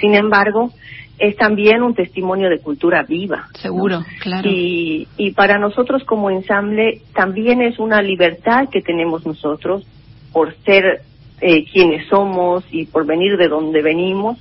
Sin 0.00 0.14
embargo, 0.14 0.70
es 1.18 1.36
también 1.36 1.82
un 1.82 1.94
testimonio 1.94 2.50
de 2.50 2.58
cultura 2.58 3.02
viva. 3.04 3.48
Seguro, 3.54 4.04
claro. 4.20 4.48
Y, 4.48 5.08
y 5.16 5.30
para 5.32 5.58
nosotros 5.58 6.04
como 6.04 6.30
ensamble 6.30 7.02
también 7.14 7.62
es 7.62 7.78
una 7.78 8.02
libertad 8.02 8.68
que 8.70 8.82
tenemos 8.82 9.24
nosotros 9.24 9.86
por 10.32 10.54
ser 10.64 11.02
eh, 11.40 11.64
quienes 11.70 12.06
somos 12.08 12.64
y 12.70 12.86
por 12.86 13.06
venir 13.06 13.36
de 13.36 13.48
donde 13.48 13.82
venimos, 13.82 14.38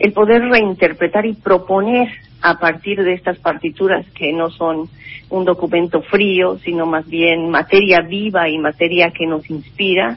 el 0.00 0.12
poder 0.12 0.42
reinterpretar 0.42 1.26
y 1.26 1.34
proponer 1.34 2.08
a 2.42 2.58
partir 2.58 3.02
de 3.02 3.14
estas 3.14 3.38
partituras 3.38 4.06
que 4.14 4.32
no 4.32 4.50
son 4.50 4.88
un 5.28 5.44
documento 5.44 6.02
frío, 6.02 6.58
sino 6.58 6.86
más 6.86 7.08
bien 7.08 7.50
materia 7.50 8.00
viva 8.02 8.48
y 8.48 8.58
materia 8.58 9.10
que 9.10 9.26
nos 9.26 9.48
inspira. 9.50 10.16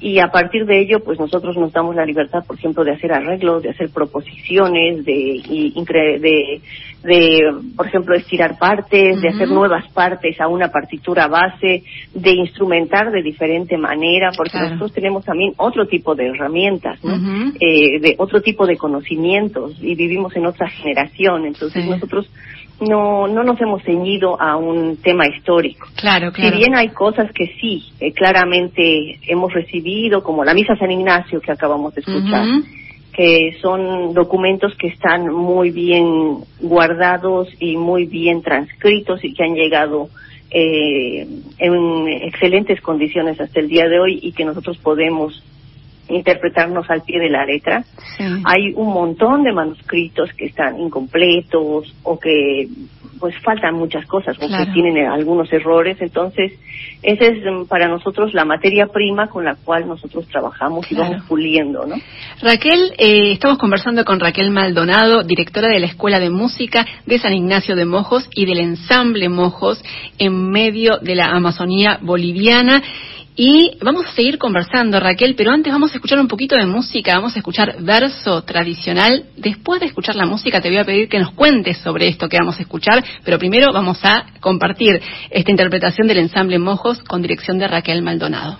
Y 0.00 0.18
a 0.20 0.28
partir 0.28 0.66
de 0.66 0.80
ello, 0.80 1.00
pues 1.00 1.18
nosotros 1.18 1.56
nos 1.56 1.72
damos 1.72 1.96
la 1.96 2.06
libertad, 2.06 2.44
por 2.46 2.56
ejemplo, 2.56 2.84
de 2.84 2.92
hacer 2.92 3.12
arreglos, 3.12 3.62
de 3.62 3.70
hacer 3.70 3.90
proposiciones, 3.90 5.04
de, 5.04 5.42
de, 5.74 6.60
de 7.04 7.52
por 7.76 7.86
ejemplo, 7.86 8.14
estirar 8.14 8.58
partes, 8.58 9.20
de 9.20 9.28
hacer 9.28 9.48
nuevas 9.48 9.86
partes 9.92 10.40
a 10.40 10.48
una 10.48 10.68
partitura 10.68 11.28
base, 11.28 11.84
de 12.14 12.30
instrumentar 12.30 13.10
de 13.10 13.22
diferente 13.22 13.76
manera, 13.76 14.30
porque 14.36 14.58
nosotros 14.58 14.92
tenemos 14.92 15.24
también 15.24 15.52
otro 15.58 15.86
tipo 15.86 16.14
de 16.14 16.28
herramientas, 16.28 16.98
eh, 17.60 18.00
de 18.00 18.14
otro 18.18 18.40
tipo 18.40 18.66
de 18.66 18.76
conocimientos 18.76 19.76
y 19.80 19.94
vivimos 19.94 20.34
en 20.36 20.46
otra 20.46 20.68
generación. 20.68 21.46
Entonces 21.46 21.84
nosotros 21.84 22.30
no, 22.80 23.28
no 23.28 23.44
nos 23.44 23.60
hemos 23.60 23.82
ceñido 23.82 24.40
a 24.40 24.56
un 24.56 24.96
tema 24.96 25.26
histórico. 25.26 25.86
Claro, 25.96 26.32
claro. 26.32 26.50
Si 26.50 26.56
bien 26.56 26.74
hay 26.74 26.88
cosas 26.88 27.30
que 27.32 27.46
sí, 27.60 27.84
eh, 28.00 28.12
claramente 28.12 29.18
hemos 29.28 29.52
recibido, 29.52 30.22
como 30.22 30.44
la 30.44 30.54
Misa 30.54 30.74
San 30.76 30.90
Ignacio 30.90 31.40
que 31.40 31.52
acabamos 31.52 31.94
de 31.94 32.00
escuchar, 32.00 32.46
que 33.14 33.56
son 33.60 34.12
documentos 34.12 34.74
que 34.76 34.88
están 34.88 35.32
muy 35.32 35.70
bien 35.70 36.38
guardados 36.60 37.48
y 37.60 37.76
muy 37.76 38.06
bien 38.06 38.42
transcritos 38.42 39.24
y 39.24 39.32
que 39.32 39.44
han 39.44 39.54
llegado 39.54 40.08
eh, 40.50 41.26
en 41.58 42.08
excelentes 42.08 42.80
condiciones 42.80 43.40
hasta 43.40 43.60
el 43.60 43.68
día 43.68 43.88
de 43.88 44.00
hoy 44.00 44.18
y 44.20 44.32
que 44.32 44.44
nosotros 44.44 44.78
podemos 44.78 45.42
interpretarnos 46.08 46.88
al 46.90 47.02
pie 47.02 47.20
de 47.20 47.30
la 47.30 47.44
letra. 47.44 47.84
Hay 48.44 48.72
un 48.74 48.92
montón 48.92 49.42
de 49.42 49.52
manuscritos 49.52 50.30
que 50.34 50.46
están 50.46 50.78
incompletos 50.78 51.94
o 52.02 52.18
que 52.18 52.68
pues 53.18 53.34
faltan 53.42 53.74
muchas 53.74 54.06
cosas 54.06 54.36
o 54.36 54.48
que 54.48 54.72
tienen 54.72 55.06
algunos 55.06 55.50
errores. 55.52 55.96
Entonces, 56.00 56.52
esa 57.02 57.24
es 57.24 57.38
mm, 57.44 57.66
para 57.66 57.88
nosotros 57.88 58.34
la 58.34 58.44
materia 58.44 58.86
prima 58.88 59.28
con 59.28 59.44
la 59.44 59.54
cual 59.54 59.86
nosotros 59.86 60.26
trabajamos 60.28 60.90
y 60.90 60.94
vamos 60.94 61.22
puliendo, 61.26 61.86
¿no? 61.86 61.96
Raquel, 62.42 62.92
eh, 62.98 63.32
estamos 63.32 63.58
conversando 63.58 64.04
con 64.04 64.20
Raquel 64.20 64.50
Maldonado, 64.50 65.22
directora 65.22 65.68
de 65.68 65.80
la 65.80 65.86
Escuela 65.86 66.20
de 66.20 66.30
Música 66.30 66.86
de 67.06 67.18
San 67.18 67.32
Ignacio 67.32 67.76
de 67.76 67.86
Mojos 67.86 68.28
y 68.34 68.46
del 68.46 68.58
Ensamble 68.58 69.28
Mojos 69.28 69.82
en 70.18 70.50
medio 70.50 70.98
de 70.98 71.14
la 71.14 71.30
Amazonía 71.30 71.98
boliviana. 72.02 72.82
Y 73.36 73.78
vamos 73.82 74.06
a 74.06 74.12
seguir 74.12 74.38
conversando, 74.38 75.00
Raquel, 75.00 75.34
pero 75.34 75.50
antes 75.50 75.72
vamos 75.72 75.90
a 75.90 75.96
escuchar 75.96 76.20
un 76.20 76.28
poquito 76.28 76.54
de 76.54 76.66
música, 76.66 77.16
vamos 77.16 77.34
a 77.34 77.40
escuchar 77.40 77.82
verso 77.82 78.42
tradicional. 78.42 79.24
Después 79.36 79.80
de 79.80 79.86
escuchar 79.86 80.14
la 80.14 80.24
música 80.24 80.60
te 80.60 80.68
voy 80.68 80.78
a 80.78 80.84
pedir 80.84 81.08
que 81.08 81.18
nos 81.18 81.32
cuentes 81.32 81.78
sobre 81.78 82.06
esto 82.06 82.28
que 82.28 82.38
vamos 82.38 82.58
a 82.58 82.62
escuchar, 82.62 83.04
pero 83.24 83.36
primero 83.38 83.72
vamos 83.72 83.98
a 84.04 84.26
compartir 84.40 85.00
esta 85.30 85.50
interpretación 85.50 86.06
del 86.06 86.18
ensamble 86.18 86.60
Mojos 86.60 87.02
con 87.02 87.22
dirección 87.22 87.58
de 87.58 87.66
Raquel 87.66 88.02
Maldonado. 88.02 88.58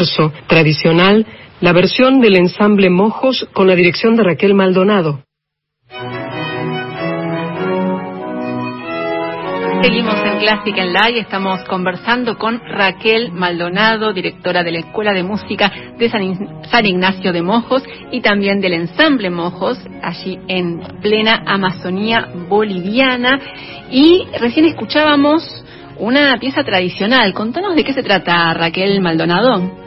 Verso 0.00 0.32
tradicional, 0.46 1.26
la 1.60 1.74
versión 1.74 2.22
del 2.22 2.36
ensamble 2.36 2.88
Mojos 2.88 3.46
con 3.52 3.68
la 3.68 3.74
dirección 3.74 4.16
de 4.16 4.22
Raquel 4.22 4.54
Maldonado. 4.54 5.24
Seguimos 9.82 10.14
en 10.24 10.38
Clásica 10.38 10.82
en 10.82 10.92
Live, 10.94 11.18
estamos 11.20 11.62
conversando 11.64 12.38
con 12.38 12.60
Raquel 12.60 13.30
Maldonado, 13.32 14.14
directora 14.14 14.62
de 14.62 14.72
la 14.72 14.78
Escuela 14.78 15.12
de 15.12 15.22
Música 15.22 15.70
de 15.98 16.08
San, 16.08 16.86
Ignacio 16.86 17.32
de 17.34 17.42
Mojos 17.42 17.82
y 18.10 18.22
también 18.22 18.62
del 18.62 18.72
Ensamble 18.72 19.28
Mojos, 19.28 19.78
allí 20.02 20.38
en 20.48 20.80
plena 21.02 21.42
Amazonía 21.46 22.26
boliviana. 22.48 23.38
Y 23.90 24.26
recién 24.38 24.64
escuchábamos 24.64 25.42
una 25.98 26.38
pieza 26.38 26.64
tradicional. 26.64 27.34
Contanos 27.34 27.76
de 27.76 27.84
qué 27.84 27.92
se 27.92 28.02
trata, 28.02 28.54
Raquel 28.54 29.02
Maldonado. 29.02 29.79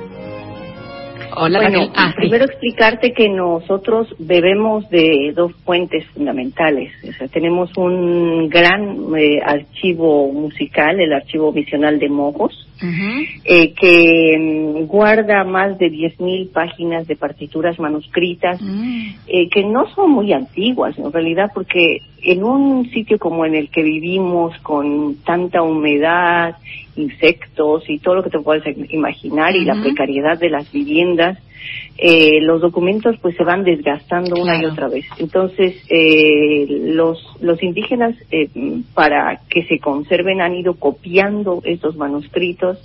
Hola, 1.36 1.60
bueno, 1.60 1.92
ah, 1.96 2.14
primero 2.16 2.46
explicarte 2.46 3.14
que 3.14 3.28
nosotros 3.30 4.08
bebemos 4.20 4.90
de 4.90 5.34
dos 5.36 5.52
fuentes 5.64 6.06
fundamentales. 6.08 6.92
O 7.08 7.14
sea, 7.14 7.28
tenemos 7.28 7.76
un 7.78 8.50
gran 8.50 8.98
eh, 9.18 9.40
archivo 9.44 10.32
musical, 10.32 11.00
el 11.00 11.14
Archivo 11.14 11.52
Misional 11.52 12.00
de 12.00 12.10
Mojos, 12.10 12.68
eh, 12.82 13.74
que 13.74 14.38
mm, 14.40 14.88
guarda 14.88 15.44
más 15.44 15.78
de 15.78 15.92
10.000 15.92 16.52
páginas 16.52 17.08
de 17.08 17.16
partituras 17.16 17.80
manuscritas, 17.80 18.62
mm. 18.62 19.08
eh, 19.28 19.50
que 19.50 19.64
no 19.64 19.88
son 19.94 20.12
muy 20.12 20.34
antiguas 20.34 20.98
en 20.98 21.12
realidad, 21.12 21.52
porque 21.54 22.00
en 22.22 22.44
un 22.44 22.90
sitio 22.92 23.20
como 23.20 23.46
en 23.46 23.56
el 23.56 23.70
que 23.70 23.84
vivimos, 23.84 24.58
con 24.60 25.16
tanta 25.26 25.62
humedad, 25.62 26.56
insectos 26.96 27.90
y 27.90 28.00
todo 28.00 28.16
lo 28.16 28.24
que 28.24 28.30
te 28.30 28.40
puedes 28.40 28.64
imaginar, 28.92 29.56
y 29.56 29.66
la 29.66 29.82
precariedad 29.82 30.38
de 30.38 30.50
las 30.50 30.72
viviendas, 30.72 31.38
eh, 31.98 32.42
los 32.42 32.62
documentos 32.62 33.16
pues 33.22 33.36
se 33.36 33.44
van 33.44 33.64
desgastando 33.64 34.42
una 34.42 34.62
y 34.62 34.66
otra 34.66 34.88
vez. 34.88 35.06
Entonces, 35.20 35.76
eh, 35.90 36.66
los, 36.94 37.20
los 37.42 37.62
indígenas, 37.62 38.16
eh, 38.32 38.50
para 38.94 39.42
que 39.50 39.64
se 39.66 39.80
conserven, 39.80 40.42
han 40.42 40.56
ido 40.56 40.76
copiando 40.76 41.62
estos 41.64 41.96
manuscritos 41.96 42.80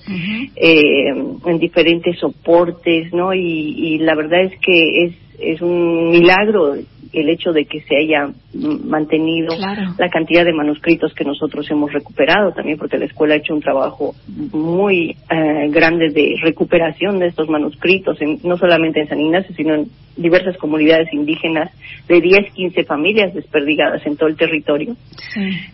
eh, 0.56 1.08
en 1.46 1.58
diferentes 1.58 2.18
soportes, 2.18 3.12
¿no? 3.12 3.34
Y, 3.34 3.40
y 3.40 3.98
la 3.98 4.14
verdad 4.14 4.42
es 4.42 4.58
que 4.60 5.04
es, 5.04 5.14
es 5.38 5.60
un 5.62 6.10
milagro 6.10 6.74
el 7.12 7.28
hecho 7.28 7.52
de 7.52 7.64
que 7.64 7.80
se 7.82 7.96
haya 7.96 8.30
mantenido 8.54 9.54
la 9.98 10.08
cantidad 10.10 10.44
de 10.44 10.52
manuscritos 10.52 11.14
que 11.14 11.24
nosotros 11.24 11.70
hemos 11.70 11.92
recuperado 11.92 12.52
también, 12.52 12.78
porque 12.78 12.98
la 12.98 13.06
escuela 13.06 13.34
ha 13.34 13.38
hecho 13.38 13.54
un 13.54 13.60
trabajo 13.60 14.14
muy 14.26 15.16
eh, 15.30 15.68
grande 15.70 16.10
de 16.10 16.36
recuperación 16.42 17.18
de 17.18 17.28
estos 17.28 17.48
manuscritos, 17.48 18.18
no 18.42 18.56
solamente 18.56 19.00
en 19.00 19.08
San 19.08 19.20
Ignacio, 19.20 19.54
sino 19.54 19.74
en 19.74 19.88
diversas 20.16 20.56
comunidades 20.56 21.12
indígenas 21.12 21.70
de 22.08 22.20
10, 22.20 22.52
15 22.52 22.84
familias 22.84 23.34
desperdigadas 23.34 24.04
en 24.06 24.16
todo 24.16 24.28
el 24.28 24.36
territorio. 24.36 24.96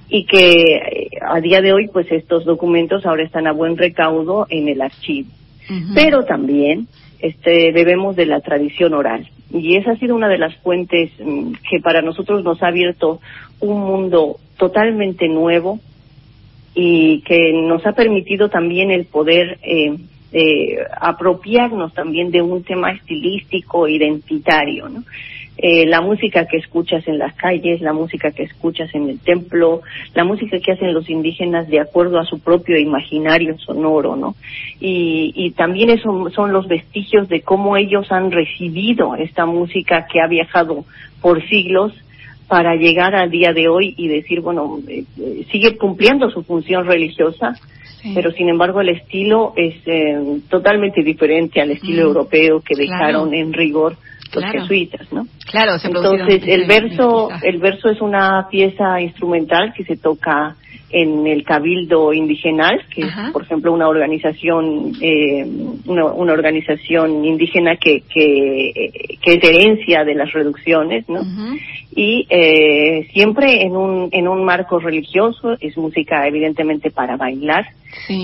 Y 0.09 0.27
que 0.27 0.51
eh, 0.51 1.09
a 1.27 1.41
día 1.41 1.61
de 1.61 1.73
hoy, 1.73 1.89
pues 1.93 2.11
estos 2.11 2.45
documentos 2.45 3.07
ahora 3.07 3.25
están 3.25 3.47
a 3.47 3.53
buen 3.53 3.77
recaudo 3.77 4.47
en 4.51 4.69
el 4.69 4.83
archivo. 4.83 5.31
Pero 5.95 6.25
también 6.25 6.89
este, 7.21 7.73
debemos 7.73 8.17
de 8.17 8.27
la 8.27 8.41
tradición 8.41 8.93
oral. 8.93 9.27
Y 9.53 9.77
esa 9.77 9.93
ha 9.93 9.97
sido 9.97 10.17
una 10.17 10.29
de 10.29 10.39
las 10.39 10.55
fuentes 10.57 11.11
mm, 11.19 11.53
que 11.71 11.81
para 11.81 12.03
nosotros 12.03 12.43
nos 12.43 12.63
ha 12.63 12.69
abierto 12.69 13.21
un 13.61 13.81
mundo 13.81 14.37
totalmente 14.59 15.29
nuevo 15.29 15.81
y 16.75 17.21
que 17.23 17.53
nos 17.53 17.87
ha 17.87 17.93
permitido 17.93 18.49
también 18.49 18.91
el 18.91 19.05
poder 19.05 19.59
eh, 19.63 19.97
eh, 20.33 20.79
apropiarnos 21.01 21.95
también 21.95 22.31
de 22.33 22.43
un 22.43 22.65
tema 22.65 22.91
estilístico, 22.91 23.87
identitario, 23.87 24.89
¿no? 24.89 25.05
Eh, 25.57 25.87
la 25.87 26.01
música 26.01 26.47
que 26.47 26.57
escuchas 26.57 27.07
en 27.07 27.19
las 27.19 27.33
calles, 27.35 27.81
la 27.81 27.93
música 27.93 28.33
que 28.33 28.43
escuchas 28.43 28.93
en 28.93 29.09
el 29.09 29.21
templo, 29.21 29.83
la 30.13 30.25
música 30.25 30.59
que 30.59 30.73
hacen 30.73 30.93
los 30.93 31.09
indígenas 31.09 31.69
de 31.69 31.79
acuerdo 31.79 32.19
a 32.19 32.25
su 32.25 32.41
propio 32.41 32.77
imaginario 32.77 33.57
sonoro, 33.59 34.17
¿no? 34.17 34.35
Y, 34.81 35.33
y 35.37 35.53
también 35.53 35.91
eso 35.91 36.29
son 36.35 36.53
los 36.53 36.67
vestigios 36.67 37.29
de 37.29 37.43
cómo 37.43 37.77
ellos 37.77 38.11
han 38.11 38.33
recibido 38.33 39.15
esta 39.15 39.47
música 39.47 40.09
que 40.13 40.21
ha 40.21 40.27
viajado 40.27 40.85
por 41.21 41.41
siglos 41.49 41.93
para 42.49 42.75
llegar 42.75 43.15
al 43.15 43.31
día 43.31 43.53
de 43.53 43.69
hoy 43.69 43.95
y 43.97 44.09
decir, 44.09 44.41
bueno, 44.41 44.81
eh, 44.89 45.05
eh, 45.21 45.47
sigue 45.53 45.77
cumpliendo 45.79 46.31
su 46.31 46.43
función 46.43 46.85
religiosa, 46.85 47.55
pero 48.13 48.33
sin 48.33 48.51
embargo 48.51 48.83
el 48.83 48.91
estilo 48.91 49.55
es 49.57 49.77
totalmente 50.51 51.03
diferente 51.03 51.63
al 51.63 51.71
estilo 51.71 52.03
mm, 52.03 52.07
europeo 52.09 52.61
que 52.61 52.75
dejaron 52.75 53.33
en 53.33 53.55
rigor 53.55 53.97
los 54.35 54.45
jesuitas, 54.51 55.13
¿no? 55.13 55.27
Claro, 55.51 55.73
entonces 55.83 56.43
el 56.47 56.67
verso, 56.67 57.29
el 57.43 57.59
verso 57.59 57.89
es 57.89 58.01
una 58.01 58.49
pieza 58.51 59.01
instrumental 59.01 59.73
que 59.75 59.85
se 59.85 59.97
toca 59.97 60.57
en 60.95 61.27
el 61.27 61.43
cabildo 61.43 62.13
indigenal, 62.13 62.81
que 62.95 63.03
es, 63.03 63.13
por 63.33 63.43
ejemplo, 63.43 63.73
una 63.73 63.89
organización, 63.89 64.93
eh, 65.01 65.45
una, 65.87 66.05
organización 66.05 67.25
indígena 67.25 67.77
que, 67.77 68.03
que, 68.03 68.93
es 69.25 69.43
herencia 69.43 70.05
de 70.05 70.15
las 70.15 70.33
reducciones, 70.33 71.09
¿no? 71.09 71.21
Y 71.97 72.27
eh, 72.31 73.09
siempre 73.13 73.63
en 73.63 73.77
un, 73.77 74.09
en 74.13 74.29
un 74.29 74.45
marco 74.45 74.79
religioso, 74.79 75.57
es 75.61 75.77
música 75.77 76.29
evidentemente 76.29 76.93
para 76.93 77.17
bailar, 77.17 77.67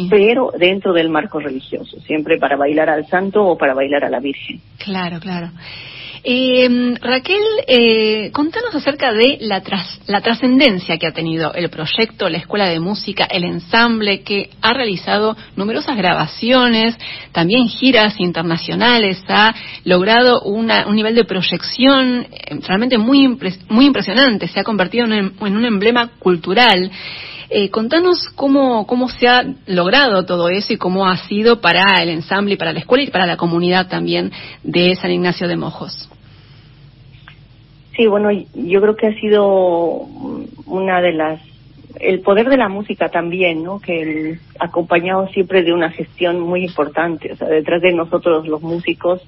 pero 0.08 0.52
dentro 0.56 0.92
del 0.92 1.10
marco 1.10 1.40
religioso, 1.40 2.00
siempre 2.02 2.38
para 2.38 2.56
bailar 2.56 2.88
al 2.88 3.04
santo 3.08 3.44
o 3.44 3.58
para 3.58 3.74
bailar 3.74 4.04
a 4.04 4.10
la 4.10 4.20
Virgen. 4.20 4.60
Claro, 4.78 5.18
claro. 5.18 5.48
Eh, 6.22 6.94
Raquel, 7.00 7.42
eh, 7.66 8.30
contanos 8.32 8.74
acerca 8.74 9.12
de 9.12 9.38
la, 9.40 9.62
la 10.06 10.20
trascendencia 10.20 10.98
que 10.98 11.06
ha 11.06 11.12
tenido 11.12 11.54
el 11.54 11.70
proyecto, 11.70 12.28
la 12.28 12.36
Escuela 12.36 12.66
de 12.66 12.78
Música, 12.78 13.24
el 13.24 13.44
ensamble, 13.44 14.20
que 14.20 14.50
ha 14.60 14.74
realizado 14.74 15.34
numerosas 15.56 15.96
grabaciones, 15.96 16.96
también 17.32 17.68
giras 17.68 18.20
internacionales, 18.20 19.22
ha 19.28 19.54
logrado 19.84 20.42
una, 20.42 20.86
un 20.86 20.96
nivel 20.96 21.14
de 21.14 21.24
proyección 21.24 22.26
eh, 22.30 22.58
realmente 22.66 22.98
muy, 22.98 23.38
muy 23.68 23.86
impresionante, 23.86 24.48
se 24.48 24.60
ha 24.60 24.64
convertido 24.64 25.06
en, 25.06 25.12
en 25.40 25.56
un 25.56 25.64
emblema 25.64 26.10
cultural. 26.18 26.90
Eh, 27.52 27.68
contanos 27.70 28.28
cómo, 28.36 28.86
cómo 28.86 29.08
se 29.08 29.26
ha 29.26 29.44
logrado 29.66 30.24
todo 30.24 30.48
eso 30.48 30.72
y 30.72 30.76
cómo 30.76 31.08
ha 31.08 31.16
sido 31.16 31.60
para 31.60 32.00
el 32.00 32.08
ensamble 32.08 32.54
y 32.54 32.56
para 32.56 32.72
la 32.72 32.78
escuela 32.78 33.02
y 33.02 33.10
para 33.10 33.26
la 33.26 33.36
comunidad 33.36 33.88
también 33.88 34.30
de 34.62 34.94
San 34.94 35.10
Ignacio 35.10 35.48
de 35.48 35.56
Mojos. 35.56 36.08
Sí, 37.96 38.06
bueno, 38.06 38.30
yo 38.30 38.80
creo 38.80 38.94
que 38.94 39.08
ha 39.08 39.20
sido 39.20 40.06
una 40.66 41.00
de 41.00 41.12
las 41.12 41.40
el 41.98 42.20
poder 42.20 42.48
de 42.48 42.56
la 42.56 42.68
música 42.68 43.08
también, 43.08 43.64
¿no? 43.64 43.80
Que 43.80 44.38
acompañado 44.60 45.26
siempre 45.28 45.64
de 45.64 45.72
una 45.72 45.90
gestión 45.90 46.38
muy 46.40 46.64
importante, 46.64 47.32
o 47.32 47.36
sea, 47.36 47.48
detrás 47.48 47.82
de 47.82 47.92
nosotros 47.92 48.46
los 48.46 48.62
músicos 48.62 49.20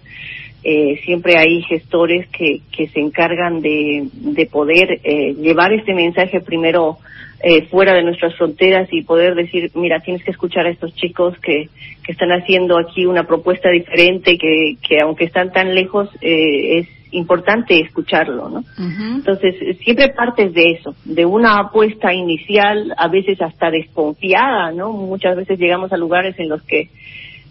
eh, 0.62 1.00
siempre 1.04 1.36
hay 1.38 1.62
gestores 1.62 2.28
que, 2.28 2.60
que 2.70 2.86
se 2.86 3.00
encargan 3.00 3.60
de, 3.62 4.08
de 4.12 4.46
poder 4.46 5.00
eh, 5.02 5.34
llevar 5.34 5.72
este 5.72 5.92
mensaje 5.92 6.40
primero 6.40 6.98
eh, 7.44 7.66
fuera 7.66 7.92
de 7.92 8.04
nuestras 8.04 8.36
fronteras 8.36 8.88
y 8.92 9.02
poder 9.02 9.34
decir, 9.34 9.70
mira, 9.74 9.98
tienes 9.98 10.22
que 10.22 10.30
escuchar 10.30 10.66
a 10.66 10.70
estos 10.70 10.94
chicos 10.94 11.36
que, 11.40 11.68
que 12.04 12.12
están 12.12 12.30
haciendo 12.30 12.78
aquí 12.78 13.04
una 13.04 13.24
propuesta 13.24 13.68
diferente, 13.68 14.38
que, 14.38 14.76
que 14.86 15.00
aunque 15.02 15.24
están 15.24 15.50
tan 15.50 15.74
lejos, 15.74 16.08
eh, 16.20 16.78
es 16.78 16.88
importante 17.10 17.80
escucharlo, 17.80 18.48
¿no? 18.48 18.64
Entonces, 18.78 19.76
siempre 19.82 20.10
partes 20.10 20.54
de 20.54 20.70
eso, 20.70 20.94
de 21.04 21.26
una 21.26 21.58
apuesta 21.58 22.14
inicial, 22.14 22.94
a 22.96 23.08
veces 23.08 23.42
hasta 23.42 23.70
desconfiada, 23.70 24.70
¿no? 24.70 24.92
Muchas 24.92 25.36
veces 25.36 25.58
llegamos 25.58 25.92
a 25.92 25.96
lugares 25.96 26.38
en 26.38 26.48
los 26.48 26.62
que 26.62 26.90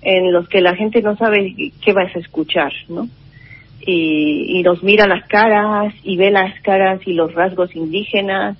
en 0.03 0.31
los 0.31 0.47
que 0.49 0.61
la 0.61 0.76
gente 0.76 1.01
no 1.03 1.15
sabe 1.15 1.53
qué 1.84 1.93
vas 1.93 2.15
a 2.15 2.19
escuchar, 2.19 2.72
¿no? 2.88 3.07
Y, 3.85 4.57
y 4.57 4.63
nos 4.63 4.81
mira 4.81 5.05
las 5.05 5.27
caras 5.27 5.93
y 6.03 6.15
ve 6.15 6.31
las 6.31 6.59
caras 6.61 7.01
y 7.05 7.13
los 7.13 7.34
rasgos 7.34 7.76
indígenas 7.76 8.57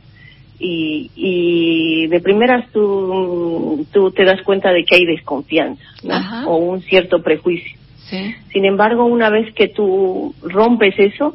y, 0.61 1.09
y 1.15 2.07
de 2.07 2.19
primeras 2.19 2.71
tú, 2.71 3.85
tú 3.91 4.11
te 4.11 4.23
das 4.23 4.41
cuenta 4.43 4.71
de 4.71 4.83
que 4.83 4.95
hay 4.95 5.05
desconfianza 5.05 5.83
¿no? 6.03 6.49
o 6.49 6.57
un 6.57 6.81
cierto 6.81 7.23
prejuicio. 7.23 7.77
Sin 8.51 8.65
embargo, 8.65 9.05
una 9.05 9.29
vez 9.29 9.53
que 9.53 9.69
tú 9.69 10.35
rompes 10.43 10.95
eso 10.99 11.33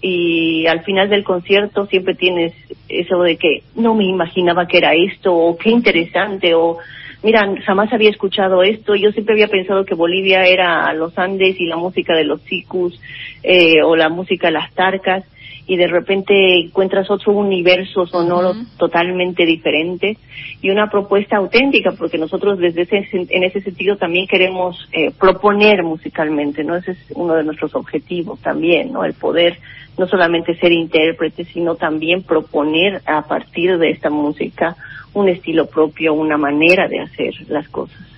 y 0.00 0.66
al 0.66 0.82
final 0.82 1.10
del 1.10 1.22
concierto 1.22 1.86
siempre 1.86 2.14
tienes 2.14 2.54
eso 2.88 3.20
de 3.20 3.36
que 3.36 3.62
no 3.76 3.94
me 3.94 4.04
imaginaba 4.04 4.66
que 4.66 4.78
era 4.78 4.94
esto 4.94 5.34
o 5.34 5.56
qué 5.58 5.70
interesante 5.70 6.54
o 6.54 6.78
mira, 7.22 7.46
jamás 7.66 7.92
había 7.92 8.08
escuchado 8.10 8.62
esto, 8.62 8.94
yo 8.94 9.12
siempre 9.12 9.34
había 9.34 9.48
pensado 9.48 9.84
que 9.84 9.94
Bolivia 9.94 10.46
era 10.46 10.90
los 10.94 11.16
Andes 11.18 11.60
y 11.60 11.66
la 11.66 11.76
música 11.76 12.14
de 12.14 12.24
los 12.24 12.40
sicus 12.42 12.98
eh, 13.42 13.82
o 13.82 13.94
la 13.94 14.08
música 14.08 14.46
de 14.46 14.54
las 14.54 14.72
tarcas 14.72 15.24
y 15.66 15.76
de 15.76 15.86
repente 15.86 16.34
encuentras 16.60 17.10
otro 17.10 17.32
universo 17.32 18.06
sonoro 18.06 18.52
totalmente 18.76 19.46
diferente 19.46 20.18
y 20.60 20.70
una 20.70 20.90
propuesta 20.90 21.36
auténtica 21.36 21.92
porque 21.92 22.18
nosotros 22.18 22.58
desde 22.58 22.82
ese, 22.82 23.06
en 23.12 23.44
ese 23.44 23.60
sentido 23.62 23.96
también 23.96 24.26
queremos 24.26 24.88
eh, 24.92 25.10
proponer 25.18 25.82
musicalmente, 25.82 26.64
¿no? 26.64 26.76
Ese 26.76 26.92
es 26.92 26.98
uno 27.14 27.34
de 27.34 27.44
nuestros 27.44 27.74
objetivos 27.74 28.40
también, 28.40 28.92
¿no? 28.92 29.04
El 29.04 29.14
poder 29.14 29.58
no 29.96 30.06
solamente 30.06 30.56
ser 30.56 30.72
intérprete, 30.72 31.44
sino 31.44 31.76
también 31.76 32.22
proponer 32.22 33.00
a 33.06 33.22
partir 33.22 33.78
de 33.78 33.90
esta 33.90 34.10
música 34.10 34.76
un 35.14 35.28
estilo 35.28 35.66
propio, 35.66 36.14
una 36.14 36.36
manera 36.36 36.88
de 36.88 37.00
hacer 37.00 37.34
las 37.48 37.68
cosas. 37.68 38.13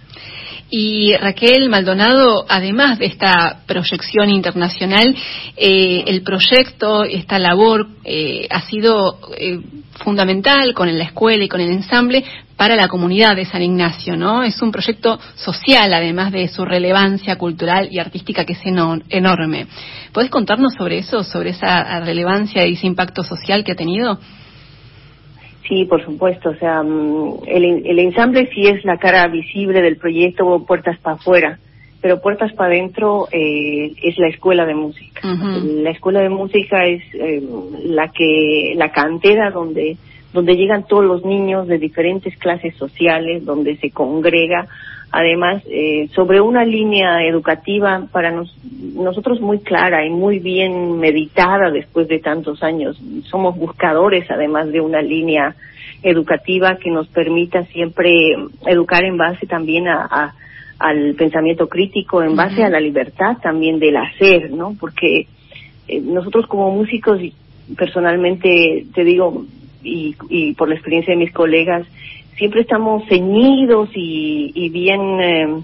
Y 0.68 1.14
Raquel 1.16 1.68
Maldonado, 1.68 2.44
además 2.48 2.98
de 2.98 3.06
esta 3.06 3.60
proyección 3.66 4.30
internacional, 4.30 5.14
eh, 5.56 6.02
el 6.06 6.22
proyecto, 6.22 7.04
esta 7.04 7.38
labor 7.38 7.86
eh, 8.04 8.48
ha 8.50 8.60
sido 8.62 9.20
eh, 9.38 9.60
fundamental 10.02 10.74
con 10.74 10.96
la 10.96 11.04
escuela 11.04 11.44
y 11.44 11.48
con 11.48 11.60
el 11.60 11.70
ensamble 11.70 12.24
para 12.56 12.74
la 12.74 12.88
comunidad 12.88 13.36
de 13.36 13.44
San 13.44 13.62
Ignacio, 13.62 14.16
¿no? 14.16 14.42
Es 14.42 14.60
un 14.60 14.72
proyecto 14.72 15.20
social, 15.36 15.92
además 15.92 16.32
de 16.32 16.48
su 16.48 16.64
relevancia 16.64 17.36
cultural 17.36 17.88
y 17.90 17.98
artística 17.98 18.44
que 18.44 18.54
es 18.54 18.62
enorme. 18.64 19.66
¿Puedes 20.12 20.30
contarnos 20.30 20.74
sobre 20.74 20.98
eso, 20.98 21.22
sobre 21.22 21.50
esa 21.50 22.00
relevancia 22.00 22.66
y 22.66 22.72
ese 22.72 22.86
impacto 22.86 23.22
social 23.22 23.62
que 23.62 23.72
ha 23.72 23.76
tenido? 23.76 24.18
Sí, 25.68 25.84
por 25.84 26.04
supuesto. 26.04 26.50
O 26.50 26.54
sea, 26.54 26.82
mm, 26.82 27.42
el, 27.46 27.98
ensamble 27.98 28.48
sí 28.54 28.66
es 28.66 28.84
la 28.84 28.98
cara 28.98 29.26
visible 29.28 29.82
del 29.82 29.96
proyecto 29.96 30.64
Puertas 30.66 30.98
para 30.98 31.16
afuera, 31.16 31.58
pero 32.00 32.20
Puertas 32.20 32.52
para 32.52 32.72
adentro 32.72 33.28
eh, 33.32 33.92
es 34.02 34.18
la 34.18 34.28
escuela 34.28 34.64
de 34.64 34.74
música. 34.74 35.22
La 35.24 35.90
escuela 35.90 36.20
de 36.20 36.28
música 36.28 36.84
es 36.84 37.02
eh, 37.14 37.42
la 37.84 38.08
que 38.08 38.74
la 38.76 38.92
cantera 38.92 39.50
donde 39.50 39.96
donde 40.32 40.54
llegan 40.54 40.86
todos 40.86 41.04
los 41.04 41.24
niños 41.24 41.66
de 41.66 41.78
diferentes 41.78 42.36
clases 42.36 42.74
sociales, 42.76 43.44
donde 43.44 43.76
se 43.78 43.90
congrega 43.90 44.66
además 45.12 45.62
eh, 45.66 46.08
sobre 46.14 46.40
una 46.40 46.64
línea 46.64 47.24
educativa 47.26 48.06
para 48.10 48.32
nosotros 48.94 49.40
muy 49.40 49.60
clara 49.60 50.04
y 50.04 50.10
muy 50.10 50.38
bien 50.38 50.98
meditada 50.98 51.70
después 51.70 52.08
de 52.08 52.18
tantos 52.18 52.62
años. 52.62 53.00
Somos 53.30 53.56
buscadores 53.56 54.30
además 54.30 54.70
de 54.72 54.80
una 54.80 55.02
línea 55.02 55.54
educativa 56.02 56.76
que 56.76 56.90
nos 56.90 57.08
permita 57.08 57.64
siempre 57.66 58.36
educar 58.66 59.04
en 59.04 59.16
base 59.16 59.46
también 59.46 59.88
a, 59.88 60.34
al 60.78 61.14
pensamiento 61.14 61.68
crítico, 61.68 62.22
en 62.22 62.36
base 62.36 62.64
a 62.64 62.68
la 62.68 62.80
libertad 62.80 63.38
también 63.42 63.78
del 63.78 63.96
hacer, 63.96 64.50
¿no? 64.50 64.76
Porque 64.78 65.26
eh, 65.88 66.00
nosotros 66.00 66.46
como 66.46 66.70
músicos, 66.70 67.20
personalmente 67.76 68.86
te 68.94 69.04
digo, 69.04 69.44
y, 69.82 70.14
y 70.28 70.52
por 70.54 70.68
la 70.68 70.74
experiencia 70.74 71.14
de 71.14 71.20
mis 71.20 71.32
colegas, 71.32 71.86
siempre 72.36 72.62
estamos 72.62 73.02
ceñidos 73.08 73.88
y, 73.94 74.68
bien, 74.70 75.00
eh, 75.20 75.62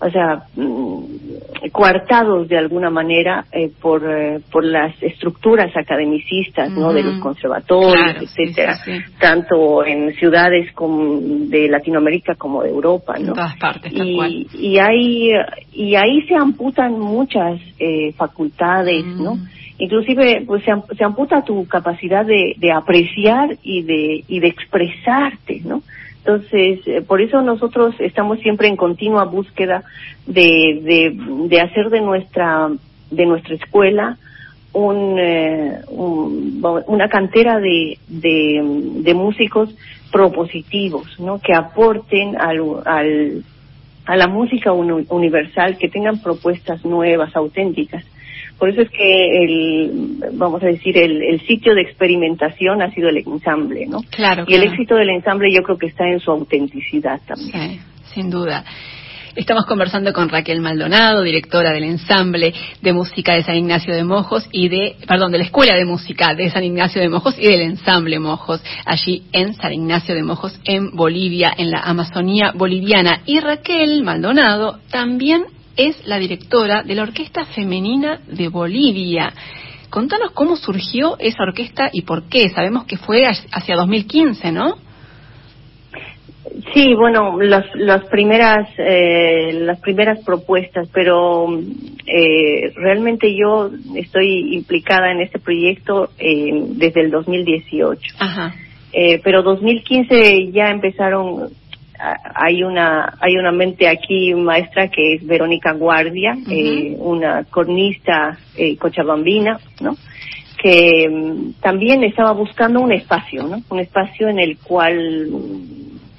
o 0.00 0.10
sea, 0.10 0.42
mm, 0.54 1.70
coartados 1.72 2.48
de 2.48 2.56
alguna 2.56 2.88
manera 2.88 3.46
eh, 3.50 3.70
por, 3.80 4.02
eh, 4.04 4.40
por 4.52 4.64
las 4.64 5.00
estructuras 5.02 5.76
academicistas, 5.76 6.70
¿no? 6.70 6.92
De 6.92 7.02
los 7.02 7.18
conservatorios, 7.18 8.16
etcétera, 8.22 8.78
tanto 9.18 9.84
en 9.84 10.14
ciudades 10.14 10.72
como 10.72 11.18
de 11.20 11.68
Latinoamérica 11.68 12.36
como 12.36 12.62
de 12.62 12.70
Europa, 12.70 13.14
¿no? 13.14 13.28
En 13.28 13.34
todas 13.34 13.56
partes, 13.56 13.92
y, 13.92 14.46
y 14.54 14.78
ahí 14.78 15.32
y 15.72 15.96
ahí 15.96 16.22
se 16.28 16.36
amputan 16.36 16.98
muchas 16.98 17.60
facultades, 18.16 19.04
¿no? 19.04 19.36
inclusive 19.80 20.42
pues 20.44 20.64
se, 20.64 20.72
se, 20.96 21.04
amputa 21.04 21.44
tu 21.44 21.64
capacidad 21.68 22.26
de, 22.26 22.56
de 22.58 22.72
apreciar 22.72 23.56
y 23.62 23.82
de 23.82 24.24
y 24.26 24.40
de 24.40 24.48
expresarte 24.48 25.60
no 25.64 25.82
entonces, 26.24 26.80
eh, 26.86 27.02
por 27.06 27.20
eso 27.20 27.40
nosotros 27.42 27.94
estamos 28.00 28.38
siempre 28.40 28.68
en 28.68 28.76
continua 28.76 29.24
búsqueda 29.24 29.84
de, 30.26 31.16
de, 31.48 31.60
hacer 31.60 31.90
de 31.90 32.00
nuestra, 32.00 32.68
de 33.10 33.26
nuestra 33.26 33.54
escuela 33.54 34.18
un, 34.72 35.16
eh, 35.18 35.80
una 35.88 37.08
cantera 37.08 37.58
de, 37.60 37.98
de, 38.08 39.14
músicos 39.14 39.74
propositivos, 40.12 41.18
¿no? 41.18 41.40
Que 41.40 41.54
aporten 41.54 42.36
al, 42.38 42.60
al, 42.84 43.44
a 44.04 44.16
la 44.16 44.26
música 44.26 44.72
universal, 44.72 45.78
que 45.78 45.88
tengan 45.88 46.20
propuestas 46.20 46.84
nuevas, 46.84 47.34
auténticas. 47.34 48.04
Por 48.58 48.70
eso 48.70 48.82
es 48.82 48.90
que 48.90 49.44
el, 49.44 50.18
vamos 50.32 50.62
a 50.62 50.66
decir, 50.66 50.98
el, 50.98 51.40
sitio 51.46 51.74
de 51.74 51.82
experimentación 51.82 52.82
ha 52.82 52.90
sido 52.90 53.08
el 53.08 53.18
ensamble, 53.18 53.86
¿no? 53.86 54.00
Claro. 54.10 54.44
Y 54.48 54.54
el 54.54 54.64
éxito 54.64 54.96
del 54.96 55.10
ensamble 55.10 55.48
yo 55.54 55.62
creo 55.62 55.78
que 55.78 55.86
está 55.86 56.08
en 56.08 56.18
su 56.18 56.30
autenticidad 56.30 57.20
también. 57.26 57.52
Sí, 57.52 57.80
sin 58.14 58.30
duda. 58.30 58.64
Estamos 59.38 59.66
conversando 59.66 60.12
con 60.12 60.28
Raquel 60.28 60.60
Maldonado, 60.60 61.22
directora 61.22 61.70
del 61.70 61.84
ensamble 61.84 62.52
de 62.82 62.92
música 62.92 63.34
de 63.34 63.44
San 63.44 63.54
Ignacio 63.54 63.94
de 63.94 64.02
Mojos 64.02 64.48
y 64.50 64.68
de, 64.68 64.96
perdón, 65.06 65.30
de 65.30 65.38
la 65.38 65.44
Escuela 65.44 65.76
de 65.76 65.84
Música 65.84 66.34
de 66.34 66.50
San 66.50 66.64
Ignacio 66.64 67.00
de 67.00 67.08
Mojos 67.08 67.36
y 67.38 67.46
del 67.46 67.60
ensamble 67.60 68.18
Mojos, 68.18 68.60
allí 68.84 69.22
en 69.30 69.54
San 69.54 69.72
Ignacio 69.72 70.16
de 70.16 70.24
Mojos, 70.24 70.58
en 70.64 70.90
Bolivia, 70.90 71.54
en 71.56 71.70
la 71.70 71.82
Amazonía 71.82 72.50
boliviana. 72.52 73.20
Y 73.26 73.38
Raquel 73.38 74.02
Maldonado 74.02 74.80
también 74.90 75.44
es 75.78 76.06
la 76.06 76.18
directora 76.18 76.82
de 76.82 76.94
la 76.94 77.04
Orquesta 77.04 77.46
Femenina 77.46 78.20
de 78.26 78.48
Bolivia. 78.48 79.32
Contanos 79.88 80.32
cómo 80.32 80.56
surgió 80.56 81.16
esa 81.18 81.44
orquesta 81.44 81.88
y 81.92 82.02
por 82.02 82.28
qué. 82.28 82.50
Sabemos 82.50 82.84
que 82.84 82.98
fue 82.98 83.24
hacia 83.26 83.76
2015, 83.76 84.52
¿no? 84.52 84.76
Sí, 86.74 86.94
bueno, 86.94 87.40
las, 87.40 87.64
las 87.74 88.04
primeras 88.06 88.68
eh, 88.78 89.52
las 89.52 89.80
primeras 89.80 90.18
propuestas, 90.24 90.88
pero 90.92 91.46
eh, 92.06 92.72
realmente 92.74 93.34
yo 93.34 93.70
estoy 93.94 94.54
implicada 94.54 95.12
en 95.12 95.20
este 95.20 95.38
proyecto 95.38 96.10
eh, 96.18 96.50
desde 96.70 97.02
el 97.02 97.10
2018. 97.10 98.16
Ajá. 98.18 98.54
Eh, 98.92 99.20
pero 99.22 99.42
2015 99.42 100.50
ya 100.52 100.70
empezaron 100.70 101.50
hay 101.98 102.62
una 102.62 103.14
hay 103.20 103.36
una 103.36 103.52
mente 103.52 103.88
aquí 103.88 104.34
maestra 104.34 104.88
que 104.88 105.14
es 105.14 105.26
Verónica 105.26 105.72
Guardia, 105.72 106.36
eh, 106.50 106.94
una 106.98 107.44
cornista 107.44 108.38
eh, 108.56 108.76
cochabambina, 108.76 109.58
¿no? 109.80 109.96
Que 110.62 111.08
mm, 111.08 111.60
también 111.60 112.04
estaba 112.04 112.32
buscando 112.32 112.80
un 112.80 112.92
espacio, 112.92 113.44
¿no? 113.44 113.62
Un 113.70 113.80
espacio 113.80 114.28
en 114.28 114.38
el 114.38 114.58
cual 114.58 115.28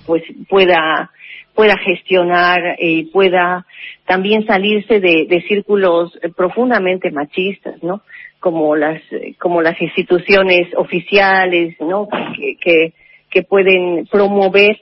pues 0.05 0.23
pueda 0.49 1.11
pueda 1.55 1.77
gestionar 1.77 2.77
y 2.79 3.05
pueda 3.05 3.65
también 4.05 4.45
salirse 4.45 4.99
de, 4.99 5.25
de 5.27 5.41
círculos 5.47 6.17
profundamente 6.35 7.11
machistas, 7.11 7.81
¿no? 7.83 8.01
Como 8.39 8.75
las 8.75 9.01
como 9.39 9.61
las 9.61 9.81
instituciones 9.81 10.67
oficiales, 10.75 11.75
¿no? 11.79 12.07
Que, 12.35 12.55
que, 12.57 12.93
que 13.29 13.43
pueden 13.43 14.07
promover 14.07 14.77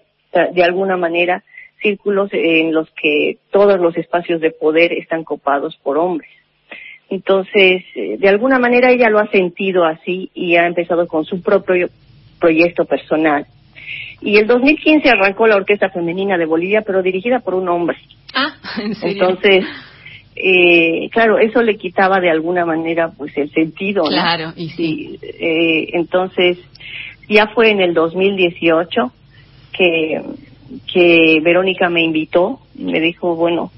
de 0.45 0.63
alguna 0.63 0.97
manera 0.97 1.43
círculos 1.81 2.29
en 2.33 2.73
los 2.73 2.89
que 2.91 3.37
todos 3.51 3.79
los 3.79 3.95
espacios 3.97 4.41
de 4.41 4.51
poder 4.51 4.93
están 4.93 5.23
copados 5.23 5.77
por 5.83 5.97
hombres. 5.97 6.29
Entonces, 7.09 7.83
eh, 7.95 8.17
de 8.17 8.29
alguna 8.29 8.59
manera 8.59 8.91
ella 8.91 9.09
lo 9.09 9.19
ha 9.19 9.27
sentido 9.27 9.85
así 9.85 10.29
y 10.33 10.55
ha 10.55 10.67
empezado 10.67 11.07
con 11.07 11.25
su 11.25 11.41
propio 11.41 11.89
proyecto 12.39 12.85
personal. 12.85 13.45
Y 14.21 14.37
el 14.37 14.47
2015 14.47 15.09
arrancó 15.09 15.47
la 15.47 15.55
Orquesta 15.55 15.89
Femenina 15.89 16.37
de 16.37 16.45
Bolivia, 16.45 16.81
pero 16.81 17.01
dirigida 17.01 17.39
por 17.39 17.53
un 17.53 17.69
hombre. 17.69 17.97
Ah, 18.33 18.55
¿en 18.81 18.95
serio? 18.95 19.29
Entonces, 19.29 19.65
eh, 20.35 21.09
claro, 21.11 21.37
eso 21.39 21.61
le 21.61 21.77
quitaba 21.77 22.19
de 22.19 22.29
alguna 22.29 22.65
manera 22.65 23.11
pues 23.15 23.35
el 23.37 23.51
sentido. 23.51 24.03
Claro, 24.03 24.53
y 24.55 24.69
sí. 24.69 25.19
eh, 25.21 25.89
entonces, 25.93 26.57
ya 27.29 27.47
fue 27.47 27.69
en 27.71 27.79
el 27.79 27.93
2018 27.93 29.11
que, 29.77 30.21
que 30.91 31.39
Verónica 31.43 31.89
me 31.89 32.01
invitó, 32.01 32.59
me 32.75 32.99
dijo, 32.99 33.35
bueno, 33.35 33.71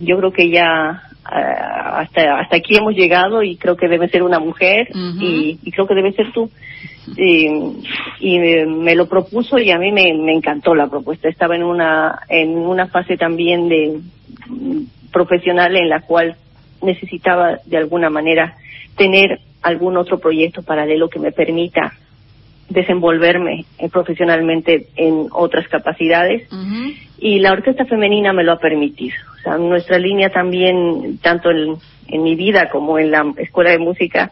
yo 0.00 0.18
creo 0.18 0.32
que 0.32 0.50
ya 0.50 1.02
ah, 1.24 2.00
hasta 2.00 2.40
hasta 2.40 2.56
aquí 2.56 2.76
hemos 2.76 2.94
llegado 2.94 3.42
y 3.42 3.56
creo 3.56 3.76
que 3.76 3.88
debe 3.88 4.08
ser 4.08 4.22
una 4.22 4.38
mujer 4.38 4.88
y, 5.20 5.58
creo 5.70 5.86
que 5.86 5.94
debe 5.94 6.12
ser 6.12 6.32
tú. 6.32 6.50
y 7.16 8.38
me, 8.38 8.94
lo 8.94 9.08
propuso 9.08 9.58
y 9.58 9.70
a 9.70 9.78
mí 9.78 9.92
me, 9.92 10.12
me 10.14 10.32
encantó 10.32 10.74
la 10.74 10.88
propuesta. 10.88 11.28
Estaba 11.28 11.56
en 11.56 11.62
una, 11.62 12.20
en 12.28 12.56
una 12.56 12.86
fase 12.88 13.16
también 13.16 13.68
de 13.68 14.00
profesional 15.12 15.76
en 15.76 15.88
la 15.88 16.00
cual 16.00 16.36
necesitaba 16.80 17.58
de 17.64 17.76
alguna 17.76 18.10
manera 18.10 18.56
tener 18.96 19.40
algún 19.62 19.96
otro 19.96 20.18
proyecto 20.18 20.62
paralelo 20.62 21.08
que 21.08 21.20
me 21.20 21.32
permita 21.32 21.92
desenvolverme 22.72 23.64
eh, 23.78 23.88
profesionalmente 23.88 24.88
en 24.96 25.28
otras 25.32 25.68
capacidades 25.68 26.48
y 27.18 27.38
la 27.38 27.52
orquesta 27.52 27.84
femenina 27.84 28.32
me 28.32 28.44
lo 28.44 28.52
ha 28.52 28.58
permitido. 28.58 29.14
O 29.38 29.42
sea, 29.42 29.58
nuestra 29.58 29.98
línea 29.98 30.30
también, 30.30 31.18
tanto 31.22 31.50
en, 31.50 31.78
mi 32.22 32.34
vida 32.34 32.68
como 32.70 32.98
en 32.98 33.10
la 33.10 33.24
escuela 33.38 33.70
de 33.70 33.78
música, 33.78 34.30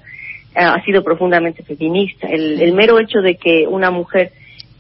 ha 0.55 0.83
sido 0.85 1.03
profundamente 1.03 1.63
feminista. 1.63 2.29
El, 2.29 2.61
el 2.61 2.73
mero 2.73 2.99
hecho 2.99 3.21
de 3.21 3.37
que 3.37 3.67
una 3.67 3.91
mujer 3.91 4.33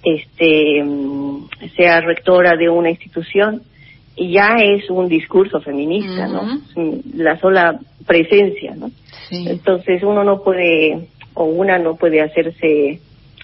este 0.02 0.82
mm, 0.82 1.46
sea 1.76 2.00
rectora 2.00 2.56
de 2.56 2.68
una 2.68 2.90
institución 2.90 3.62
ya 4.16 4.56
es 4.56 4.90
un 4.90 5.08
discurso 5.08 5.60
feminista, 5.60 6.26
¿no? 6.26 6.60
La 7.14 7.38
sola 7.38 7.78
presencia, 8.06 8.74
¿no? 8.76 8.90
Entonces 9.30 10.02
uno 10.02 10.24
no 10.24 10.42
puede 10.42 11.08
o 11.34 11.44
una 11.44 11.78
no 11.78 11.94
puede 11.96 12.20
hacerse 12.20 13.00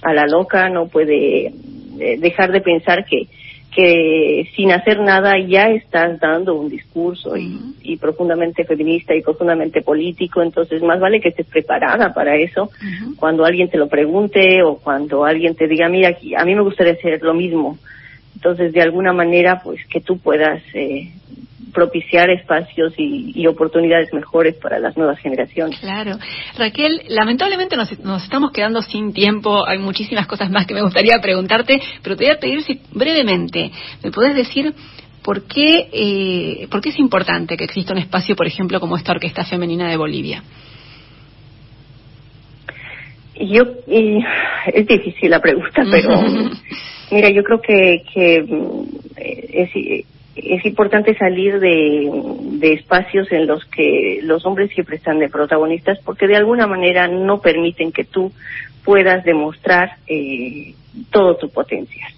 a 0.07 0.15
la 0.15 0.27
loca, 0.27 0.69
no 0.69 0.89
puede 0.89 1.47
eh, 1.47 2.19
dejar 2.19 2.53
de 2.53 2.61
pensar 2.61 3.05
que 3.05 3.29
que 3.77 4.49
sin 4.57 4.73
hacer 4.73 5.01
nada 5.01 5.39
ya 5.39 5.69
estás 5.69 6.19
dando 6.19 6.55
un 6.55 6.71
discurso 6.71 7.37
y, 7.37 7.97
profundamente 7.99 8.65
feminista 8.65 9.15
y 9.15 9.21
profundamente 9.21 9.83
político, 9.83 10.43
entonces 10.43 10.83
más 10.83 10.99
vale 10.99 11.21
que 11.21 11.29
estés 11.29 11.47
preparada 11.47 12.15
para 12.15 12.37
eso 12.37 12.71
cuando 13.17 13.45
alguien 13.45 13.69
te 13.69 13.77
lo 13.77 13.89
pregunte 13.89 14.63
o 14.63 14.77
cuando 14.79 15.27
alguien 15.27 15.55
te 15.55 15.69
diga, 15.69 15.91
mira, 15.91 16.17
a 16.39 16.45
mí 16.47 16.55
me 16.55 16.63
gustaría 16.63 16.95
hacer 16.95 17.21
lo 17.23 17.35
mismo. 17.35 17.79
Entonces, 18.37 18.71
de 18.75 18.83
alguna 18.83 19.15
manera, 19.15 19.63
pues 19.65 19.81
que 19.87 20.03
tú 20.03 20.19
puedas 20.19 20.63
eh, 20.75 21.11
propiciar 21.73 22.29
espacios 22.29 22.93
y, 22.99 23.47
oportunidades 23.47 24.13
mejores 24.13 24.57
para 24.57 24.79
las 24.79 24.95
nuevas 24.95 25.19
generaciones. 25.21 25.81
Claro. 25.81 26.19
Raquel, 26.59 27.01
lamentablemente 27.09 27.77
nos, 27.77 27.91
estamos 28.23 28.51
quedando 28.53 28.83
sin 28.83 29.15
tiempo. 29.15 29.67
Hay 29.67 29.79
muchísimas 29.79 30.27
cosas 30.27 30.51
más 30.51 30.67
que 30.67 30.75
me 30.75 30.83
gustaría 30.83 31.19
preguntarte, 31.21 31.81
pero 32.03 32.15
te 32.15 32.25
voy 32.25 32.35
a 32.35 32.39
pedir 32.39 32.63
si 32.63 32.81
brevemente 32.93 33.71
me 34.05 34.11
puedes 34.11 34.37
decir 34.37 34.75
por 35.23 35.47
qué, 35.47 35.89
eh, 35.93 36.69
por 36.71 36.83
qué 36.83 36.91
es 36.91 36.99
importante 36.99 37.57
que 37.57 37.65
exista 37.65 37.95
un 37.95 37.99
espacio, 37.99 38.37
por 38.37 38.47
ejemplo, 38.47 38.81
como 38.81 38.97
esta 38.97 39.13
Orquesta 39.13 39.45
Femenina 39.45 39.89
de 39.89 39.97
Bolivia. 39.97 40.43
Yo, 43.41 43.63
es 43.87 44.87
difícil 44.87 45.31
la 45.31 45.41
pregunta, 45.41 45.85
pero 45.91 46.11
mira, 47.11 47.31
yo 47.31 47.43
creo 47.45 47.61
que, 47.61 48.03
que 48.13 48.43
mm, 48.43 48.85
es, 49.17 50.65
importante 50.65 51.17
salir 51.17 51.59
de, 51.61 52.73
espacios 52.75 53.31
en 53.33 53.47
los 53.47 53.65
que 53.67 54.21
los 54.23 54.45
hombres 54.45 54.71
siempre 54.71 54.97
están 54.97 55.19
de 55.19 55.29
protagonistas 55.29 55.99
porque 56.05 56.27
de 56.27 56.37
alguna 56.37 56.67
manera 56.67 57.09
no 57.09 57.41
permiten 57.41 57.93
que 57.93 58.05
tú 58.05 58.33
puedas 58.85 59.25
demostrar 59.25 59.97
eh, 60.07 60.75
todo 61.11 61.37
tu 61.37 61.49
potencial. 61.51 62.13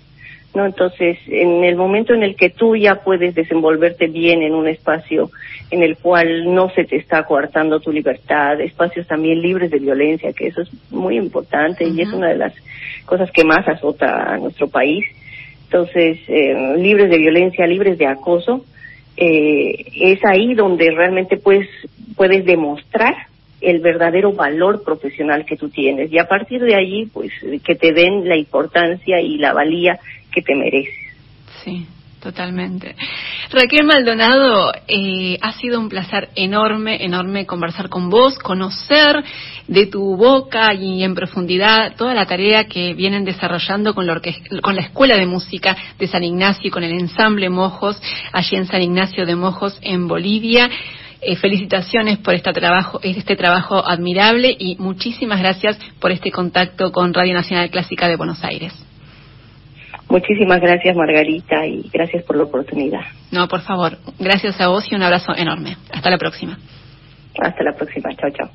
¿No? 0.55 0.67
Entonces, 0.67 1.19
en 1.27 1.65
el 1.65 1.77
momento 1.77 2.15
en 2.15 2.23
el 2.23 2.37
que 2.37 2.51
tú 2.51 2.77
ya 2.77 2.97
puedes 2.97 3.35
desenvolverte 3.35 4.07
bien 4.07 4.43
en 4.43 4.55
un 4.55 4.69
espacio 4.69 5.31
en 5.71 5.83
el 5.83 5.97
cual 5.97 6.53
no 6.55 6.71
se 6.71 6.85
te 6.85 6.97
está 6.97 7.25
coartando 7.25 7.81
tu 7.81 7.93
libertad, 7.93 8.61
espacios 8.61 9.07
también 9.07 9.43
libres 9.43 9.71
de 9.71 9.79
violencia, 9.79 10.33
que 10.33 10.49
eso 10.49 10.63
es 10.63 10.71
muy 10.91 11.17
importante 11.17 11.87
y 11.87 12.01
es 12.01 12.13
una 12.13 12.29
de 12.29 12.37
las 12.37 12.55
cosas 13.05 13.31
que 13.31 13.45
más 13.45 13.69
azota 13.69 14.33
a 14.33 14.39
nuestro 14.39 14.69
país, 14.69 15.05
entonces, 15.71 16.19
eh, 16.29 16.77
libres 16.79 17.11
de 17.11 17.19
violencia, 17.19 17.67
libres 17.67 17.99
de 17.99 18.07
acoso, 18.07 18.65
eh, 19.19 19.85
es 20.01 20.19
ahí 20.25 20.55
donde 20.55 20.91
realmente 20.91 21.37
puedes, 21.37 21.69
puedes 22.17 22.47
demostrar 22.47 23.15
el 23.61 23.81
verdadero 23.81 24.33
valor 24.33 24.83
profesional 24.83 25.45
que 25.45 25.57
tú 25.57 25.69
tienes. 25.69 26.11
Y 26.11 26.19
a 26.19 26.27
partir 26.27 26.63
de 26.63 26.75
allí, 26.75 27.07
pues, 27.13 27.33
que 27.65 27.75
te 27.75 27.93
den 27.93 28.27
la 28.27 28.37
importancia 28.37 29.21
y 29.21 29.37
la 29.37 29.53
valía 29.53 29.99
que 30.33 30.43
te 30.43 30.55
mereces. 30.55 30.95
Sí. 31.65 31.87
Totalmente. 32.21 32.97
Raquel 33.51 33.87
Maldonado, 33.87 34.73
eh, 34.89 35.39
ha 35.41 35.53
sido 35.53 35.79
un 35.79 35.89
placer 35.89 36.31
enorme, 36.35 37.05
enorme 37.05 37.47
conversar 37.47 37.89
con 37.89 38.11
vos, 38.11 38.39
conocer 38.41 39.23
de 39.69 39.87
tu 39.87 40.17
boca 40.17 40.75
y 40.75 41.05
en 41.05 41.15
profundidad 41.15 41.95
toda 41.97 42.15
la 42.15 42.27
tarea 42.27 42.65
que 42.65 42.95
vienen 42.95 43.25
desarrollando 43.25 43.95
con 43.95 44.07
la, 44.07 44.21
con 44.61 44.75
la 44.75 44.83
Escuela 44.83 45.17
de 45.17 45.27
Música 45.27 45.77
de 45.97 46.09
San 46.09 46.25
Ignacio 46.25 46.67
y 46.67 46.71
con 46.71 46.83
el 46.83 46.93
ensamble 46.93 47.51
Mojos, 47.51 48.01
allí 48.33 48.57
en 48.57 48.67
San 48.67 48.83
Ignacio 48.83 49.25
de 49.25 49.37
Mojos, 49.37 49.79
en 49.83 50.09
Bolivia. 50.09 50.69
Eh, 51.21 51.37
felicitaciones 51.37 52.19
por 52.19 52.35
este 52.35 52.53
trabajo, 52.53 53.01
este 53.03 53.35
trabajo 53.35 53.83
admirable 53.85 54.57
y 54.57 54.77
muchísimas 54.77 55.41
gracias 55.41 55.77
por 56.01 56.13
este 56.13 56.31
contacto 56.31 56.93
con 56.93 57.13
Radio 57.13 57.35
Nacional 57.35 57.71
Clásica 57.71 58.07
de 58.09 58.17
Buenos 58.17 58.43
Aires. 58.45 58.88
Muchísimas 60.09 60.61
gracias, 60.61 60.97
Margarita, 60.97 61.67
y 61.67 61.89
gracias 61.93 62.25
por 62.25 62.37
la 62.37 62.45
oportunidad. 62.45 63.03
No, 63.31 63.47
por 63.47 63.61
favor. 63.61 63.99
Gracias 64.19 64.61
a 64.61 64.69
vos 64.69 64.91
y 64.91 64.95
un 64.95 65.03
abrazo 65.03 65.35
enorme. 65.37 65.77
Hasta 65.93 66.11
la 66.11 66.19
próxima. 66.19 66.59
Hasta 67.41 67.63
la 67.63 67.75
próxima. 67.75 68.11
Chao, 68.17 68.31
chao. 68.31 68.51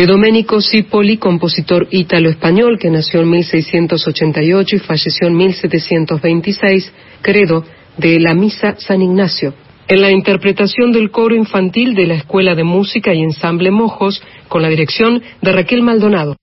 De 0.00 0.06
Domenico 0.06 0.62
Cipoli, 0.62 1.18
compositor 1.18 1.86
ítalo-español 1.90 2.78
que 2.78 2.88
nació 2.88 3.20
en 3.20 3.28
1688 3.28 4.76
y 4.76 4.78
falleció 4.78 5.26
en 5.26 5.36
1726, 5.36 6.90
credo 7.20 7.66
de 7.98 8.18
la 8.18 8.32
Misa 8.32 8.76
San 8.78 9.02
Ignacio. 9.02 9.52
En 9.88 10.00
la 10.00 10.10
interpretación 10.10 10.90
del 10.90 11.10
coro 11.10 11.34
infantil 11.34 11.94
de 11.94 12.06
la 12.06 12.14
Escuela 12.14 12.54
de 12.54 12.64
Música 12.64 13.12
y 13.12 13.20
Ensamble 13.20 13.70
Mojos, 13.70 14.22
con 14.48 14.62
la 14.62 14.70
dirección 14.70 15.20
de 15.42 15.52
Raquel 15.52 15.82
Maldonado. 15.82 16.38